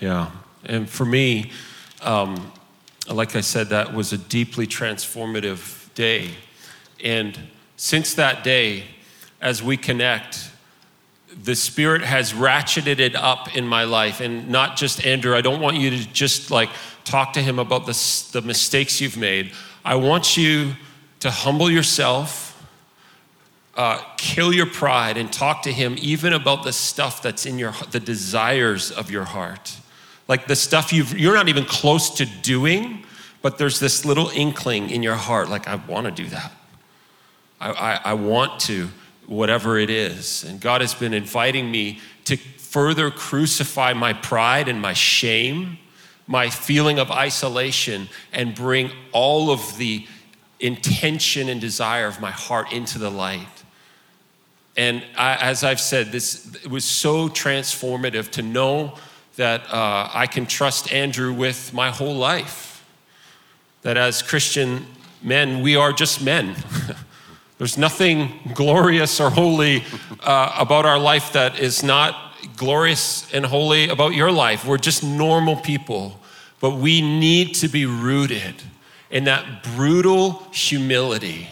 Yeah. 0.00 0.30
And 0.64 0.88
for 0.88 1.04
me, 1.04 1.50
um, 2.02 2.52
like 3.10 3.34
I 3.36 3.40
said, 3.40 3.68
that 3.70 3.92
was 3.92 4.12
a 4.12 4.18
deeply 4.18 4.66
transformative 4.66 5.92
day. 5.94 6.30
And 7.02 7.38
since 7.76 8.14
that 8.14 8.44
day, 8.44 8.84
as 9.40 9.62
we 9.62 9.76
connect, 9.76 10.50
the 11.42 11.54
Spirit 11.54 12.02
has 12.02 12.32
ratcheted 12.32 13.00
it 13.00 13.16
up 13.16 13.56
in 13.56 13.66
my 13.66 13.84
life. 13.84 14.20
And 14.20 14.48
not 14.48 14.76
just 14.76 15.04
Andrew, 15.04 15.34
I 15.34 15.40
don't 15.40 15.60
want 15.60 15.76
you 15.78 15.90
to 15.90 16.12
just 16.12 16.50
like 16.50 16.70
talk 17.04 17.32
to 17.32 17.42
him 17.42 17.58
about 17.58 17.86
the, 17.86 18.28
the 18.32 18.42
mistakes 18.42 19.00
you've 19.00 19.16
made. 19.16 19.52
I 19.84 19.96
want 19.96 20.36
you 20.36 20.74
to 21.20 21.30
humble 21.30 21.70
yourself, 21.70 22.64
uh, 23.76 24.00
kill 24.16 24.52
your 24.52 24.66
pride, 24.66 25.16
and 25.16 25.32
talk 25.32 25.62
to 25.62 25.72
him 25.72 25.96
even 26.00 26.32
about 26.32 26.62
the 26.62 26.72
stuff 26.72 27.22
that's 27.22 27.46
in 27.46 27.58
your, 27.58 27.72
the 27.90 28.00
desires 28.00 28.90
of 28.92 29.10
your 29.10 29.24
heart. 29.24 29.76
Like 30.32 30.46
the 30.46 30.56
stuff 30.56 30.94
you've, 30.94 31.18
you're 31.18 31.34
not 31.34 31.50
even 31.50 31.66
close 31.66 32.08
to 32.16 32.24
doing, 32.24 33.04
but 33.42 33.58
there's 33.58 33.78
this 33.78 34.06
little 34.06 34.30
inkling 34.30 34.88
in 34.88 35.02
your 35.02 35.14
heart 35.14 35.50
like, 35.50 35.68
I 35.68 35.74
want 35.74 36.06
to 36.06 36.10
do 36.10 36.26
that. 36.30 36.50
I, 37.60 37.70
I, 37.70 38.00
I 38.02 38.14
want 38.14 38.58
to, 38.60 38.88
whatever 39.26 39.78
it 39.78 39.90
is. 39.90 40.44
And 40.44 40.58
God 40.58 40.80
has 40.80 40.94
been 40.94 41.12
inviting 41.12 41.70
me 41.70 42.00
to 42.24 42.38
further 42.38 43.10
crucify 43.10 43.92
my 43.92 44.14
pride 44.14 44.68
and 44.68 44.80
my 44.80 44.94
shame, 44.94 45.76
my 46.26 46.48
feeling 46.48 46.98
of 46.98 47.10
isolation, 47.10 48.08
and 48.32 48.54
bring 48.54 48.90
all 49.12 49.50
of 49.50 49.76
the 49.76 50.06
intention 50.60 51.50
and 51.50 51.60
desire 51.60 52.06
of 52.06 52.22
my 52.22 52.30
heart 52.30 52.72
into 52.72 52.98
the 52.98 53.10
light. 53.10 53.64
And 54.78 55.04
I, 55.18 55.36
as 55.36 55.62
I've 55.62 55.78
said, 55.78 56.10
this 56.10 56.54
it 56.64 56.70
was 56.70 56.86
so 56.86 57.28
transformative 57.28 58.30
to 58.30 58.40
know 58.40 58.94
that 59.36 59.62
uh, 59.72 60.10
I 60.12 60.26
can 60.26 60.46
trust 60.46 60.92
Andrew 60.92 61.32
with 61.32 61.72
my 61.72 61.90
whole 61.90 62.14
life. 62.14 62.84
That 63.82 63.96
as 63.96 64.22
Christian 64.22 64.86
men, 65.22 65.62
we 65.62 65.76
are 65.76 65.92
just 65.92 66.22
men. 66.22 66.56
There's 67.58 67.78
nothing 67.78 68.40
glorious 68.54 69.20
or 69.20 69.30
holy 69.30 69.84
uh, 70.20 70.54
about 70.58 70.84
our 70.84 70.98
life 70.98 71.32
that 71.32 71.58
is 71.58 71.82
not 71.82 72.34
glorious 72.56 73.32
and 73.32 73.46
holy 73.46 73.88
about 73.88 74.14
your 74.14 74.32
life. 74.32 74.66
We're 74.66 74.78
just 74.78 75.04
normal 75.04 75.56
people, 75.56 76.18
but 76.60 76.76
we 76.76 77.00
need 77.00 77.54
to 77.56 77.68
be 77.68 77.86
rooted 77.86 78.54
in 79.10 79.24
that 79.24 79.62
brutal 79.62 80.42
humility 80.52 81.48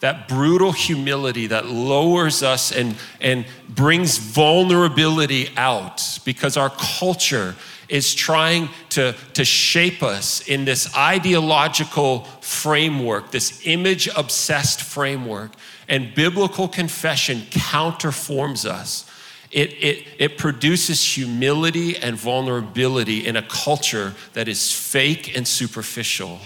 that 0.00 0.28
brutal 0.28 0.72
humility 0.72 1.46
that 1.46 1.66
lowers 1.66 2.42
us 2.42 2.72
and, 2.72 2.96
and 3.20 3.44
brings 3.68 4.18
vulnerability 4.18 5.50
out 5.56 6.18
because 6.24 6.56
our 6.56 6.70
culture 6.70 7.54
is 7.88 8.14
trying 8.14 8.68
to, 8.88 9.14
to 9.34 9.44
shape 9.44 10.02
us 10.02 10.46
in 10.48 10.64
this 10.64 10.94
ideological 10.96 12.24
framework, 12.40 13.30
this 13.30 13.62
image 13.66 14.08
obsessed 14.16 14.80
framework. 14.80 15.50
And 15.88 16.14
biblical 16.14 16.68
confession 16.68 17.40
counterforms 17.50 18.64
us 18.64 19.06
It, 19.50 19.72
it, 19.82 20.06
it 20.18 20.38
produces 20.38 21.02
humility 21.16 21.96
and 21.96 22.16
vulnerability 22.16 23.26
in 23.26 23.36
a 23.36 23.42
culture 23.42 24.14
that 24.32 24.46
is 24.46 24.72
fake 24.72 25.36
and 25.36 25.46
superficial. 25.46 26.38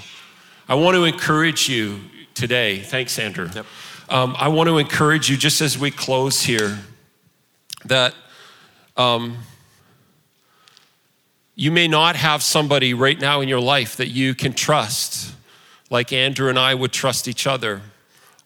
I 0.67 0.75
want 0.75 0.95
to 0.97 1.05
encourage 1.05 1.69
you 1.69 2.01
today. 2.35 2.80
Thanks, 2.80 3.18
Andrew. 3.18 3.49
Yep. 3.55 3.66
Um, 4.09 4.37
I 4.39 4.49
want 4.49 4.68
to 4.68 4.78
encourage 4.78 5.30
you, 5.30 5.37
just 5.37 5.61
as 5.61 5.78
we 5.78 5.91
close 5.91 6.43
here, 6.43 6.78
that 7.87 8.14
um, 8.97 9.39
you 11.55 11.70
may 11.70 11.89
not 11.89 12.16
have 12.16 12.43
somebody 12.43 12.93
right 12.95 13.18
now 13.18 13.41
in 13.41 13.49
your 13.49 13.61
life 13.61 13.97
that 13.97 14.09
you 14.09 14.35
can 14.35 14.53
trust, 14.53 15.32
like 15.91 16.12
Andrew 16.12 16.49
and 16.49 16.59
I 16.59 16.74
would 16.74 16.93
trust 16.93 17.28
each 17.28 17.47
other. 17.47 17.80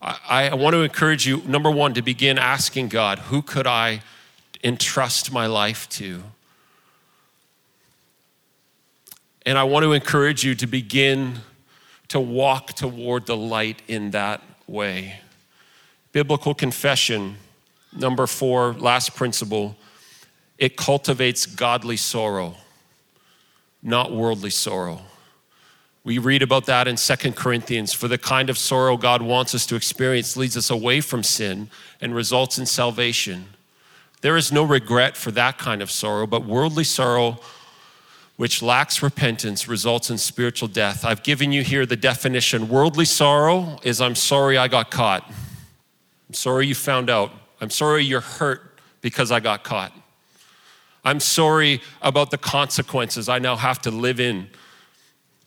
I, 0.00 0.50
I 0.50 0.54
want 0.54 0.74
to 0.74 0.82
encourage 0.82 1.26
you, 1.26 1.42
number 1.46 1.70
one, 1.70 1.94
to 1.94 2.02
begin 2.02 2.38
asking 2.38 2.88
God, 2.88 3.18
who 3.18 3.42
could 3.42 3.66
I 3.66 4.02
entrust 4.62 5.32
my 5.32 5.46
life 5.46 5.88
to? 5.90 6.22
And 9.44 9.56
I 9.56 9.64
want 9.64 9.84
to 9.84 9.92
encourage 9.92 10.44
you 10.44 10.54
to 10.56 10.66
begin 10.66 11.40
to 12.08 12.18
walk 12.18 12.72
toward 12.72 13.26
the 13.26 13.36
light 13.36 13.82
in 13.86 14.10
that 14.12 14.42
way. 14.66 15.20
Biblical 16.12 16.54
confession, 16.54 17.36
number 17.96 18.26
four, 18.26 18.72
last 18.72 19.14
principle, 19.14 19.76
it 20.56 20.76
cultivates 20.76 21.46
godly 21.46 21.96
sorrow, 21.96 22.56
not 23.82 24.12
worldly 24.12 24.50
sorrow. 24.50 25.02
We 26.04 26.18
read 26.18 26.42
about 26.42 26.64
that 26.66 26.88
in 26.88 26.96
Second 26.96 27.36
Corinthians. 27.36 27.92
For 27.92 28.08
the 28.08 28.16
kind 28.16 28.48
of 28.48 28.56
sorrow 28.56 28.96
God 28.96 29.20
wants 29.20 29.54
us 29.54 29.66
to 29.66 29.76
experience 29.76 30.36
leads 30.36 30.56
us 30.56 30.70
away 30.70 31.02
from 31.02 31.22
sin 31.22 31.68
and 32.00 32.14
results 32.14 32.58
in 32.58 32.64
salvation. 32.64 33.46
There 34.22 34.36
is 34.36 34.50
no 34.50 34.64
regret 34.64 35.16
for 35.16 35.30
that 35.32 35.58
kind 35.58 35.82
of 35.82 35.90
sorrow, 35.90 36.26
but 36.26 36.46
worldly 36.46 36.84
sorrow 36.84 37.40
which 38.38 38.62
lacks 38.62 39.02
repentance 39.02 39.66
results 39.66 40.10
in 40.10 40.16
spiritual 40.16 40.68
death. 40.68 41.04
I've 41.04 41.24
given 41.24 41.50
you 41.50 41.64
here 41.64 41.84
the 41.84 41.96
definition. 41.96 42.68
Worldly 42.68 43.04
sorrow 43.04 43.80
is 43.82 44.00
I'm 44.00 44.14
sorry 44.14 44.56
I 44.56 44.68
got 44.68 44.92
caught. 44.92 45.28
I'm 45.28 46.34
sorry 46.34 46.68
you 46.68 46.76
found 46.76 47.10
out. 47.10 47.32
I'm 47.60 47.68
sorry 47.68 48.04
you're 48.04 48.20
hurt 48.20 48.78
because 49.00 49.32
I 49.32 49.40
got 49.40 49.64
caught. 49.64 49.92
I'm 51.04 51.18
sorry 51.18 51.80
about 52.00 52.30
the 52.30 52.38
consequences 52.38 53.28
I 53.28 53.40
now 53.40 53.56
have 53.56 53.80
to 53.82 53.90
live 53.90 54.20
in 54.20 54.48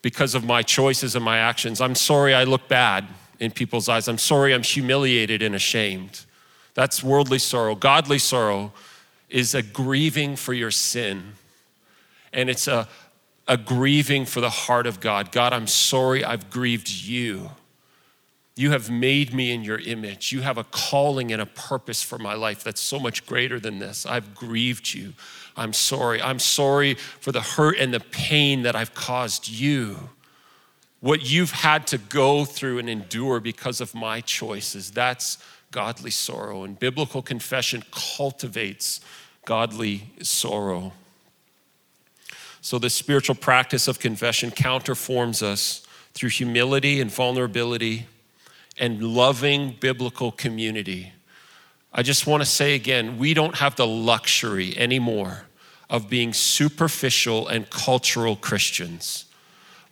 because 0.01 0.35
of 0.35 0.43
my 0.43 0.61
choices 0.61 1.15
and 1.15 1.23
my 1.23 1.37
actions. 1.37 1.79
I'm 1.79 1.95
sorry 1.95 2.33
I 2.33 2.43
look 2.43 2.67
bad 2.67 3.07
in 3.39 3.51
people's 3.51 3.87
eyes. 3.87 4.09
I'm 4.09 4.17
sorry 4.17 4.53
I'm 4.53 4.63
humiliated 4.63 5.41
and 5.41 5.55
ashamed. 5.55 6.25
That's 6.73 7.01
worldly 7.01 7.39
sorrow. 7.39 7.73
Godly 7.73 8.19
sorrow 8.19 8.73
is 9.29 9.55
a 9.55 9.61
grieving 9.61 10.35
for 10.35 10.53
your 10.53 10.71
sin 10.71 11.35
and 12.33 12.49
it's 12.49 12.67
a, 12.67 12.87
a 13.47 13.57
grieving 13.57 14.25
for 14.25 14.41
the 14.41 14.49
heart 14.49 14.87
of 14.87 14.99
God. 14.99 15.31
God, 15.31 15.53
I'm 15.53 15.67
sorry 15.67 16.23
I've 16.23 16.49
grieved 16.49 16.89
you. 16.89 17.51
You 18.55 18.71
have 18.71 18.89
made 18.89 19.33
me 19.33 19.51
in 19.51 19.63
your 19.63 19.79
image. 19.79 20.31
You 20.31 20.41
have 20.41 20.57
a 20.57 20.65
calling 20.65 21.31
and 21.31 21.41
a 21.41 21.45
purpose 21.45 22.03
for 22.03 22.17
my 22.17 22.33
life 22.33 22.63
that's 22.63 22.81
so 22.81 22.99
much 22.99 23.25
greater 23.25 23.59
than 23.59 23.79
this. 23.79 24.05
I've 24.05 24.35
grieved 24.35 24.93
you. 24.93 25.13
I'm 25.55 25.73
sorry. 25.73 26.21
I'm 26.21 26.39
sorry 26.39 26.95
for 26.95 27.31
the 27.31 27.41
hurt 27.41 27.77
and 27.77 27.93
the 27.93 27.99
pain 27.99 28.63
that 28.63 28.75
I've 28.75 28.93
caused 28.93 29.47
you. 29.47 30.09
What 30.99 31.29
you've 31.29 31.51
had 31.51 31.87
to 31.87 31.97
go 31.97 32.45
through 32.45 32.79
and 32.79 32.89
endure 32.89 33.39
because 33.39 33.81
of 33.81 33.95
my 33.95 34.21
choices. 34.21 34.91
That's 34.91 35.37
godly 35.71 36.11
sorrow. 36.11 36.63
And 36.63 36.77
biblical 36.77 37.21
confession 37.21 37.83
cultivates 37.91 39.01
godly 39.45 40.11
sorrow. 40.21 40.93
So, 42.63 42.77
the 42.77 42.91
spiritual 42.91 43.35
practice 43.35 43.87
of 43.87 43.99
confession 43.99 44.51
counterforms 44.51 45.41
us 45.41 45.85
through 46.13 46.29
humility 46.29 47.01
and 47.01 47.11
vulnerability 47.11 48.05
and 48.77 49.01
loving 49.01 49.75
biblical 49.79 50.31
community. 50.31 51.13
I 51.91 52.03
just 52.03 52.27
want 52.27 52.41
to 52.41 52.45
say 52.45 52.75
again, 52.75 53.17
we 53.17 53.33
don't 53.33 53.55
have 53.55 53.75
the 53.75 53.87
luxury 53.87 54.77
anymore 54.77 55.45
of 55.89 56.07
being 56.07 56.33
superficial 56.33 57.47
and 57.47 57.69
cultural 57.69 58.35
Christians. 58.35 59.25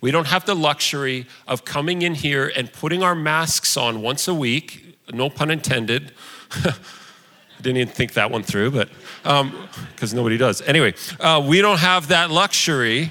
We 0.00 0.10
don't 0.10 0.28
have 0.28 0.46
the 0.46 0.54
luxury 0.54 1.26
of 1.46 1.64
coming 1.64 2.02
in 2.02 2.14
here 2.14 2.50
and 2.54 2.72
putting 2.72 3.02
our 3.02 3.14
masks 3.14 3.76
on 3.76 4.00
once 4.00 4.28
a 4.28 4.34
week, 4.34 4.96
no 5.12 5.28
pun 5.28 5.50
intended. 5.50 6.12
I 6.52 6.74
didn't 7.60 7.78
even 7.78 7.92
think 7.92 8.14
that 8.14 8.30
one 8.30 8.42
through, 8.44 8.70
but 8.70 8.88
because 9.22 10.12
um, 10.12 10.16
nobody 10.16 10.36
does. 10.36 10.62
Anyway, 10.62 10.94
uh, 11.18 11.44
we 11.46 11.60
don't 11.60 11.78
have 11.78 12.08
that 12.08 12.30
luxury 12.30 13.10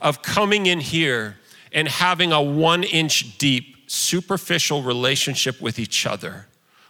of 0.00 0.22
coming 0.22 0.66
in 0.66 0.80
here 0.80 1.36
and 1.72 1.88
having 1.88 2.32
a 2.32 2.40
one 2.40 2.84
inch 2.84 3.38
deep, 3.38 3.76
superficial 3.86 4.82
relationship 4.82 5.60
with 5.60 5.78
each 5.78 6.06
other. 6.06 6.46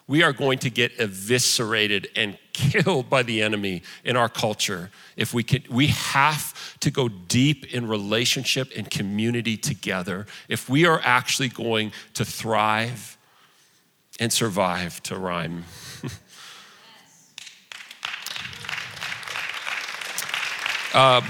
We 0.08 0.22
are 0.22 0.32
going 0.32 0.60
to 0.60 0.70
get 0.70 0.92
eviscerated 1.00 2.08
and 2.14 2.38
killed 2.52 3.10
by 3.10 3.22
the 3.22 3.42
enemy 3.42 3.82
in 4.04 4.16
our 4.16 4.28
culture 4.28 4.90
if 5.16 5.34
we 5.34 5.42
can. 5.42 5.62
We 5.68 5.88
have 5.88 6.78
to 6.80 6.90
go 6.90 7.08
deep 7.08 7.74
in 7.74 7.88
relationship 7.88 8.70
and 8.76 8.88
community 8.90 9.56
together 9.56 10.26
if 10.48 10.68
we 10.68 10.86
are 10.86 11.00
actually 11.02 11.48
going 11.48 11.92
to 12.14 12.24
thrive 12.24 13.18
and 14.18 14.32
survive 14.32 15.02
to 15.04 15.18
rhyme. 15.18 15.64
Uh, 20.96 21.20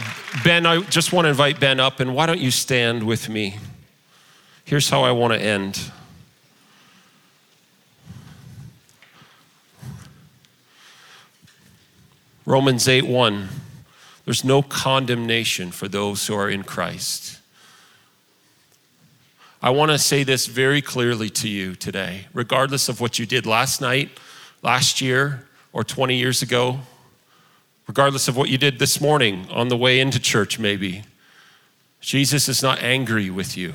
ben, 0.44 0.64
I 0.64 0.80
just 0.82 1.12
want 1.12 1.24
to 1.24 1.30
invite 1.30 1.58
Ben 1.58 1.80
up, 1.80 1.98
and 1.98 2.14
why 2.14 2.26
don't 2.26 2.38
you 2.38 2.52
stand 2.52 3.02
with 3.02 3.28
me? 3.28 3.58
Here's 4.64 4.88
how 4.90 5.02
I 5.02 5.10
want 5.10 5.32
to 5.32 5.40
end. 5.40 5.90
Romans 12.44 12.86
8 12.86 13.08
1. 13.08 13.48
There's 14.24 14.44
no 14.44 14.62
condemnation 14.62 15.72
for 15.72 15.88
those 15.88 16.24
who 16.28 16.36
are 16.36 16.48
in 16.48 16.62
Christ. 16.62 17.40
I 19.60 19.70
want 19.70 19.90
to 19.90 19.98
say 19.98 20.22
this 20.22 20.46
very 20.46 20.80
clearly 20.80 21.28
to 21.30 21.48
you 21.48 21.74
today, 21.74 22.28
regardless 22.32 22.88
of 22.88 23.00
what 23.00 23.18
you 23.18 23.26
did 23.26 23.46
last 23.46 23.80
night, 23.80 24.10
last 24.62 25.00
year, 25.00 25.48
or 25.72 25.82
20 25.82 26.16
years 26.16 26.40
ago 26.40 26.82
regardless 27.86 28.28
of 28.28 28.36
what 28.36 28.48
you 28.48 28.58
did 28.58 28.78
this 28.78 29.00
morning 29.00 29.46
on 29.50 29.68
the 29.68 29.76
way 29.76 30.00
into 30.00 30.18
church, 30.18 30.58
maybe. 30.58 31.04
Jesus 32.00 32.48
is 32.48 32.62
not 32.62 32.82
angry 32.82 33.30
with 33.30 33.56
you. 33.56 33.74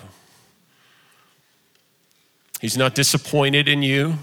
He's 2.59 2.77
not 2.77 2.93
disappointed 2.93 3.67
in 3.67 3.81
you. 3.81 4.19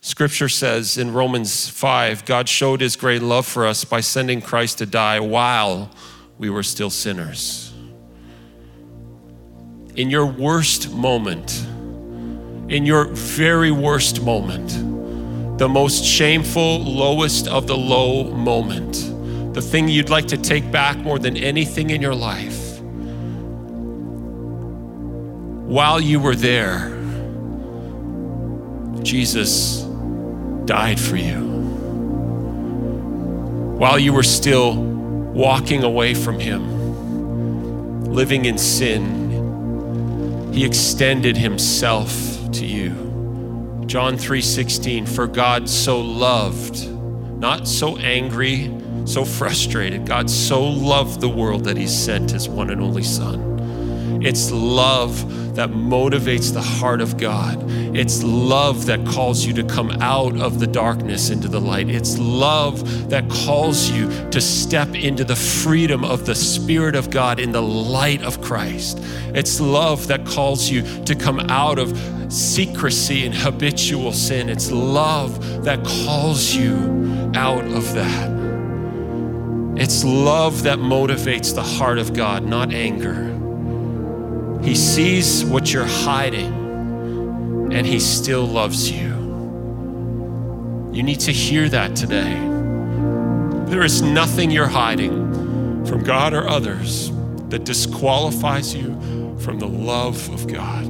Scripture 0.00 0.48
says 0.48 0.96
in 0.96 1.12
Romans 1.12 1.68
5 1.68 2.24
God 2.24 2.48
showed 2.48 2.80
his 2.80 2.96
great 2.96 3.22
love 3.22 3.46
for 3.46 3.66
us 3.66 3.84
by 3.84 4.00
sending 4.00 4.40
Christ 4.40 4.78
to 4.78 4.86
die 4.86 5.20
while 5.20 5.90
we 6.38 6.48
were 6.48 6.62
still 6.62 6.90
sinners. 6.90 7.72
In 9.94 10.08
your 10.08 10.24
worst 10.24 10.90
moment, 10.90 11.60
in 12.68 12.86
your 12.86 13.04
very 13.06 13.70
worst 13.70 14.22
moment, 14.22 14.99
the 15.60 15.68
most 15.68 16.02
shameful, 16.02 16.82
lowest 16.82 17.46
of 17.46 17.66
the 17.66 17.76
low 17.76 18.24
moment, 18.24 18.94
the 19.52 19.60
thing 19.60 19.88
you'd 19.88 20.08
like 20.08 20.26
to 20.28 20.38
take 20.38 20.72
back 20.72 20.96
more 20.96 21.18
than 21.18 21.36
anything 21.36 21.90
in 21.90 22.00
your 22.00 22.14
life. 22.14 22.80
While 25.68 26.00
you 26.00 26.18
were 26.18 26.34
there, 26.34 26.88
Jesus 29.02 29.82
died 30.64 30.98
for 30.98 31.16
you. 31.16 31.40
While 33.76 33.98
you 33.98 34.14
were 34.14 34.22
still 34.22 34.74
walking 34.74 35.82
away 35.82 36.14
from 36.14 36.40
Him, 36.40 38.06
living 38.06 38.46
in 38.46 38.56
sin, 38.56 40.54
He 40.54 40.64
extended 40.64 41.36
Himself 41.36 42.10
to 42.52 42.64
you. 42.64 43.09
John 43.90 44.16
3:16 44.16 45.04
for 45.04 45.26
God 45.26 45.68
so 45.68 46.00
loved 46.00 46.88
not 47.40 47.66
so 47.66 47.96
angry 47.96 48.72
so 49.04 49.24
frustrated 49.24 50.06
God 50.06 50.30
so 50.30 50.62
loved 50.62 51.20
the 51.20 51.28
world 51.28 51.64
that 51.64 51.76
he 51.76 51.88
sent 51.88 52.30
his 52.30 52.48
one 52.48 52.70
and 52.70 52.80
only 52.80 53.02
son 53.02 53.49
it's 54.20 54.50
love 54.50 55.54
that 55.56 55.70
motivates 55.70 56.52
the 56.52 56.60
heart 56.60 57.00
of 57.00 57.16
God. 57.16 57.58
It's 57.96 58.22
love 58.22 58.86
that 58.86 59.04
calls 59.06 59.44
you 59.44 59.52
to 59.54 59.64
come 59.64 59.90
out 60.00 60.38
of 60.38 60.60
the 60.60 60.66
darkness 60.66 61.30
into 61.30 61.48
the 61.48 61.60
light. 61.60 61.88
It's 61.88 62.18
love 62.18 63.10
that 63.10 63.28
calls 63.28 63.90
you 63.90 64.08
to 64.30 64.40
step 64.40 64.94
into 64.94 65.24
the 65.24 65.36
freedom 65.36 66.04
of 66.04 66.26
the 66.26 66.34
Spirit 66.34 66.94
of 66.94 67.10
God 67.10 67.40
in 67.40 67.50
the 67.52 67.62
light 67.62 68.22
of 68.22 68.40
Christ. 68.40 68.98
It's 69.34 69.60
love 69.60 70.06
that 70.08 70.24
calls 70.26 70.70
you 70.70 70.82
to 71.04 71.14
come 71.14 71.40
out 71.50 71.78
of 71.78 71.98
secrecy 72.32 73.26
and 73.26 73.34
habitual 73.34 74.12
sin. 74.12 74.48
It's 74.48 74.70
love 74.70 75.64
that 75.64 75.84
calls 75.84 76.54
you 76.54 77.32
out 77.34 77.64
of 77.64 77.94
that. 77.94 78.30
It's 79.76 80.04
love 80.04 80.62
that 80.64 80.78
motivates 80.78 81.54
the 81.54 81.62
heart 81.62 81.98
of 81.98 82.12
God, 82.12 82.44
not 82.44 82.72
anger. 82.72 83.39
He 84.62 84.74
sees 84.74 85.44
what 85.44 85.72
you're 85.72 85.84
hiding 85.84 86.52
and 87.72 87.86
He 87.86 87.98
still 87.98 88.46
loves 88.46 88.90
you. 88.90 89.08
You 90.92 91.02
need 91.02 91.20
to 91.20 91.32
hear 91.32 91.68
that 91.68 91.96
today. 91.96 92.34
There 93.70 93.82
is 93.82 94.02
nothing 94.02 94.50
you're 94.50 94.66
hiding 94.66 95.86
from 95.86 96.02
God 96.02 96.34
or 96.34 96.48
others 96.48 97.10
that 97.48 97.64
disqualifies 97.64 98.74
you 98.74 99.36
from 99.38 99.58
the 99.58 99.68
love 99.68 100.28
of 100.30 100.46
God. 100.46 100.84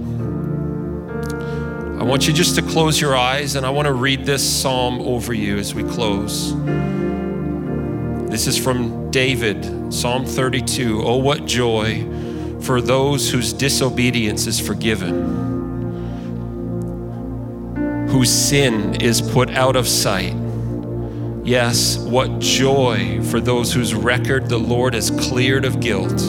I 2.00 2.02
want 2.02 2.26
you 2.26 2.32
just 2.32 2.56
to 2.56 2.62
close 2.62 3.00
your 3.00 3.14
eyes 3.14 3.56
and 3.56 3.66
I 3.66 3.70
want 3.70 3.86
to 3.86 3.92
read 3.92 4.24
this 4.24 4.42
psalm 4.42 5.00
over 5.00 5.34
you 5.34 5.58
as 5.58 5.74
we 5.74 5.84
close. 5.84 6.54
This 8.30 8.46
is 8.46 8.56
from 8.56 9.10
David, 9.10 9.92
Psalm 9.92 10.24
32. 10.24 11.02
Oh, 11.02 11.16
what 11.16 11.44
joy 11.44 12.06
for 12.62 12.80
those 12.80 13.30
whose 13.30 13.52
disobedience 13.52 14.46
is 14.46 14.60
forgiven, 14.60 15.38
whose 18.08 18.30
sin 18.30 19.00
is 19.00 19.20
put 19.20 19.50
out 19.50 19.76
of 19.76 19.88
sight. 19.88 20.34
Yes, 21.42 21.96
what 21.98 22.38
joy 22.38 23.22
for 23.24 23.40
those 23.40 23.72
whose 23.72 23.94
record 23.94 24.48
the 24.48 24.58
Lord 24.58 24.94
has 24.94 25.10
cleared 25.10 25.64
of 25.64 25.80
guilt, 25.80 26.20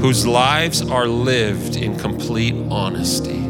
whose 0.00 0.26
lives 0.26 0.82
are 0.82 1.06
lived 1.06 1.76
in 1.76 1.98
complete 1.98 2.54
honesty. 2.70 3.41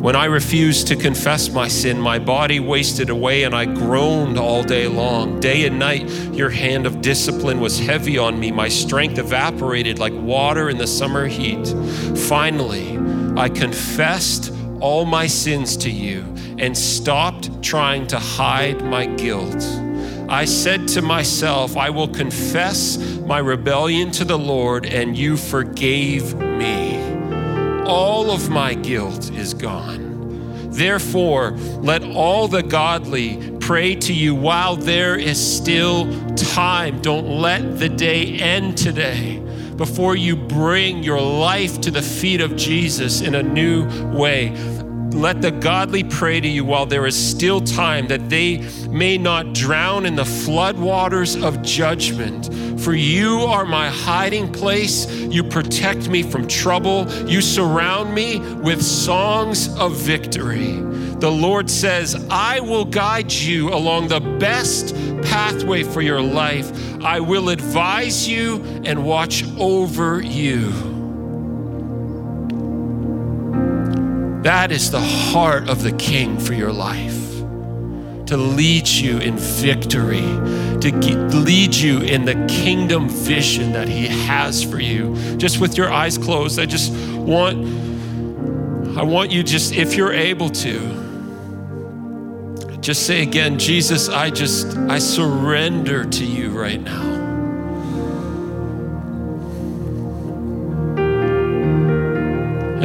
When 0.00 0.14
I 0.14 0.26
refused 0.26 0.86
to 0.86 0.96
confess 0.96 1.50
my 1.50 1.66
sin, 1.66 2.00
my 2.00 2.20
body 2.20 2.60
wasted 2.60 3.10
away 3.10 3.42
and 3.42 3.52
I 3.52 3.64
groaned 3.64 4.38
all 4.38 4.62
day 4.62 4.86
long. 4.86 5.40
Day 5.40 5.66
and 5.66 5.76
night, 5.76 6.08
your 6.32 6.50
hand 6.50 6.86
of 6.86 7.00
discipline 7.00 7.58
was 7.58 7.80
heavy 7.80 8.16
on 8.16 8.38
me. 8.38 8.52
My 8.52 8.68
strength 8.68 9.18
evaporated 9.18 9.98
like 9.98 10.12
water 10.14 10.70
in 10.70 10.78
the 10.78 10.86
summer 10.86 11.26
heat. 11.26 11.66
Finally, 12.16 12.96
I 13.36 13.48
confessed 13.48 14.52
all 14.80 15.04
my 15.04 15.26
sins 15.26 15.76
to 15.78 15.90
you 15.90 16.20
and 16.58 16.78
stopped 16.78 17.60
trying 17.60 18.06
to 18.06 18.20
hide 18.20 18.84
my 18.84 19.06
guilt. 19.06 19.64
I 20.28 20.44
said 20.44 20.86
to 20.88 21.02
myself, 21.02 21.76
I 21.76 21.90
will 21.90 22.08
confess 22.08 22.98
my 23.26 23.38
rebellion 23.38 24.12
to 24.12 24.24
the 24.24 24.38
Lord, 24.38 24.86
and 24.86 25.18
you 25.18 25.36
forgave 25.36 26.36
me 26.36 27.07
all 27.88 28.30
of 28.30 28.50
my 28.50 28.74
guilt 28.74 29.30
is 29.32 29.54
gone. 29.54 30.70
Therefore, 30.70 31.52
let 31.80 32.04
all 32.04 32.46
the 32.46 32.62
godly 32.62 33.56
pray 33.58 33.94
to 33.96 34.12
you 34.12 34.34
while 34.34 34.76
there 34.76 35.16
is 35.16 35.38
still 35.56 36.06
time. 36.36 37.00
Don't 37.00 37.40
let 37.40 37.78
the 37.78 37.88
day 37.88 38.38
end 38.38 38.78
today 38.78 39.42
before 39.76 40.16
you 40.16 40.36
bring 40.36 41.02
your 41.02 41.20
life 41.20 41.80
to 41.80 41.90
the 41.90 42.02
feet 42.02 42.40
of 42.40 42.56
Jesus 42.56 43.22
in 43.22 43.34
a 43.34 43.42
new 43.42 43.86
way. 44.12 44.48
Let 45.18 45.42
the 45.42 45.50
godly 45.50 46.04
pray 46.04 46.40
to 46.40 46.46
you 46.46 46.64
while 46.64 46.86
there 46.86 47.04
is 47.04 47.16
still 47.16 47.60
time, 47.60 48.06
that 48.06 48.30
they 48.30 48.58
may 48.88 49.18
not 49.18 49.52
drown 49.52 50.06
in 50.06 50.14
the 50.14 50.22
floodwaters 50.22 51.42
of 51.42 51.60
judgment. 51.60 52.54
For 52.80 52.94
you 52.94 53.40
are 53.40 53.64
my 53.64 53.88
hiding 53.88 54.52
place. 54.52 55.10
You 55.10 55.42
protect 55.42 56.08
me 56.08 56.22
from 56.22 56.46
trouble. 56.46 57.10
You 57.28 57.40
surround 57.40 58.14
me 58.14 58.38
with 58.38 58.80
songs 58.80 59.76
of 59.76 59.96
victory. 59.96 60.74
The 61.18 61.30
Lord 61.32 61.68
says, 61.68 62.14
I 62.30 62.60
will 62.60 62.84
guide 62.84 63.32
you 63.32 63.70
along 63.74 64.06
the 64.06 64.20
best 64.20 64.94
pathway 65.24 65.82
for 65.82 66.00
your 66.00 66.22
life. 66.22 66.70
I 67.02 67.18
will 67.18 67.48
advise 67.48 68.28
you 68.28 68.62
and 68.84 69.04
watch 69.04 69.42
over 69.58 70.22
you. 70.22 70.87
That 74.48 74.72
is 74.72 74.90
the 74.90 74.98
heart 75.02 75.68
of 75.68 75.82
the 75.82 75.92
King 75.92 76.38
for 76.38 76.54
your 76.54 76.72
life 76.72 77.36
to 78.28 78.38
lead 78.38 78.88
you 78.88 79.18
in 79.18 79.36
victory, 79.36 80.22
to 80.80 80.90
lead 81.36 81.74
you 81.74 82.00
in 82.00 82.24
the 82.24 82.46
kingdom 82.48 83.10
vision 83.10 83.72
that 83.72 83.88
He 83.90 84.06
has 84.06 84.64
for 84.64 84.80
you. 84.80 85.14
Just 85.36 85.60
with 85.60 85.76
your 85.76 85.92
eyes 85.92 86.16
closed, 86.16 86.58
I 86.58 86.64
just 86.64 86.94
want, 87.14 87.58
I 88.96 89.02
want 89.02 89.30
you 89.30 89.42
just, 89.42 89.74
if 89.74 89.96
you're 89.96 90.14
able 90.14 90.48
to, 90.48 90.78
just 92.80 93.06
say 93.06 93.20
again, 93.20 93.58
Jesus, 93.58 94.08
I 94.08 94.30
just, 94.30 94.74
I 94.78 94.98
surrender 94.98 96.06
to 96.06 96.24
you 96.24 96.58
right 96.58 96.80
now. 96.80 97.27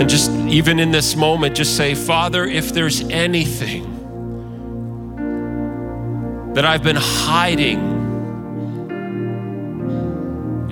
And 0.04 0.10
just 0.10 0.32
even 0.32 0.80
in 0.80 0.92
this 0.92 1.16
moment, 1.16 1.56
just 1.56 1.78
say, 1.78 1.96
Father, 1.96 2.44
if 2.44 2.74
there's 2.74 3.00
anything 3.04 3.86
that 6.56 6.66
I've 6.66 6.84
been 6.84 6.98
hiding, 7.00 7.80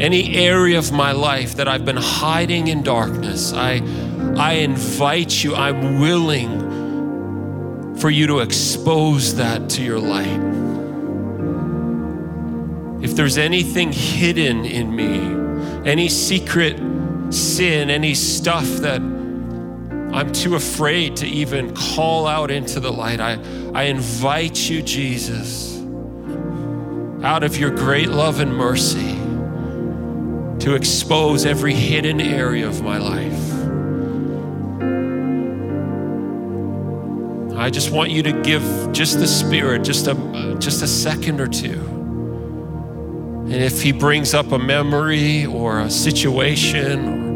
any 0.01 0.35
area 0.35 0.77
of 0.77 0.91
my 0.91 1.13
life 1.13 1.55
that 1.55 1.69
I've 1.69 1.85
been 1.85 1.95
hiding 1.95 2.67
in 2.67 2.83
darkness, 2.83 3.53
I, 3.53 3.75
I 4.35 4.55
invite 4.55 5.41
you, 5.41 5.55
I'm 5.55 6.01
willing 6.01 7.95
for 7.95 8.09
you 8.09 8.27
to 8.27 8.39
expose 8.39 9.35
that 9.35 9.69
to 9.69 9.81
your 9.81 9.99
light. 9.99 10.41
If 13.01 13.15
there's 13.15 13.37
anything 13.37 13.93
hidden 13.93 14.65
in 14.65 14.93
me, 14.93 15.89
any 15.89 16.09
secret 16.09 16.75
sin, 17.31 17.89
any 17.89 18.13
stuff 18.13 18.67
that 18.81 19.20
I'm 20.13 20.31
too 20.33 20.55
afraid 20.55 21.15
to 21.17 21.27
even 21.27 21.73
call 21.75 22.27
out 22.27 22.51
into 22.51 22.79
the 22.79 22.91
light, 22.91 23.19
I, 23.19 23.33
I 23.73 23.83
invite 23.83 24.69
you, 24.69 24.81
Jesus 24.81 25.71
out 27.23 27.43
of 27.43 27.57
your 27.57 27.69
great 27.69 28.09
love 28.09 28.39
and 28.39 28.55
mercy 28.55 29.15
to 30.59 30.73
expose 30.73 31.45
every 31.45 31.73
hidden 31.73 32.19
area 32.19 32.67
of 32.67 32.81
my 32.81 32.97
life. 32.97 33.51
I 37.57 37.69
just 37.69 37.91
want 37.91 38.09
you 38.09 38.23
to 38.23 38.31
give 38.41 38.63
just 38.91 39.19
the 39.19 39.27
Spirit 39.27 39.83
just 39.83 40.07
a, 40.07 40.55
just 40.59 40.81
a 40.81 40.87
second 40.87 41.39
or 41.39 41.47
two. 41.47 41.79
And 43.43 43.53
if 43.53 43.83
He 43.83 43.91
brings 43.91 44.33
up 44.33 44.51
a 44.51 44.57
memory 44.57 45.45
or 45.45 45.81
a 45.81 45.91
situation, 45.91 47.30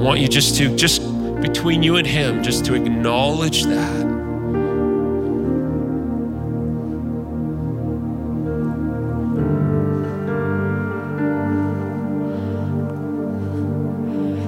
want 0.00 0.18
you 0.18 0.28
just 0.28 0.56
to, 0.56 0.74
just 0.76 1.02
between 1.42 1.82
you 1.82 1.96
and 1.96 2.06
Him, 2.06 2.42
just 2.42 2.64
to 2.64 2.74
acknowledge 2.74 3.64
that. 3.64 4.00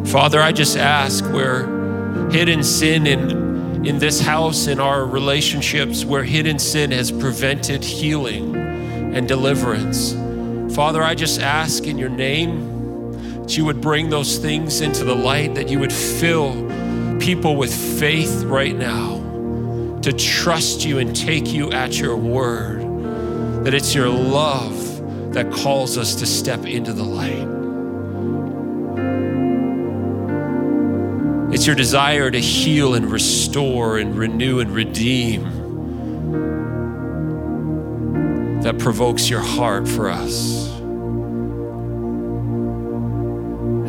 Father, 0.07 0.40
I 0.40 0.53
just 0.53 0.76
ask 0.76 1.24
where 1.32 1.64
hidden 2.30 2.62
sin 2.62 3.07
in, 3.07 3.86
in 3.86 3.98
this 3.98 4.20
house, 4.20 4.66
in 4.66 4.80
our 4.80 5.05
relationships, 5.05 6.05
where 6.05 6.24
hidden 6.24 6.59
sin 6.59 6.90
has 6.92 7.11
prevented 7.11 7.84
healing 7.84 8.57
and 8.57 9.28
deliverance. 9.28 10.14
Father, 10.74 11.03
I 11.03 11.14
just 11.14 11.40
ask 11.40 11.86
in 11.86 11.98
your 11.98 12.09
name 12.09 12.71
you 13.57 13.64
would 13.64 13.80
bring 13.80 14.11
those 14.11 14.38
things 14.38 14.80
into 14.80 15.05
the 15.05 15.14
light, 15.14 15.55
that 15.55 15.68
you 15.68 15.78
would 15.78 15.92
fill 15.92 16.53
people 17.18 17.57
with 17.57 17.72
faith 18.00 18.44
right 18.44 18.76
now 18.76 19.18
to 20.03 20.12
trust 20.12 20.84
you 20.84 20.98
and 20.98 21.14
take 21.14 21.53
you 21.53 21.70
at 21.72 21.98
your 21.98 22.16
word, 22.16 22.80
that 23.64 23.74
it's 23.74 23.94
your 23.94 24.09
love 24.09 25.32
that 25.32 25.50
calls 25.53 25.96
us 25.96 26.16
to 26.16 26.26
step 26.26 26.66
into 26.66 26.92
the 26.92 27.05
light. 27.05 27.48
It's 31.55 31.66
your 31.66 31.76
desire 31.76 32.30
to 32.30 32.40
heal 32.40 32.94
and 32.94 33.11
restore 33.11 33.98
and 33.98 34.16
renew 34.16 34.61
and 34.61 34.70
redeem 34.70 35.42
that 38.62 38.78
provokes 38.78 39.28
your 39.28 39.40
heart 39.40 39.86
for 39.86 40.09
us. 40.09 40.82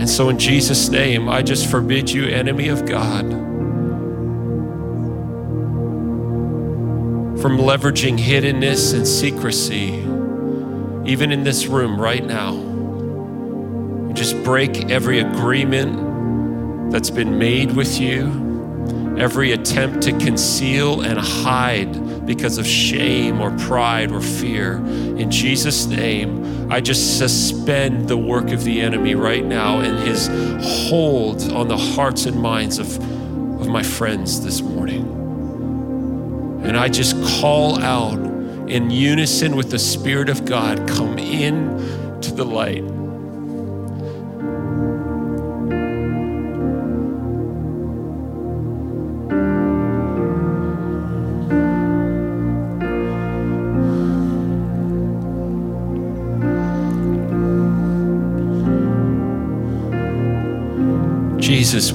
And 0.04 0.10
so, 0.10 0.28
in 0.28 0.38
Jesus' 0.38 0.90
name, 0.90 1.30
I 1.30 1.42
just 1.42 1.72
forbid 1.72 2.12
you, 2.12 2.26
enemy 2.26 2.68
of 2.68 2.86
God, 2.86 3.24
from 7.42 7.58
leveraging 7.58 8.18
hiddenness 8.18 8.94
and 8.94 9.08
secrecy, 9.08 10.00
even 11.10 11.32
in 11.32 11.46
this 11.46 11.68
room 11.68 11.98
right 11.98 12.26
now. 12.26 12.52
just 14.14 14.36
break 14.44 14.92
every 14.92 15.20
agreement 15.20 16.92
that's 16.92 17.10
been 17.10 17.40
made 17.40 17.72
with 17.72 17.98
you. 17.98 19.16
every 19.18 19.54
attempt 19.54 20.02
to 20.02 20.12
conceal 20.18 21.00
and 21.00 21.18
hide 21.18 21.96
because 22.26 22.58
of 22.58 22.66
shame 22.66 23.42
or 23.42 23.52
pride 23.60 24.12
or 24.12 24.22
fear. 24.22 24.78
In 24.78 25.30
Jesus' 25.30 25.86
name, 25.86 26.72
I 26.72 26.82
just 26.82 27.18
suspend 27.18 28.08
the 28.08 28.18
work 28.18 28.52
of 28.52 28.64
the 28.64 28.82
enemy 28.82 29.16
right 29.16 29.44
now 29.44 29.80
and 29.80 30.08
his 30.08 30.28
hold 30.90 31.52
on 31.52 31.68
the 31.68 31.78
hearts 31.78 32.26
and 32.26 32.42
minds 32.42 32.80
of, 32.80 32.98
of 33.62 33.68
my 33.68 33.84
friends 33.84 34.44
this 34.44 34.62
morning. 34.62 35.06
And 36.64 36.78
I 36.78 36.88
just 36.88 37.22
call 37.42 37.82
out 37.82 38.20
in 38.70 38.90
unison 38.90 39.56
with 39.56 39.70
the 39.70 39.80
Spirit 39.80 40.30
of 40.30 40.46
God 40.46 40.88
come 40.88 41.20
in 41.20 42.22
to 42.22 42.32
the 42.32 42.46
light. 42.46 43.03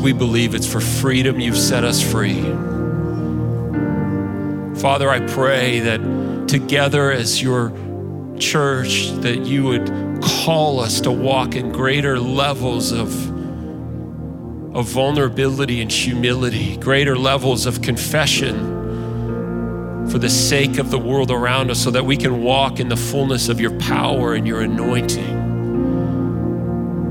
We 0.03 0.13
believe 0.13 0.55
it's 0.55 0.67
for 0.67 0.81
freedom 0.81 1.41
you've 1.41 1.59
set 1.59 1.85
us 1.85 2.01
free. 2.01 2.41
Father, 4.81 5.11
I 5.11 5.21
pray 5.27 5.81
that 5.81 6.49
together 6.49 7.11
as 7.11 7.43
your 7.43 7.73
church, 8.39 9.09
that 9.23 9.45
you 9.45 9.65
would 9.65 10.23
call 10.23 10.79
us 10.79 11.01
to 11.01 11.11
walk 11.11 11.57
in 11.57 11.73
greater 11.73 12.19
levels 12.21 12.93
of, 12.93 13.09
of 14.75 14.87
vulnerability 14.87 15.81
and 15.83 15.91
humility, 15.91 16.77
greater 16.77 17.17
levels 17.17 17.67
of 17.67 17.83
confession 17.83 18.77
for 20.09 20.19
the 20.19 20.31
sake 20.31 20.79
of 20.79 20.91
the 20.91 20.99
world 20.99 21.33
around 21.33 21.71
us, 21.73 21.83
so 21.83 21.91
that 21.91 22.05
we 22.05 22.17
can 22.17 22.43
walk 22.43 22.79
in 22.79 22.89
the 22.89 22.97
fullness 22.97 23.49
of 23.49 23.61
your 23.61 23.77
power 23.79 24.35
and 24.35 24.47
your 24.47 24.61
anointing 24.61 25.28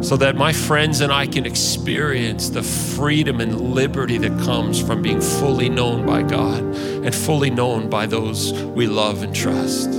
so 0.08 0.16
that 0.16 0.38
my 0.38 0.53
friends 0.53 1.01
and 1.01 1.12
I 1.12 1.28
can 1.28 1.45
experience 1.45 2.47
the 2.47 2.64
freedom 2.64 3.41
and 3.41 3.60
liberty 3.60 4.18
that 4.20 4.32
comes 4.45 4.82
from 4.82 5.01
being 5.01 5.20
fully 5.20 5.68
known 5.68 6.05
by 6.05 6.24
God 6.24 6.64
and 6.64 7.14
fully 7.14 7.49
known 7.49 7.89
by 7.89 8.05
those 8.05 8.53
we 8.53 8.88
love 8.88 9.22
and 9.22 9.36
trust. 9.36 9.89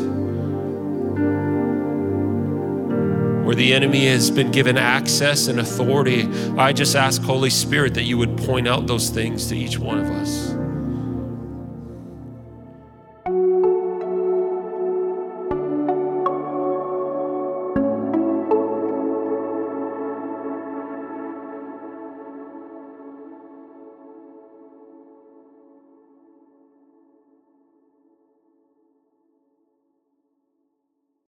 Where 3.44 3.54
the 3.54 3.74
enemy 3.74 4.06
has 4.06 4.30
been 4.30 4.50
given 4.50 4.78
access 4.78 5.46
and 5.46 5.60
authority, 5.60 6.26
I 6.56 6.72
just 6.72 6.96
ask, 6.96 7.20
Holy 7.20 7.50
Spirit, 7.50 7.92
that 7.92 8.04
you 8.04 8.16
would 8.16 8.38
point 8.38 8.66
out 8.66 8.86
those 8.86 9.10
things 9.10 9.46
to 9.48 9.56
each 9.58 9.78
one 9.78 9.98
of 9.98 10.06
us. 10.06 10.57